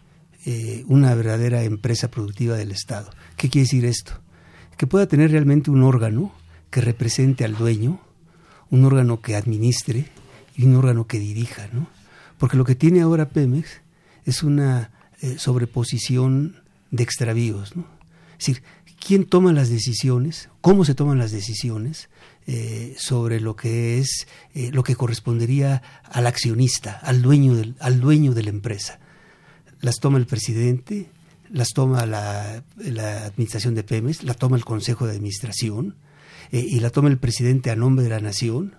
eh, 0.45 0.83
una 0.87 1.13
verdadera 1.15 1.63
empresa 1.63 2.09
productiva 2.09 2.55
del 2.55 2.71
Estado. 2.71 3.11
¿Qué 3.37 3.49
quiere 3.49 3.65
decir 3.65 3.85
esto? 3.85 4.19
Que 4.77 4.87
pueda 4.87 5.07
tener 5.07 5.31
realmente 5.31 5.71
un 5.71 5.83
órgano 5.83 6.33
que 6.69 6.81
represente 6.81 7.45
al 7.45 7.55
dueño, 7.55 7.99
un 8.69 8.85
órgano 8.85 9.21
que 9.21 9.35
administre 9.35 10.07
y 10.55 10.65
un 10.65 10.75
órgano 10.75 11.07
que 11.07 11.19
dirija, 11.19 11.67
¿no? 11.71 11.87
Porque 12.37 12.57
lo 12.57 12.65
que 12.65 12.75
tiene 12.75 13.01
ahora 13.01 13.29
Pemex 13.29 13.81
es 14.25 14.43
una 14.43 14.91
eh, 15.21 15.35
sobreposición 15.37 16.55
de 16.91 17.03
extravíos, 17.03 17.75
¿no? 17.75 17.85
Es 18.39 18.47
decir, 18.47 18.63
quién 19.05 19.25
toma 19.25 19.53
las 19.53 19.69
decisiones, 19.69 20.49
cómo 20.61 20.85
se 20.85 20.95
toman 20.95 21.17
las 21.17 21.31
decisiones 21.31 22.09
eh, 22.47 22.95
sobre 22.97 23.39
lo 23.39 23.55
que 23.55 23.99
es 23.99 24.27
eh, 24.53 24.71
lo 24.71 24.83
que 24.83 24.95
correspondería 24.95 25.81
al 26.03 26.27
accionista, 26.27 26.99
al 27.03 27.21
dueño, 27.21 27.55
del, 27.55 27.75
al 27.79 27.99
dueño 27.99 28.33
de 28.33 28.43
la 28.43 28.49
empresa. 28.49 28.99
Las 29.81 29.99
toma 29.99 30.17
el 30.17 30.25
presidente, 30.25 31.09
las 31.53 31.69
toma 31.69 32.05
la, 32.05 32.63
administración 33.25 33.75
de 33.75 33.83
Pemex, 33.83 34.23
la 34.23 34.33
toma 34.33 34.57
el 34.57 34.65
Consejo 34.65 35.05
de 35.05 35.13
Administración 35.13 35.95
eh, 36.51 36.65
y 36.67 36.79
la 36.79 36.89
toma 36.89 37.09
el 37.09 37.19
presidente 37.19 37.71
a 37.71 37.75
nombre 37.75 38.03
de 38.03 38.09
la 38.09 38.19
nación. 38.19 38.75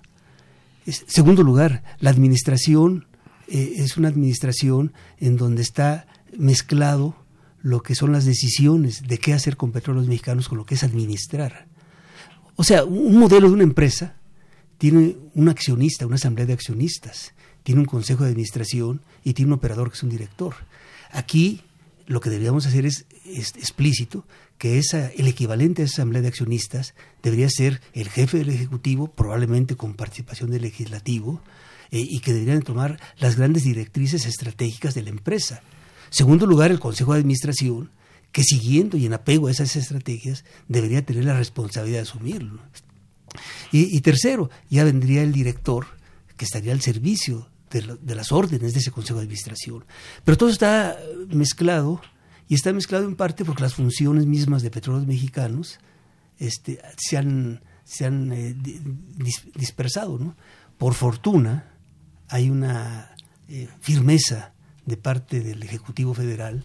segundo 0.84 1.42
lugar, 1.42 1.82
la 2.00 2.10
administración 2.10 3.06
es 3.46 3.96
una 3.96 4.08
administración 4.08 4.92
en 5.18 5.36
donde 5.36 5.62
está 5.62 6.06
mezclado 6.36 7.14
lo 7.62 7.82
que 7.82 7.94
son 7.94 8.12
las 8.12 8.24
decisiones 8.24 9.02
de 9.06 9.18
qué 9.18 9.32
hacer 9.32 9.56
con 9.56 9.70
petróleos 9.70 10.06
mexicanos, 10.06 10.48
con 10.48 10.58
lo 10.58 10.66
que 10.66 10.74
es 10.74 10.82
administrar. 10.82 11.66
O 12.56 12.64
sea, 12.64 12.84
un 12.84 13.16
modelo 13.18 13.48
de 13.48 13.54
una 13.54 13.62
empresa 13.62 14.16
tiene 14.78 15.16
un 15.34 15.48
accionista, 15.48 16.06
una 16.06 16.16
asamblea 16.16 16.46
de 16.46 16.52
accionistas, 16.52 17.32
tiene 17.62 17.80
un 17.80 17.86
consejo 17.86 18.24
de 18.24 18.30
administración 18.30 19.00
y 19.22 19.32
tiene 19.32 19.52
un 19.52 19.58
operador 19.58 19.90
que 19.90 19.96
es 19.96 20.02
un 20.02 20.10
director. 20.10 20.54
Aquí 21.10 21.62
lo 22.06 22.20
que 22.20 22.30
deberíamos 22.30 22.66
hacer 22.66 22.86
es, 22.86 23.06
explícito 23.24 24.26
que 24.58 24.78
el 24.78 25.26
equivalente 25.26 25.82
a 25.82 25.84
esa 25.84 25.94
asamblea 25.94 26.22
de 26.22 26.28
accionistas 26.28 26.94
debería 27.22 27.48
ser 27.50 27.80
el 27.92 28.08
jefe 28.08 28.38
del 28.38 28.50
Ejecutivo, 28.50 29.08
probablemente 29.08 29.76
con 29.76 29.94
participación 29.94 30.50
del 30.50 30.62
Legislativo, 30.62 31.42
eh, 31.90 32.04
y 32.08 32.20
que 32.20 32.32
deberían 32.32 32.62
tomar 32.62 33.00
las 33.18 33.36
grandes 33.36 33.64
directrices 33.64 34.26
estratégicas 34.26 34.94
de 34.94 35.02
la 35.02 35.10
empresa. 35.10 35.62
Segundo 36.10 36.46
lugar, 36.46 36.70
el 36.70 36.80
Consejo 36.80 37.12
de 37.12 37.20
Administración, 37.20 37.90
que 38.32 38.42
siguiendo 38.42 38.96
y 38.96 39.06
en 39.06 39.14
apego 39.14 39.48
a 39.48 39.50
esas 39.50 39.74
estrategias, 39.76 40.44
debería 40.68 41.04
tener 41.04 41.24
la 41.24 41.36
responsabilidad 41.36 41.98
de 41.98 42.02
asumirlo. 42.02 42.60
Y, 43.72 44.00
tercero, 44.02 44.50
ya 44.70 44.84
vendría 44.84 45.22
el 45.22 45.32
director, 45.32 45.86
que 46.36 46.44
estaría 46.44 46.72
al 46.72 46.80
servicio 46.80 47.48
de, 47.80 48.14
las 48.14 48.32
órdenes 48.32 48.72
de 48.72 48.80
ese 48.80 48.90
Consejo 48.90 49.18
de 49.18 49.24
Administración. 49.24 49.84
Pero 50.24 50.36
todo 50.36 50.48
está 50.48 50.98
mezclado, 51.28 52.00
y 52.48 52.54
está 52.54 52.72
mezclado 52.72 53.04
en 53.04 53.16
parte 53.16 53.44
porque 53.44 53.62
las 53.62 53.74
funciones 53.74 54.26
mismas 54.26 54.62
de 54.62 54.70
petróleos 54.70 55.06
mexicanos 55.06 55.78
este, 56.38 56.80
se 56.96 57.16
han, 57.16 57.62
se 57.84 58.04
han 58.04 58.32
eh, 58.32 58.54
dispersado. 59.54 60.18
¿no? 60.18 60.36
Por 60.76 60.94
fortuna, 60.94 61.72
hay 62.28 62.50
una 62.50 63.14
eh, 63.48 63.68
firmeza 63.80 64.52
de 64.84 64.96
parte 64.96 65.40
del 65.40 65.62
Ejecutivo 65.62 66.12
Federal 66.12 66.64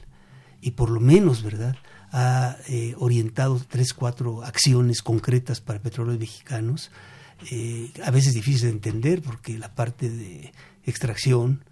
y 0.61 0.71
por 0.71 0.89
lo 0.89 0.99
menos, 0.99 1.43
¿verdad?, 1.43 1.75
ha 2.11 2.57
eh, 2.67 2.95
orientado 2.97 3.61
tres, 3.67 3.93
cuatro 3.93 4.43
acciones 4.43 5.01
concretas 5.03 5.61
para 5.61 5.79
petróleos 5.79 6.19
mexicanos, 6.19 6.89
eh, 7.51 7.91
a 8.03 8.11
veces 8.11 8.33
difícil 8.33 8.67
de 8.67 8.69
entender 8.69 9.21
porque 9.21 9.57
la 9.57 9.73
parte 9.73 10.09
de 10.09 10.51
extracción, 10.85 11.63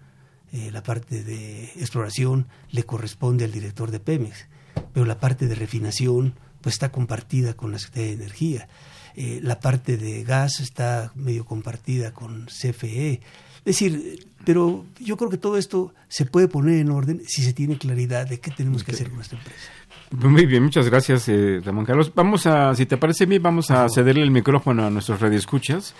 eh, 0.52 0.70
la 0.72 0.82
parte 0.82 1.22
de 1.22 1.64
exploración 1.76 2.46
le 2.70 2.84
corresponde 2.84 3.44
al 3.44 3.52
director 3.52 3.90
de 3.90 4.00
Pemex, 4.00 4.46
pero 4.92 5.06
la 5.06 5.20
parte 5.20 5.46
de 5.46 5.54
refinación 5.54 6.34
pues 6.60 6.74
está 6.74 6.90
compartida 6.90 7.54
con 7.54 7.72
la 7.72 7.78
Secretaría 7.78 8.08
de 8.08 8.22
Energía. 8.24 8.68
eh, 9.14 9.40
la 9.42 9.60
parte 9.60 9.96
de 9.96 10.22
gas 10.22 10.60
está 10.60 11.12
medio 11.14 11.44
compartida 11.44 12.12
con 12.12 12.46
CFE. 12.46 13.20
Es 13.64 13.78
decir, 13.78 14.26
pero 14.44 14.84
yo 15.00 15.16
creo 15.16 15.30
que 15.30 15.36
todo 15.38 15.56
esto 15.58 15.92
se 16.08 16.24
puede 16.24 16.48
poner 16.48 16.78
en 16.78 16.90
orden 16.90 17.20
si 17.26 17.42
se 17.42 17.52
tiene 17.52 17.76
claridad 17.78 18.26
de 18.26 18.38
qué 18.40 18.50
tenemos 18.50 18.84
que 18.84 18.92
hacer 18.92 19.08
con 19.08 19.16
nuestra 19.16 19.38
empresa. 19.38 19.70
Muy 20.10 20.46
bien, 20.46 20.62
muchas 20.62 20.88
gracias, 20.88 21.28
eh, 21.28 21.60
Ramón 21.62 21.84
Carlos. 21.84 22.12
Vamos 22.14 22.46
a, 22.46 22.74
si 22.74 22.86
te 22.86 22.96
parece 22.96 23.26
bien, 23.26 23.42
vamos 23.42 23.70
a 23.70 23.88
cederle 23.90 24.22
el 24.22 24.30
micrófono 24.30 24.86
a 24.86 24.90
nuestros 24.90 25.20
radioescuchas. 25.20 25.94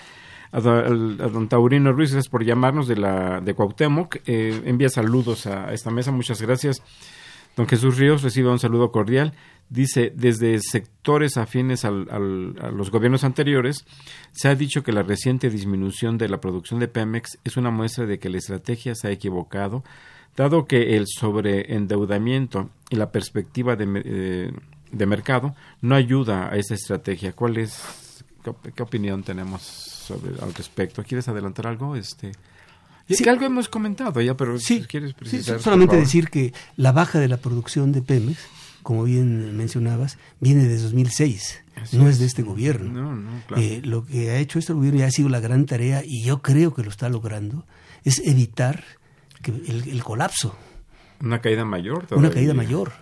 A, 0.51 0.61
do- 0.61 0.71
a 0.79 1.29
don 1.29 1.47
Taurino 1.47 1.93
Ruiz, 1.93 2.13
gracias 2.13 2.31
por 2.31 2.43
llamarnos 2.43 2.89
de 2.89 2.97
la 2.97 3.41
de 3.43 3.53
Cuauhtémoc. 3.53 4.17
Eh, 4.25 4.63
envía 4.65 4.89
saludos 4.89 5.47
a 5.47 5.75
esta 5.75 5.91
mesa, 5.91 6.11
muchas 6.11 6.41
gracias. 6.41 6.81
Don 7.55 7.67
Jesús 7.69 7.99
Ríos 7.99 8.23
recibe 8.23 8.49
un 8.51 8.59
saludo 8.59 8.91
cordial. 8.91 9.35
Dice, 9.71 10.13
desde 10.17 10.59
sectores 10.61 11.37
afines 11.37 11.85
al- 11.85 12.09
al- 12.11 12.55
a 12.61 12.71
los 12.71 12.91
gobiernos 12.91 13.23
anteriores, 13.25 13.85
se 14.33 14.49
ha 14.49 14.55
dicho 14.55 14.83
que 14.83 14.93
la 14.93 15.03
reciente 15.03 15.51
disminución 15.51 16.17
de 16.17 16.29
la 16.31 16.41
producción 16.41 16.81
de 16.81 16.89
Pemex 16.89 17.39
es 17.45 17.57
una 17.59 17.71
muestra 17.71 18.07
de 18.07 18.19
que 18.19 18.31
la 18.31 18.39
estrategia 18.39 18.95
se 18.95 19.09
ha 19.09 19.11
equivocado, 19.11 19.85
dado 20.37 20.65
que 20.67 20.97
el 20.97 21.05
sobreendeudamiento 21.07 22.71
y 22.91 22.97
la 22.97 23.11
perspectiva 23.13 23.77
de, 23.77 24.03
eh, 24.05 24.53
de 24.91 25.07
mercado 25.07 25.55
no 25.83 25.95
ayuda 25.95 26.49
a 26.51 26.57
esa 26.57 26.75
estrategia. 26.75 27.33
¿Cuál 27.33 27.59
es, 27.59 28.25
qué, 28.43 28.51
op- 28.51 28.67
qué 28.75 28.83
opinión 28.83 29.23
tenemos 29.23 29.63
sobre, 29.63 30.31
al 30.43 30.55
respecto? 30.55 31.03
¿Quieres 31.05 31.29
adelantar 31.29 31.67
algo? 31.67 31.95
Este, 31.97 32.33
Sí. 33.07 33.25
que 33.25 33.31
algo 33.31 33.47
hemos 33.47 33.69
comentado 33.71 34.21
ya, 34.21 34.37
pero 34.37 34.59
Sí, 34.59 34.81
si 34.81 34.87
quieres 34.87 35.11
sí, 35.11 35.17
precisar. 35.19 35.55
por 35.57 35.63
solamente 35.65 35.97
decir 35.97 36.29
que 36.29 36.53
la 36.77 36.93
baja 36.93 37.19
de 37.19 37.29
la 37.29 37.39
producción 37.39 37.91
de 37.91 38.03
Pemex, 38.03 38.39
como 38.83 39.05
bien 39.05 39.57
mencionabas, 39.57 40.19
viene 40.41 40.65
de 40.65 40.79
2006, 40.79 41.61
Así 41.77 41.97
no 41.99 42.05
es. 42.09 42.15
es 42.15 42.21
de 42.21 42.27
este 42.27 42.43
gobierno. 42.43 42.91
No, 42.93 43.15
no, 43.17 43.43
claro. 43.47 43.63
Eh, 43.63 43.81
lo 43.85 44.05
que 44.07 44.31
ha 44.31 44.39
hecho 44.39 44.59
este 44.59 44.73
gobierno 44.73 45.01
y 45.01 45.03
ha 45.03 45.11
sido 45.11 45.29
la 45.29 45.41
gran 45.41 45.67
tarea, 45.67 46.03
y 46.05 46.23
yo 46.23 46.43
creo 46.43 46.75
que 46.75 46.83
lo 46.83 46.91
está 46.91 47.09
logrando, 47.09 47.67
es 48.05 48.21
evitar 48.25 48.85
que 49.43 49.51
el, 49.51 49.89
el 49.89 50.03
colapso, 50.05 50.57
Una 51.21 51.41
caída 51.41 51.65
mayor. 51.65 51.99
una 51.99 52.07
todavía. 52.09 52.31
caída 52.31 52.55
mayor. 52.55 52.93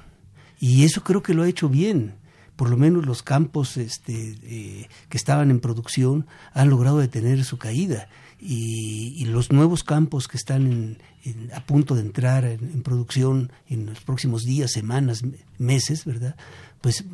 Y 0.58 0.84
eso 0.84 1.02
creo 1.04 1.22
que 1.22 1.34
lo 1.34 1.42
ha 1.42 1.48
hecho 1.48 1.68
bien. 1.68 2.14
Por 2.56 2.70
lo 2.70 2.78
menos 2.78 3.04
los 3.04 3.22
campos 3.22 3.76
este, 3.76 4.34
eh, 4.42 4.88
que 5.10 5.18
estaban 5.18 5.50
en 5.50 5.60
producción 5.60 6.26
han 6.54 6.70
logrado 6.70 6.98
detener 6.98 7.44
su 7.44 7.58
caída. 7.58 8.08
Y, 8.38 9.14
y 9.16 9.24
los 9.26 9.50
nuevos 9.50 9.82
campos 9.82 10.28
que 10.28 10.36
están 10.36 10.98
en- 11.24 11.50
a 11.54 11.64
punto 11.64 11.94
de 11.94 12.02
entrar 12.02 12.44
en, 12.44 12.60
en 12.62 12.82
producción 12.82 13.50
en 13.68 13.86
los 13.86 14.00
próximos 14.00 14.44
días, 14.44 14.72
semanas, 14.72 15.22
me- 15.24 15.38
meses, 15.58 16.04
¿verdad? 16.04 16.36
Pues 16.82 17.04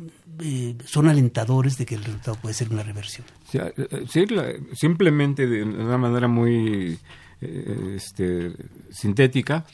eh, 0.41 0.75
son 0.85 1.07
alentadores 1.07 1.77
de 1.77 1.85
que 1.85 1.95
el 1.95 2.03
resultado 2.03 2.37
puede 2.41 2.53
ser 2.53 2.69
una 2.69 2.83
reversión. 2.83 3.25
Sí, 3.49 3.57
eh, 3.59 4.61
simplemente 4.75 5.47
de 5.47 5.63
una 5.63 5.97
manera 5.97 6.27
muy 6.27 6.99
eh, 7.41 7.93
este, 7.95 8.51
sintética, 8.91 9.65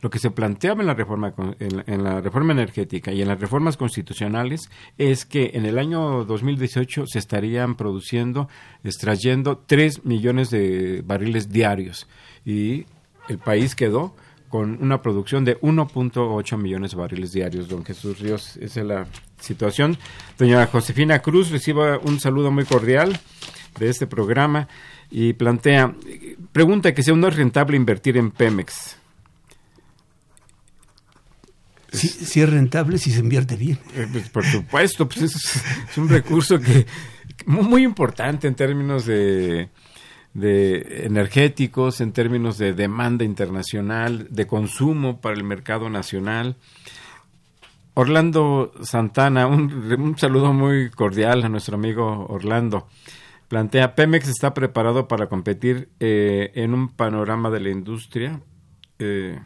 lo 0.00 0.10
que 0.10 0.18
se 0.18 0.30
planteaba 0.30 0.80
en 0.80 0.86
la 0.86 0.94
reforma 0.94 1.34
en, 1.58 1.84
en 1.86 2.04
la 2.04 2.20
reforma 2.20 2.52
energética 2.52 3.12
y 3.12 3.22
en 3.22 3.28
las 3.28 3.40
reformas 3.40 3.76
constitucionales 3.76 4.70
es 4.98 5.24
que 5.24 5.52
en 5.54 5.66
el 5.66 5.78
año 5.78 6.24
2018 6.24 7.06
se 7.06 7.18
estarían 7.18 7.76
produciendo, 7.76 8.48
extrayendo 8.84 9.58
3 9.58 10.04
millones 10.04 10.50
de 10.50 11.02
barriles 11.04 11.50
diarios 11.50 12.06
y 12.44 12.86
el 13.28 13.38
país 13.38 13.74
quedó 13.74 14.14
con 14.48 14.82
una 14.82 15.02
producción 15.02 15.44
de 15.44 15.60
1.8 15.60 16.56
millones 16.56 16.92
de 16.92 16.96
barriles 16.96 17.32
diarios. 17.32 17.68
Don 17.68 17.84
Jesús 17.84 18.20
Ríos, 18.20 18.56
esa 18.58 18.80
es 18.80 18.86
la 18.86 19.06
situación. 19.40 19.98
Doña 20.38 20.66
Josefina 20.66 21.20
Cruz 21.20 21.50
reciba 21.50 21.98
un 21.98 22.20
saludo 22.20 22.50
muy 22.50 22.64
cordial 22.64 23.18
de 23.78 23.88
este 23.90 24.06
programa 24.06 24.68
y 25.10 25.32
plantea, 25.34 25.94
pregunta 26.52 26.94
que 26.94 27.02
aún 27.10 27.20
no 27.20 27.28
es 27.28 27.36
rentable 27.36 27.76
invertir 27.76 28.16
en 28.16 28.30
Pemex. 28.30 28.96
Si, 31.92 32.08
si 32.08 32.40
es 32.40 32.50
rentable, 32.50 32.98
si 32.98 33.10
se 33.10 33.20
invierte 33.20 33.56
bien. 33.56 33.78
Eh, 33.94 34.06
pues, 34.10 34.28
por 34.28 34.44
supuesto, 34.44 35.08
pues 35.08 35.22
es, 35.22 35.62
es 35.90 35.98
un 35.98 36.08
recurso 36.08 36.58
que 36.60 36.86
muy, 37.46 37.84
importante 37.84 38.48
en 38.48 38.54
términos 38.54 39.06
de, 39.06 39.68
de 40.34 41.04
energéticos, 41.06 42.00
en 42.00 42.12
términos 42.12 42.58
de 42.58 42.72
demanda 42.72 43.24
internacional, 43.24 44.26
de 44.30 44.46
consumo 44.46 45.20
para 45.20 45.36
el 45.36 45.44
mercado 45.44 45.88
nacional. 45.88 46.56
Orlando 47.94 48.72
Santana, 48.82 49.46
un, 49.46 49.72
un 49.98 50.18
saludo 50.18 50.52
muy 50.52 50.90
cordial 50.90 51.44
a 51.44 51.48
nuestro 51.48 51.76
amigo 51.76 52.26
Orlando. 52.28 52.88
Plantea, 53.48 53.94
Pemex 53.94 54.28
está 54.28 54.54
preparado 54.54 55.06
para 55.06 55.28
competir 55.28 55.88
eh, 56.00 56.50
en 56.54 56.74
un 56.74 56.88
panorama 56.88 57.48
de 57.48 57.60
la 57.60 57.70
industria 57.70 58.40
eh, 58.98 59.38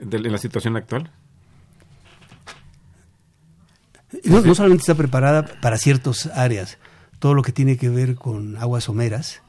de- 0.00 0.16
en 0.18 0.32
la 0.32 0.38
situación 0.38 0.76
actual. 0.76 1.10
No, 4.24 4.40
no 4.40 4.54
solamente 4.54 4.82
está 4.82 4.94
preparada 4.94 5.44
para 5.60 5.76
ciertas 5.76 6.26
áreas, 6.26 6.78
todo 7.18 7.34
lo 7.34 7.42
que 7.42 7.52
tiene 7.52 7.76
que 7.76 7.88
ver 7.88 8.14
con 8.14 8.56
aguas 8.58 8.84
someras. 8.84 9.42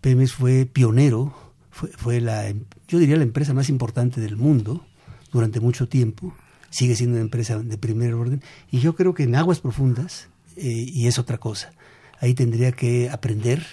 Pemex 0.00 0.32
fue 0.32 0.64
pionero, 0.66 1.34
fue, 1.70 1.88
fue 1.90 2.20
la, 2.20 2.52
yo 2.88 2.98
diría 2.98 3.16
la 3.16 3.24
empresa 3.24 3.52
más 3.52 3.68
importante 3.68 4.20
del 4.20 4.36
mundo 4.36 4.86
durante 5.32 5.60
mucho 5.60 5.88
tiempo, 5.88 6.34
sigue 6.70 6.94
siendo 6.94 7.16
una 7.16 7.22
empresa 7.24 7.58
de 7.58 7.78
primer 7.78 8.14
orden, 8.14 8.42
y 8.70 8.78
yo 8.80 8.94
creo 8.94 9.12
que 9.14 9.24
en 9.24 9.34
aguas 9.34 9.60
profundas, 9.60 10.28
eh, 10.56 10.62
y 10.68 11.06
es 11.08 11.18
otra 11.18 11.38
cosa, 11.38 11.72
ahí 12.20 12.34
tendría 12.34 12.72
que 12.72 13.10
aprender, 13.10 13.66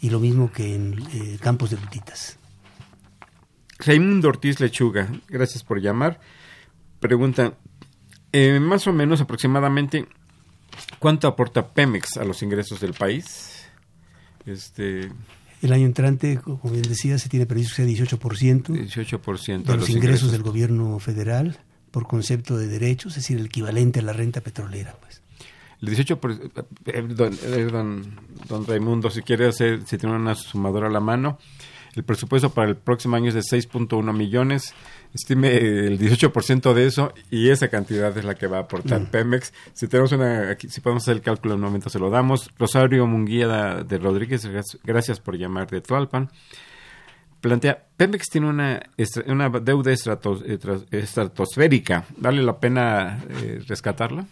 y 0.00 0.10
lo 0.10 0.18
mismo 0.18 0.50
que 0.50 0.74
en 0.74 0.98
eh, 1.12 1.38
campos 1.40 1.70
de 1.70 1.76
lutitas. 1.76 2.38
Raimundo 3.84 4.28
Ortiz 4.28 4.60
Lechuga, 4.60 5.08
gracias 5.28 5.64
por 5.64 5.80
llamar. 5.80 6.20
Pregunta, 7.00 7.54
eh, 8.32 8.60
más 8.60 8.86
o 8.86 8.92
menos 8.92 9.20
aproximadamente, 9.20 10.06
¿cuánto 10.98 11.26
aporta 11.26 11.68
Pemex 11.68 12.16
a 12.16 12.24
los 12.24 12.42
ingresos 12.42 12.80
del 12.80 12.94
país? 12.94 13.66
Este, 14.46 15.10
El 15.62 15.72
año 15.72 15.86
entrante, 15.86 16.38
como 16.38 16.72
bien 16.72 16.82
decía, 16.82 17.18
se 17.18 17.28
tiene 17.28 17.46
previsto 17.46 17.76
que 17.76 17.94
sea 17.94 18.06
18%. 18.06 18.66
18% 18.66 19.64
de 19.64 19.76
los, 19.76 19.90
ingresos, 19.90 20.32
del 20.32 20.42
gobierno 20.42 20.98
federal 20.98 21.58
por 21.90 22.06
concepto 22.06 22.56
de 22.56 22.68
derechos, 22.68 23.12
es 23.12 23.24
decir, 23.24 23.38
el 23.38 23.46
equivalente 23.46 24.00
a 24.00 24.02
la 24.02 24.12
renta 24.12 24.40
petrolera. 24.40 24.96
Pues. 25.00 25.22
El 25.82 25.88
18%, 25.88 26.16
por, 26.18 26.32
eh, 26.32 27.02
don, 27.08 27.34
eh, 27.34 27.68
don, 27.70 28.16
don 28.48 28.66
Raimundo, 28.66 29.10
si 29.10 29.22
quiere 29.22 29.48
hacer, 29.48 29.82
si 29.86 29.98
tiene 29.98 30.14
una 30.16 30.34
sumadora 30.34 30.86
a 30.86 30.90
la 30.90 31.00
mano, 31.00 31.38
el 31.94 32.04
presupuesto 32.04 32.50
para 32.50 32.68
el 32.68 32.76
próximo 32.76 33.16
año 33.16 33.28
es 33.28 33.34
de 33.34 33.40
6.1 33.40 34.12
millones. 34.16 34.74
Estime 35.14 35.54
el 35.56 35.98
18% 35.98 36.72
de 36.72 36.86
eso 36.86 37.12
y 37.30 37.50
esa 37.50 37.68
cantidad 37.68 38.16
es 38.16 38.24
la 38.24 38.34
que 38.34 38.46
va 38.46 38.58
a 38.58 38.60
aportar 38.62 39.10
Pemex. 39.10 39.52
Si 39.74 39.86
tenemos 39.86 40.10
una, 40.12 40.50
aquí, 40.50 40.68
si 40.70 40.80
podemos 40.80 41.02
hacer 41.04 41.16
el 41.16 41.22
cálculo 41.22 41.52
en 41.54 41.60
un 41.60 41.66
momento 41.66 41.90
se 41.90 41.98
lo 41.98 42.08
damos. 42.08 42.50
Rosario 42.58 43.06
Munguía 43.06 43.82
de 43.84 43.98
Rodríguez, 43.98 44.46
gracias- 44.84 45.20
por 45.20 45.36
llamar 45.36 45.68
de 45.68 45.82
Tualpan. 45.82 46.30
Plantea, 47.42 47.84
Pemex 47.96 48.28
tiene 48.30 48.48
una, 48.48 48.80
una 49.26 49.48
deuda 49.50 49.92
estratos- 49.92 50.44
estratosférica. 50.92 52.06
¿Vale 52.16 52.42
la 52.42 52.58
pena 52.58 53.22
eh, 53.42 53.60
rescatarla? 53.66 54.26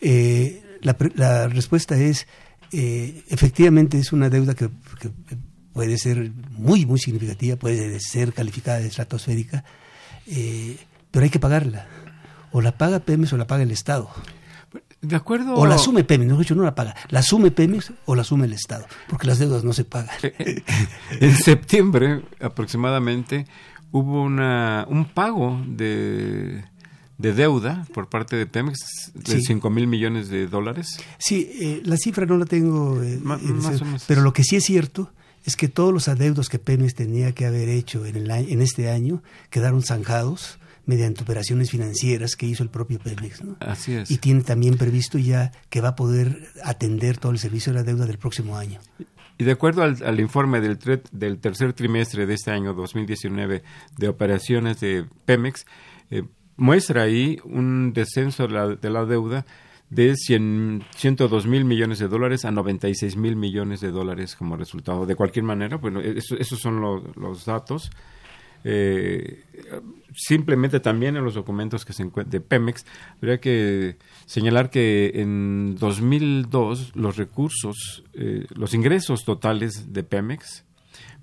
Eh, 0.00 0.62
la, 0.82 0.96
la 1.14 1.48
respuesta 1.48 1.96
es, 1.96 2.26
eh, 2.72 3.22
efectivamente 3.28 3.98
es 3.98 4.12
una 4.12 4.28
deuda 4.30 4.54
que, 4.54 4.68
que 5.00 5.10
puede 5.76 5.98
ser 5.98 6.32
muy, 6.52 6.86
muy 6.86 6.98
significativa, 6.98 7.56
puede 7.56 8.00
ser 8.00 8.32
calificada 8.32 8.78
de 8.78 8.86
estratosférica, 8.86 9.62
eh, 10.26 10.78
pero 11.10 11.24
hay 11.24 11.30
que 11.30 11.38
pagarla. 11.38 11.86
O 12.50 12.62
la 12.62 12.78
paga 12.78 13.00
Pemex 13.00 13.34
o 13.34 13.36
la 13.36 13.46
paga 13.46 13.62
el 13.62 13.70
Estado. 13.70 14.08
De 15.02 15.14
acuerdo. 15.14 15.54
O 15.54 15.66
la 15.66 15.74
asume 15.74 16.02
Pemex, 16.02 16.30
no, 16.30 16.56
no 16.56 16.62
la 16.62 16.74
paga. 16.74 16.96
La 17.10 17.18
asume 17.18 17.50
Pemex 17.50 17.92
o 18.06 18.14
la 18.14 18.22
asume 18.22 18.46
el 18.46 18.54
Estado, 18.54 18.86
porque 19.06 19.26
las 19.26 19.38
deudas 19.38 19.64
no 19.64 19.74
se 19.74 19.84
pagan. 19.84 20.16
En 21.20 21.36
septiembre, 21.36 22.22
aproximadamente, 22.40 23.46
hubo 23.92 24.22
una, 24.22 24.86
un 24.88 25.04
pago 25.04 25.62
de, 25.68 26.64
de 27.18 27.34
deuda 27.34 27.86
por 27.92 28.08
parte 28.08 28.34
de 28.36 28.46
Pemex 28.46 28.78
de 29.12 29.40
Sí. 29.40 29.42
5 29.42 29.68
mil 29.68 29.88
millones 29.88 30.30
de 30.30 30.46
dólares. 30.46 30.98
Sí, 31.18 31.50
eh, 31.60 31.82
la 31.84 31.98
cifra 31.98 32.24
no 32.24 32.38
la 32.38 32.46
tengo, 32.46 33.02
eh, 33.02 33.20
más 33.22 33.42
o 33.42 33.84
menos. 33.84 34.04
pero 34.08 34.22
lo 34.22 34.32
que 34.32 34.42
sí 34.42 34.56
es 34.56 34.64
cierto 34.64 35.12
es 35.46 35.56
que 35.56 35.68
todos 35.68 35.94
los 35.94 36.08
adeudos 36.08 36.48
que 36.48 36.58
Pemex 36.58 36.94
tenía 36.94 37.32
que 37.32 37.46
haber 37.46 37.68
hecho 37.68 38.04
en, 38.04 38.16
el, 38.16 38.30
en 38.30 38.60
este 38.60 38.90
año 38.90 39.22
quedaron 39.48 39.82
zanjados 39.82 40.58
mediante 40.86 41.22
operaciones 41.22 41.70
financieras 41.70 42.36
que 42.36 42.46
hizo 42.46 42.62
el 42.62 42.68
propio 42.68 42.98
Pemex. 42.98 43.44
¿no? 43.44 43.56
Así 43.60 43.94
es. 43.94 44.10
Y 44.10 44.18
tiene 44.18 44.42
también 44.42 44.76
previsto 44.76 45.18
ya 45.18 45.52
que 45.70 45.80
va 45.80 45.90
a 45.90 45.96
poder 45.96 46.48
atender 46.64 47.16
todo 47.18 47.32
el 47.32 47.38
servicio 47.38 47.72
de 47.72 47.78
la 47.78 47.84
deuda 47.84 48.06
del 48.06 48.18
próximo 48.18 48.56
año. 48.56 48.80
Y 49.38 49.44
de 49.44 49.52
acuerdo 49.52 49.82
al, 49.82 50.02
al 50.04 50.18
informe 50.18 50.60
del 50.60 50.78
tercer 51.38 51.72
trimestre 51.74 52.26
de 52.26 52.34
este 52.34 52.50
año 52.50 52.74
2019 52.74 53.62
de 53.98 54.08
operaciones 54.08 54.80
de 54.80 55.06
Pemex, 55.26 55.64
eh, 56.10 56.24
muestra 56.56 57.02
ahí 57.02 57.38
un 57.44 57.92
descenso 57.92 58.48
de 58.48 58.52
la, 58.52 58.68
de 58.68 58.90
la 58.90 59.04
deuda 59.04 59.46
de 59.90 60.14
100, 60.16 60.84
102 60.96 61.46
mil 61.46 61.64
millones 61.64 61.98
de 62.00 62.08
dólares 62.08 62.44
a 62.44 62.50
96 62.50 63.16
mil 63.16 63.36
millones 63.36 63.80
de 63.80 63.90
dólares 63.90 64.34
como 64.36 64.56
resultado. 64.56 65.06
De 65.06 65.14
cualquier 65.14 65.44
manera, 65.44 65.76
bueno, 65.76 66.00
eso- 66.00 66.36
esos 66.36 66.58
son 66.60 66.80
lo- 66.80 67.04
los 67.16 67.44
datos. 67.44 67.90
Eh, 68.64 69.44
simplemente 70.14 70.80
también 70.80 71.16
en 71.16 71.24
los 71.24 71.34
documentos 71.34 71.84
que 71.84 71.92
se 71.92 72.02
encuentran 72.02 72.30
de 72.32 72.40
Pemex, 72.40 72.84
habría 73.18 73.38
que 73.38 73.96
señalar 74.24 74.70
que 74.70 75.12
en 75.14 75.76
2002 75.78 76.92
los 76.96 77.16
recursos, 77.16 78.02
eh, 78.14 78.46
los 78.56 78.74
ingresos 78.74 79.24
totales 79.24 79.92
de 79.92 80.02
Pemex 80.02 80.64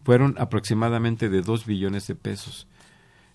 fueron 0.05 0.35
aproximadamente 0.37 1.27
de 1.29 1.41
2 1.41 1.65
billones 1.65 2.07
de 2.07 2.15
pesos. 2.15 2.67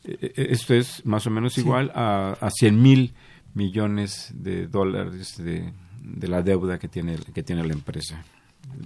Eh, 0.05 0.17
eh, 0.37 0.47
Esto 0.51 0.73
es 0.75 1.05
más 1.05 1.27
o 1.27 1.31
menos 1.31 1.59
igual 1.59 1.91
a, 1.95 2.37
a 2.41 2.51
100 2.51 2.81
mil 2.81 3.13
millones 3.59 4.31
de 4.35 4.67
dólares 4.69 5.37
de, 5.37 5.73
de 6.01 6.29
la 6.29 6.43
deuda 6.43 6.79
que 6.79 6.89
tiene, 6.89 7.17
que 7.35 7.43
tiene 7.43 7.67
la 7.67 7.73
empresa. 7.75 8.23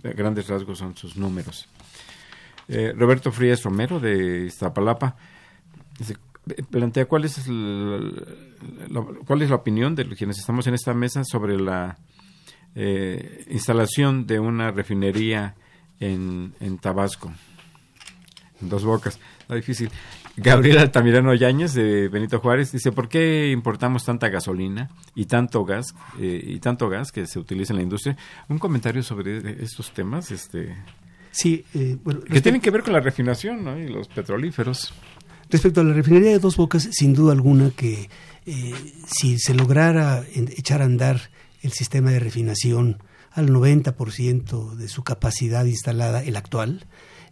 Grandes 0.03 0.49
rasgos 0.49 0.79
son 0.79 0.97
sus 0.97 1.17
números. 1.17 1.69
Eh, 2.69 2.93
Roberto 2.97 3.31
Frías 3.33 3.63
Romero 3.63 4.01
de 4.01 4.47
Iztapalapa 4.47 5.17
plantea 6.71 7.05
cuál 7.07 7.25
es, 7.25 7.47
el- 7.47 8.15
la, 8.89 9.05
cuál 9.27 9.43
es 9.43 9.51
la 9.51 9.57
opinión 9.57 9.95
de 9.95 10.07
quienes 10.17 10.39
estamos 10.39 10.67
en 10.67 10.75
esta 10.75 10.95
mesa 10.95 11.23
sobre 11.25 11.59
la 11.59 11.99
eh, 12.75 13.45
instalación 13.51 14.27
de 14.27 14.41
una 14.41 14.71
refinería 14.71 15.55
en, 16.01 16.55
en 16.61 16.79
Tabasco. 16.79 17.33
En 18.61 18.69
dos 18.69 18.85
bocas. 18.85 19.19
Está 19.41 19.55
difícil. 19.55 19.91
Gabriel 20.43 20.79
Altamirano 20.79 21.35
Yáñez 21.35 21.75
de 21.75 22.09
Benito 22.09 22.39
Juárez 22.41 22.73
dice, 22.73 22.93
¿por 22.93 23.09
qué 23.09 23.51
importamos 23.51 24.05
tanta 24.05 24.29
gasolina 24.29 24.91
y 25.15 25.27
tanto 25.27 25.65
gas 25.65 25.95
eh, 26.21 26.43
y 26.45 26.59
tanto 26.59 26.89
gas 26.89 27.13
que 27.13 27.27
se 27.27 27.39
utiliza 27.39 27.73
en 27.73 27.79
la 27.79 27.83
industria? 27.83 28.17
Un 28.49 28.59
comentario 28.59 29.03
sobre 29.03 29.63
estos 29.63 29.93
temas 29.93 30.31
este 30.31 30.77
Sí, 31.33 31.65
eh, 31.75 31.97
bueno, 32.05 32.21
que 32.21 32.43
tienen 32.43 32.61
que 32.61 32.71
ver 32.71 32.83
con 32.83 32.93
la 32.93 33.01
refinación 33.01 33.65
¿no? 33.65 33.79
y 33.79 33.89
los 33.89 34.07
petrolíferos. 34.09 34.93
Respecto 35.49 35.81
a 35.81 35.85
la 35.85 35.95
refinería 35.95 36.31
de 36.31 36.39
Dos 36.39 36.57
Bocas, 36.57 36.89
sin 36.93 37.15
duda 37.15 37.33
alguna 37.33 37.71
que 37.71 38.11
eh, 38.45 38.75
si 39.07 39.39
se 39.39 39.55
lograra 39.55 40.25
echar 40.35 40.83
a 40.83 40.85
andar 40.85 41.31
el 41.63 41.73
sistema 41.73 42.11
de 42.11 42.21
refinación 42.21 43.03
al 43.31 43.49
90% 43.49 44.75
de 44.75 44.89
su 44.89 45.03
capacidad 45.05 45.65
instalada, 45.65 46.23
el 46.23 46.37
actual, 46.37 46.87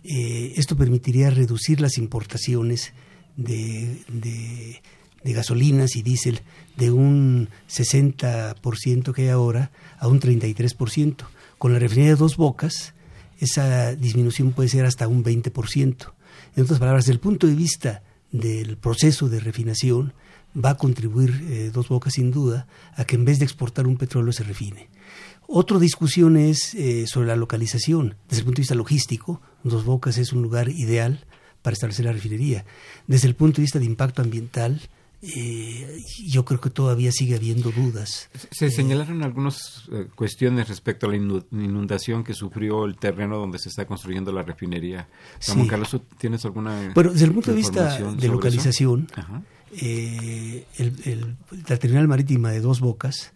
eh, 0.05 0.55
esto 0.57 0.77
permitiría 0.77 1.31
reducir 1.31 1.81
las 1.81 1.99
importaciones 1.99 2.93
de, 3.37 4.81
gasolinas 5.25 5.97
y 5.97 6.03
diésel 6.03 6.41
de 6.77 6.91
un 6.91 7.49
60% 7.69 9.13
que 9.13 9.23
hay 9.23 9.29
ahora 9.29 9.71
a 9.99 10.09
un 10.09 10.21
33%. 10.21 11.17
Con 11.59 11.73
la 11.73 11.79
refinería 11.79 12.13
de 12.13 12.19
Dos 12.19 12.37
Bocas, 12.37 12.95
esa 13.39 13.95
disminución 13.95 14.53
puede 14.53 14.69
ser 14.69 14.87
hasta 14.87 15.09
un 15.09 15.23
20%. 15.23 16.13
En 16.57 16.63
otras 16.65 16.79
palabras, 16.79 17.05
desde 17.05 17.15
el 17.15 17.21
punto 17.21 17.47
de 17.47 17.55
vista 17.55 18.03
del 18.33 18.77
proceso 18.79 19.29
de 19.29 19.41
refinación, 19.41 20.15
va 20.57 20.71
a 20.71 20.77
contribuir 20.77 21.47
eh, 21.49 21.71
Dos 21.73 21.89
Bocas 21.89 22.15
sin 22.15 22.31
duda 22.31 22.67
a 22.95 23.05
que 23.05 23.17
en 23.17 23.25
vez 23.25 23.39
de 23.39 23.45
exportar 23.45 23.87
un 23.87 23.97
petróleo 23.97 24.33
se 24.33 24.45
refine. 24.45 24.89
Otra 25.47 25.79
discusión 25.79 26.37
es 26.37 26.75
eh, 26.75 27.07
sobre 27.07 27.29
la 27.29 27.37
localización. 27.37 28.15
Desde 28.29 28.41
el 28.41 28.45
punto 28.45 28.59
de 28.59 28.63
vista 28.63 28.75
logístico, 28.75 29.43
Dos 29.65 29.85
Bocas 29.85 30.19
es 30.19 30.33
un 30.33 30.43
lugar 30.43 30.69
ideal 30.71 31.25
para 31.63 31.75
establecer 31.75 32.05
la 32.07 32.13
refinería. 32.13 32.65
Desde 33.07 33.29
el 33.29 33.35
punto 33.35 33.57
de 33.57 33.63
vista 33.63 33.79
de 33.79 33.85
impacto 33.85 34.23
ambiental, 34.23 34.81
eh, 35.23 36.03
yo 36.27 36.47
creo 36.47 36.61
que 36.63 36.71
todavía 36.71 37.13
sigue 37.13 37.35
habiendo 37.37 37.71
dudas. 37.71 38.31
Se 38.51 38.71
señalaron 38.71 39.23
algunas 39.23 39.85
eh, 39.93 40.07
cuestiones 40.15 40.69
respecto 40.69 41.07
a 41.07 41.11
la 41.11 41.17
inu- 41.17 41.45
inundación 41.53 42.25
que 42.25 42.33
sufrió 42.33 42.87
el 42.87 42.97
terreno 42.97 43.37
donde 43.37 43.59
se 43.59 43.69
está 43.69 43.85
construyendo 43.87 44.33
la 44.33 44.43
refinería. 44.43 45.09
Ramón 45.47 45.65
Sí. 45.65 45.69
Carlos, 45.71 45.91
¿tú 45.91 45.99
¿tienes 46.17 46.43
alguna 46.47 46.93
Bueno, 46.95 47.13
desde 47.13 47.27
el 47.27 47.33
punto 47.35 47.51
de 47.51 47.57
vista 47.59 47.99
de 47.99 48.29
localización, 48.29 49.09
eh, 49.73 50.65
el- 50.79 50.95
el- 51.05 51.37
la 51.69 51.77
terminal 51.77 52.09
marítima 52.09 52.51
de 52.51 52.61
Dos 52.61 52.81
Bocas 52.81 53.33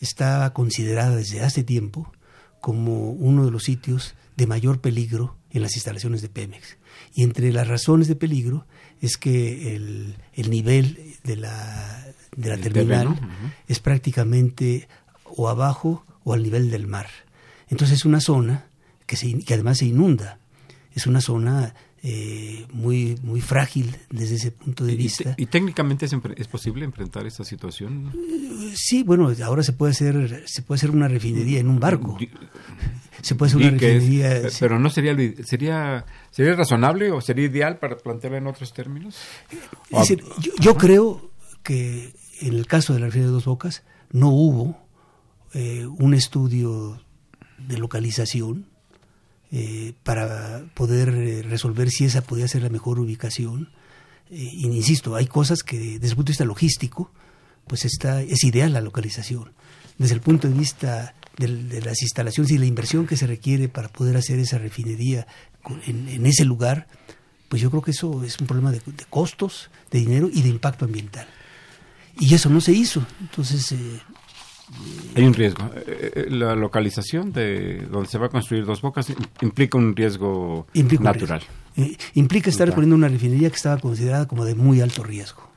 está 0.00 0.50
considerada 0.52 1.16
desde 1.16 1.40
hace 1.42 1.64
tiempo 1.64 2.12
como 2.60 3.10
uno 3.10 3.44
de 3.44 3.50
los 3.50 3.64
sitios 3.64 4.14
de 4.36 4.46
mayor 4.46 4.80
peligro 4.80 5.36
en 5.54 5.62
las 5.62 5.76
instalaciones 5.76 6.20
de 6.20 6.28
Pemex. 6.28 6.76
Y 7.14 7.22
entre 7.22 7.52
las 7.52 7.68
razones 7.68 8.08
de 8.08 8.16
peligro 8.16 8.66
es 9.00 9.16
que 9.16 9.74
el, 9.74 10.16
el 10.34 10.50
nivel 10.50 11.14
de 11.22 11.36
la, 11.36 12.06
de 12.36 12.50
la 12.50 12.58
terminal 12.58 13.18
es 13.68 13.78
prácticamente 13.78 14.88
o 15.24 15.48
abajo 15.48 16.04
o 16.24 16.34
al 16.34 16.42
nivel 16.42 16.70
del 16.70 16.86
mar. 16.86 17.06
Entonces 17.68 17.98
es 17.98 18.04
una 18.04 18.20
zona 18.20 18.66
que, 19.06 19.16
se 19.16 19.38
que 19.44 19.54
además 19.54 19.78
se 19.78 19.86
inunda. 19.86 20.40
Es 20.92 21.06
una 21.06 21.20
zona 21.20 21.74
eh, 22.06 22.66
muy, 22.70 23.18
muy 23.22 23.40
frágil 23.40 23.96
desde 24.10 24.34
ese 24.34 24.50
punto 24.50 24.84
de 24.84 24.92
¿Y, 24.92 24.96
vista. 24.96 25.34
y 25.38 25.46
técnicamente 25.46 26.04
es, 26.36 26.48
posible 26.48 26.84
enfrentar 26.84 27.26
esta 27.26 27.44
situación? 27.44 28.12
Sí, 28.74 29.02
bueno, 29.02 29.32
ahora 29.42 29.62
se 29.62 29.72
puede 29.72 29.92
hacer, 29.92 30.44
se 30.46 30.60
puede 30.60 30.78
hacer 30.80 30.90
una 30.90 31.08
refinería 31.08 31.60
en 31.60 31.68
un 31.68 31.80
barco. 31.80 32.18
Se 33.22 33.34
puede 33.36 33.50
hacer 33.52 33.62
una 33.66 33.76
es- 33.76 33.80
refinería. 33.80 34.36
eh, 34.36 34.50
pero 34.60 34.78
no 34.78 34.90
sería, 34.90 35.16
sería 35.44 36.04
sería 36.30 36.54
razonable 36.56 37.10
o 37.10 37.22
sería 37.22 37.46
ideal 37.46 37.78
para 37.78 37.96
plantearla 37.96 38.36
en 38.38 38.48
otros 38.48 38.74
términos. 38.74 39.16
Es 39.90 39.98
decir, 40.00 40.22
yo, 40.40 40.52
yo 40.60 40.74
creo 40.76 41.30
que 41.62 42.12
en 42.42 42.52
el 42.54 42.66
caso 42.66 42.92
de 42.92 43.00
la 43.00 43.06
refinería 43.06 43.28
de 43.28 43.32
Dos 43.34 43.46
Bocas 43.46 43.82
no 44.12 44.28
hubo 44.28 44.76
eh, 45.54 45.86
un 45.86 46.12
estudio 46.12 47.00
de 47.66 47.78
localización 47.78 48.66
eh, 49.56 49.92
para 50.02 50.64
poder 50.74 51.10
eh, 51.10 51.42
resolver 51.42 51.88
si 51.90 52.04
esa 52.06 52.22
podía 52.22 52.48
ser 52.48 52.62
la 52.62 52.70
mejor 52.70 52.98
ubicación. 52.98 53.68
Eh, 54.30 54.50
insisto, 54.54 55.14
hay 55.14 55.26
cosas 55.26 55.62
que 55.62 55.78
desde 55.78 56.08
el 56.08 56.16
punto 56.16 56.30
de 56.30 56.32
vista 56.32 56.44
logístico, 56.44 57.12
pues 57.68 57.84
está, 57.84 58.20
es 58.22 58.42
ideal 58.42 58.72
la 58.72 58.80
localización. 58.80 59.52
Desde 59.96 60.14
el 60.14 60.20
punto 60.20 60.48
de 60.48 60.54
vista 60.54 61.14
del- 61.38 61.68
de, 61.68 61.82
las 61.82 62.02
instalaciones 62.02 62.50
y 62.50 62.58
la 62.58 62.66
inversión 62.66 63.06
que 63.06 63.16
se 63.16 63.26
requiere 63.28 63.68
para 63.68 63.88
poder 63.88 64.16
hacer 64.16 64.40
esa 64.40 64.58
refinería 64.58 65.26
en, 65.86 66.08
en 66.08 66.26
ese 66.26 66.44
lugar, 66.44 66.88
pues 67.48 67.62
yo 67.62 67.70
creo 67.70 67.82
que 67.82 67.92
eso 67.92 68.24
es 68.24 68.38
un 68.40 68.48
problema 68.48 68.72
de, 68.72 68.80
de 68.80 69.04
costos, 69.08 69.70
de 69.92 70.00
dinero 70.00 70.28
y 70.32 70.42
de 70.42 70.48
impacto 70.48 70.84
ambiental. 70.84 71.28
Y 72.18 72.34
eso 72.34 72.50
no 72.50 72.60
se 72.60 72.72
hizo. 72.72 73.06
Entonces, 73.20 73.70
eh, 73.72 74.00
Hay 75.16 75.24
un 75.24 75.34
riesgo. 75.34 75.70
Eh, 75.86 76.12
eh, 76.14 76.26
La 76.30 76.54
localización 76.54 77.32
de 77.32 77.86
donde 77.90 78.08
se 78.08 78.18
va 78.18 78.26
a 78.26 78.28
construir 78.30 78.64
dos 78.64 78.80
bocas 78.82 79.08
im- 79.10 79.26
implica 79.42 79.78
un 79.78 79.94
riesgo 79.94 80.66
implica 80.74 81.00
un 81.02 81.04
natural. 81.06 81.40
riesgo. 81.40 81.92
Eh, 81.92 81.96
implica 82.14 82.50
estar 82.50 82.72
poniendo 82.72 82.96
una 82.96 83.08
refinería 83.08 83.50
que 83.50 83.56
estaba 83.56 83.78
considerada 83.78 84.26
como 84.26 84.44
de 84.44 84.54
muy 84.54 84.80
alto 84.80 85.02
riesgo, 85.02 85.50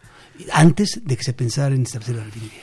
antes 0.53 1.01
de 1.05 1.16
que 1.18 1.24
se 1.24 1.34
pensara 1.34 1.74
en 1.76 1.84
establecer 1.84 2.16
la 2.16 2.24
refinería. 2.24 2.62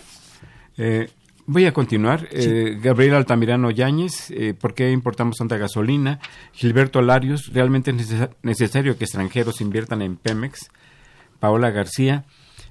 Eh, 0.76 1.08
voy 1.46 1.64
a 1.66 1.72
continuar. 1.72 2.28
Eh, 2.32 2.78
Gabriel 2.82 3.14
Altamirano 3.14 3.70
Yáñez, 3.70 4.30
eh, 4.32 4.54
¿por 4.54 4.74
qué 4.74 4.90
importamos 4.90 5.36
tanta 5.36 5.56
gasolina? 5.56 6.18
Gilberto 6.52 7.00
Larios, 7.00 7.50
¿realmente 7.52 7.90
es 7.92 7.96
necesa- 7.96 8.30
necesario 8.42 8.98
que 8.98 9.04
extranjeros 9.04 9.60
inviertan 9.60 10.02
en 10.02 10.16
Pemex? 10.16 10.68
Paola 11.40 11.70
García, 11.70 12.24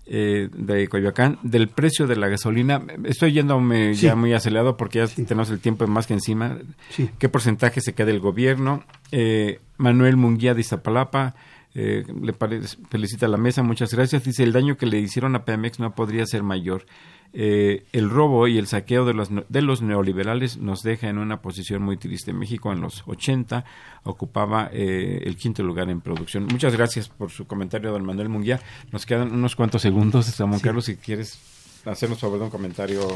eh, 0.05 0.49
de 0.53 0.87
Coyoacán, 0.87 1.39
del 1.43 1.69
precio 1.69 2.07
de 2.07 2.15
la 2.15 2.27
gasolina. 2.27 2.81
Estoy 3.05 3.33
yéndome 3.33 3.95
Sí. 3.95 4.07
ya 4.07 4.15
muy 4.15 4.33
acelerado 4.33 4.75
porque 4.77 4.99
ya 4.99 5.07
Sí. 5.07 5.23
tenemos 5.23 5.49
el 5.49 5.59
tiempo 5.59 5.87
más 5.87 6.07
que 6.07 6.13
encima. 6.13 6.57
Sí. 6.89 7.09
¿Qué 7.19 7.29
porcentaje 7.29 7.79
se 7.81 7.93
queda 7.93 8.11
el 8.11 8.19
gobierno? 8.19 8.83
Eh, 9.11 9.59
Manuel 9.77 10.17
Munguía 10.17 10.53
de 10.53 10.61
Iztapalapa. 10.61 11.35
Eh, 11.75 12.03
le 12.21 12.33
felicita 12.89 13.25
a 13.25 13.29
la 13.29 13.37
mesa, 13.37 13.63
muchas 13.63 13.93
gracias. 13.93 14.23
Dice, 14.23 14.43
el 14.43 14.53
daño 14.53 14.77
que 14.77 14.85
le 14.85 14.99
hicieron 14.99 15.35
a 15.35 15.45
Pemex 15.45 15.79
no 15.79 15.95
podría 15.95 16.25
ser 16.25 16.43
mayor. 16.43 16.85
Eh, 17.35 17.85
el 17.93 18.11
robo 18.11 18.47
y 18.47 18.59
el 18.59 18.67
saqueo 18.67 19.05
de 19.05 19.15
los, 19.15 19.29
de 19.49 19.61
los 19.63 19.81
neoliberales 19.81 20.57
nos 20.57 20.83
deja 20.83 21.09
en 21.09 21.17
una 21.17 21.41
posición 21.41 21.81
muy 21.81 21.97
triste. 21.97 22.31
México 22.31 22.71
en 22.71 22.79
los 22.79 23.03
80 23.07 23.65
ocupaba 24.03 24.69
eh, 24.71 25.23
el 25.25 25.35
quinto 25.35 25.63
lugar 25.63 25.89
en 25.89 26.01
producción. 26.01 26.45
Muchas 26.45 26.75
gracias 26.75 27.09
por 27.09 27.31
su 27.31 27.47
comentario, 27.47 27.91
don 27.91 28.05
Manuel 28.05 28.29
Munguía. 28.29 28.59
Nos 28.91 29.07
quedan 29.07 29.31
unos 29.31 29.55
cuantos 29.55 29.81
segundos, 29.81 30.37
Ramón 30.37 30.59
Sí. 30.59 30.63
Carlos, 30.63 30.85
si 30.85 30.95
quieres 30.97 31.39
hacernos 31.85 32.19
favor 32.19 32.37
de 32.37 32.45
un 32.45 32.51
comentario 32.51 33.07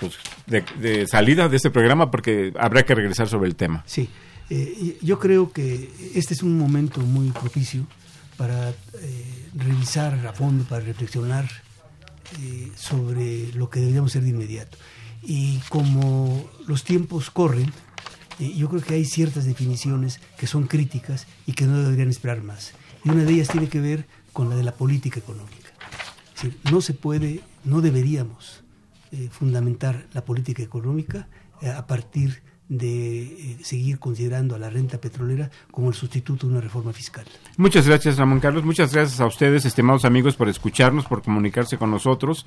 pues, 0.00 0.18
de, 0.48 0.64
de 0.80 1.06
salida 1.06 1.48
de 1.48 1.56
este 1.56 1.70
programa, 1.70 2.10
porque 2.10 2.52
habrá 2.58 2.82
que 2.82 2.96
regresar 2.96 3.28
sobre 3.28 3.48
el 3.48 3.54
tema. 3.54 3.84
Sí, 3.86 4.10
eh, 4.50 4.98
yo 5.00 5.18
creo 5.18 5.52
que 5.52 5.90
este 6.14 6.34
es 6.34 6.42
un 6.42 6.58
momento 6.58 7.00
muy 7.00 7.30
propicio 7.30 7.86
para 8.40 8.70
eh, 8.70 9.48
revisar 9.54 10.26
a 10.26 10.32
fondo, 10.32 10.64
para 10.64 10.82
reflexionar 10.82 11.46
eh, 12.40 12.72
sobre 12.74 13.52
lo 13.52 13.68
que 13.68 13.80
deberíamos 13.80 14.12
hacer 14.12 14.22
de 14.22 14.30
inmediato. 14.30 14.78
Y 15.22 15.58
como 15.68 16.48
los 16.66 16.82
tiempos 16.82 17.28
corren, 17.28 17.70
eh, 18.38 18.54
yo 18.56 18.70
creo 18.70 18.80
que 18.80 18.94
hay 18.94 19.04
ciertas 19.04 19.44
definiciones 19.44 20.20
que 20.38 20.46
son 20.46 20.68
críticas 20.68 21.26
y 21.46 21.52
que 21.52 21.66
no 21.66 21.82
deberían 21.82 22.08
esperar 22.08 22.42
más. 22.42 22.72
Y 23.04 23.10
una 23.10 23.24
de 23.24 23.32
ellas 23.34 23.48
tiene 23.48 23.68
que 23.68 23.82
ver 23.82 24.06
con 24.32 24.48
la 24.48 24.56
de 24.56 24.62
la 24.62 24.72
política 24.72 25.18
económica. 25.20 25.68
No 26.72 26.80
se 26.80 26.94
puede, 26.94 27.42
no 27.64 27.82
deberíamos 27.82 28.64
fundamentar 29.32 30.06
la 30.14 30.24
política 30.24 30.62
económica 30.62 31.28
a 31.60 31.86
partir 31.86 32.40
de 32.70 33.22
eh, 33.22 33.56
seguir 33.62 33.98
considerando 33.98 34.54
a 34.54 34.58
la 34.58 34.70
renta 34.70 34.98
petrolera 34.98 35.50
como 35.70 35.88
el 35.88 35.94
sustituto 35.94 36.46
de 36.46 36.52
una 36.52 36.62
reforma 36.62 36.92
fiscal. 36.94 37.26
Muchas 37.58 37.86
gracias, 37.86 38.16
Ramón 38.16 38.40
Carlos. 38.40 38.64
Muchas 38.64 38.94
gracias 38.94 39.20
a 39.20 39.26
ustedes, 39.26 39.66
estimados 39.66 40.06
amigos, 40.06 40.36
por 40.36 40.48
escucharnos, 40.48 41.04
por 41.04 41.20
comunicarse 41.22 41.76
con 41.76 41.90
nosotros. 41.90 42.46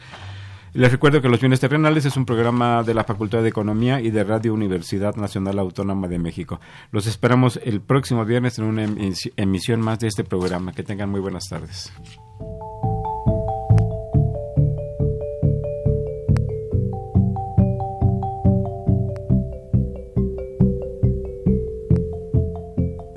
Les 0.71 0.91
recuerdo 0.91 1.21
que 1.21 1.29
Los 1.29 1.39
Bienes 1.39 1.59
Terrenales 1.59 2.05
es 2.05 2.17
un 2.17 2.25
programa 2.25 2.81
de 2.81 2.95
la 2.95 3.03
Facultad 3.03 3.43
de 3.43 3.49
Economía 3.49 4.01
y 4.01 4.09
de 4.09 4.23
Radio 4.23 4.55
Universidad 4.55 5.15
Nacional 5.17 5.59
Autónoma 5.59 6.07
de 6.07 6.17
México. 6.17 6.59
Los 6.91 7.05
esperamos 7.05 7.59
el 7.63 7.79
próximo 7.81 8.25
viernes 8.25 8.57
en 8.57 8.65
una 8.65 8.85
emis- 8.85 9.31
emisión 9.35 9.81
más 9.81 9.99
de 9.99 10.07
este 10.07 10.23
programa. 10.23 10.71
Que 10.73 10.81
tengan 10.81 11.11
muy 11.11 11.19
buenas 11.19 11.43
tardes. 11.47 11.91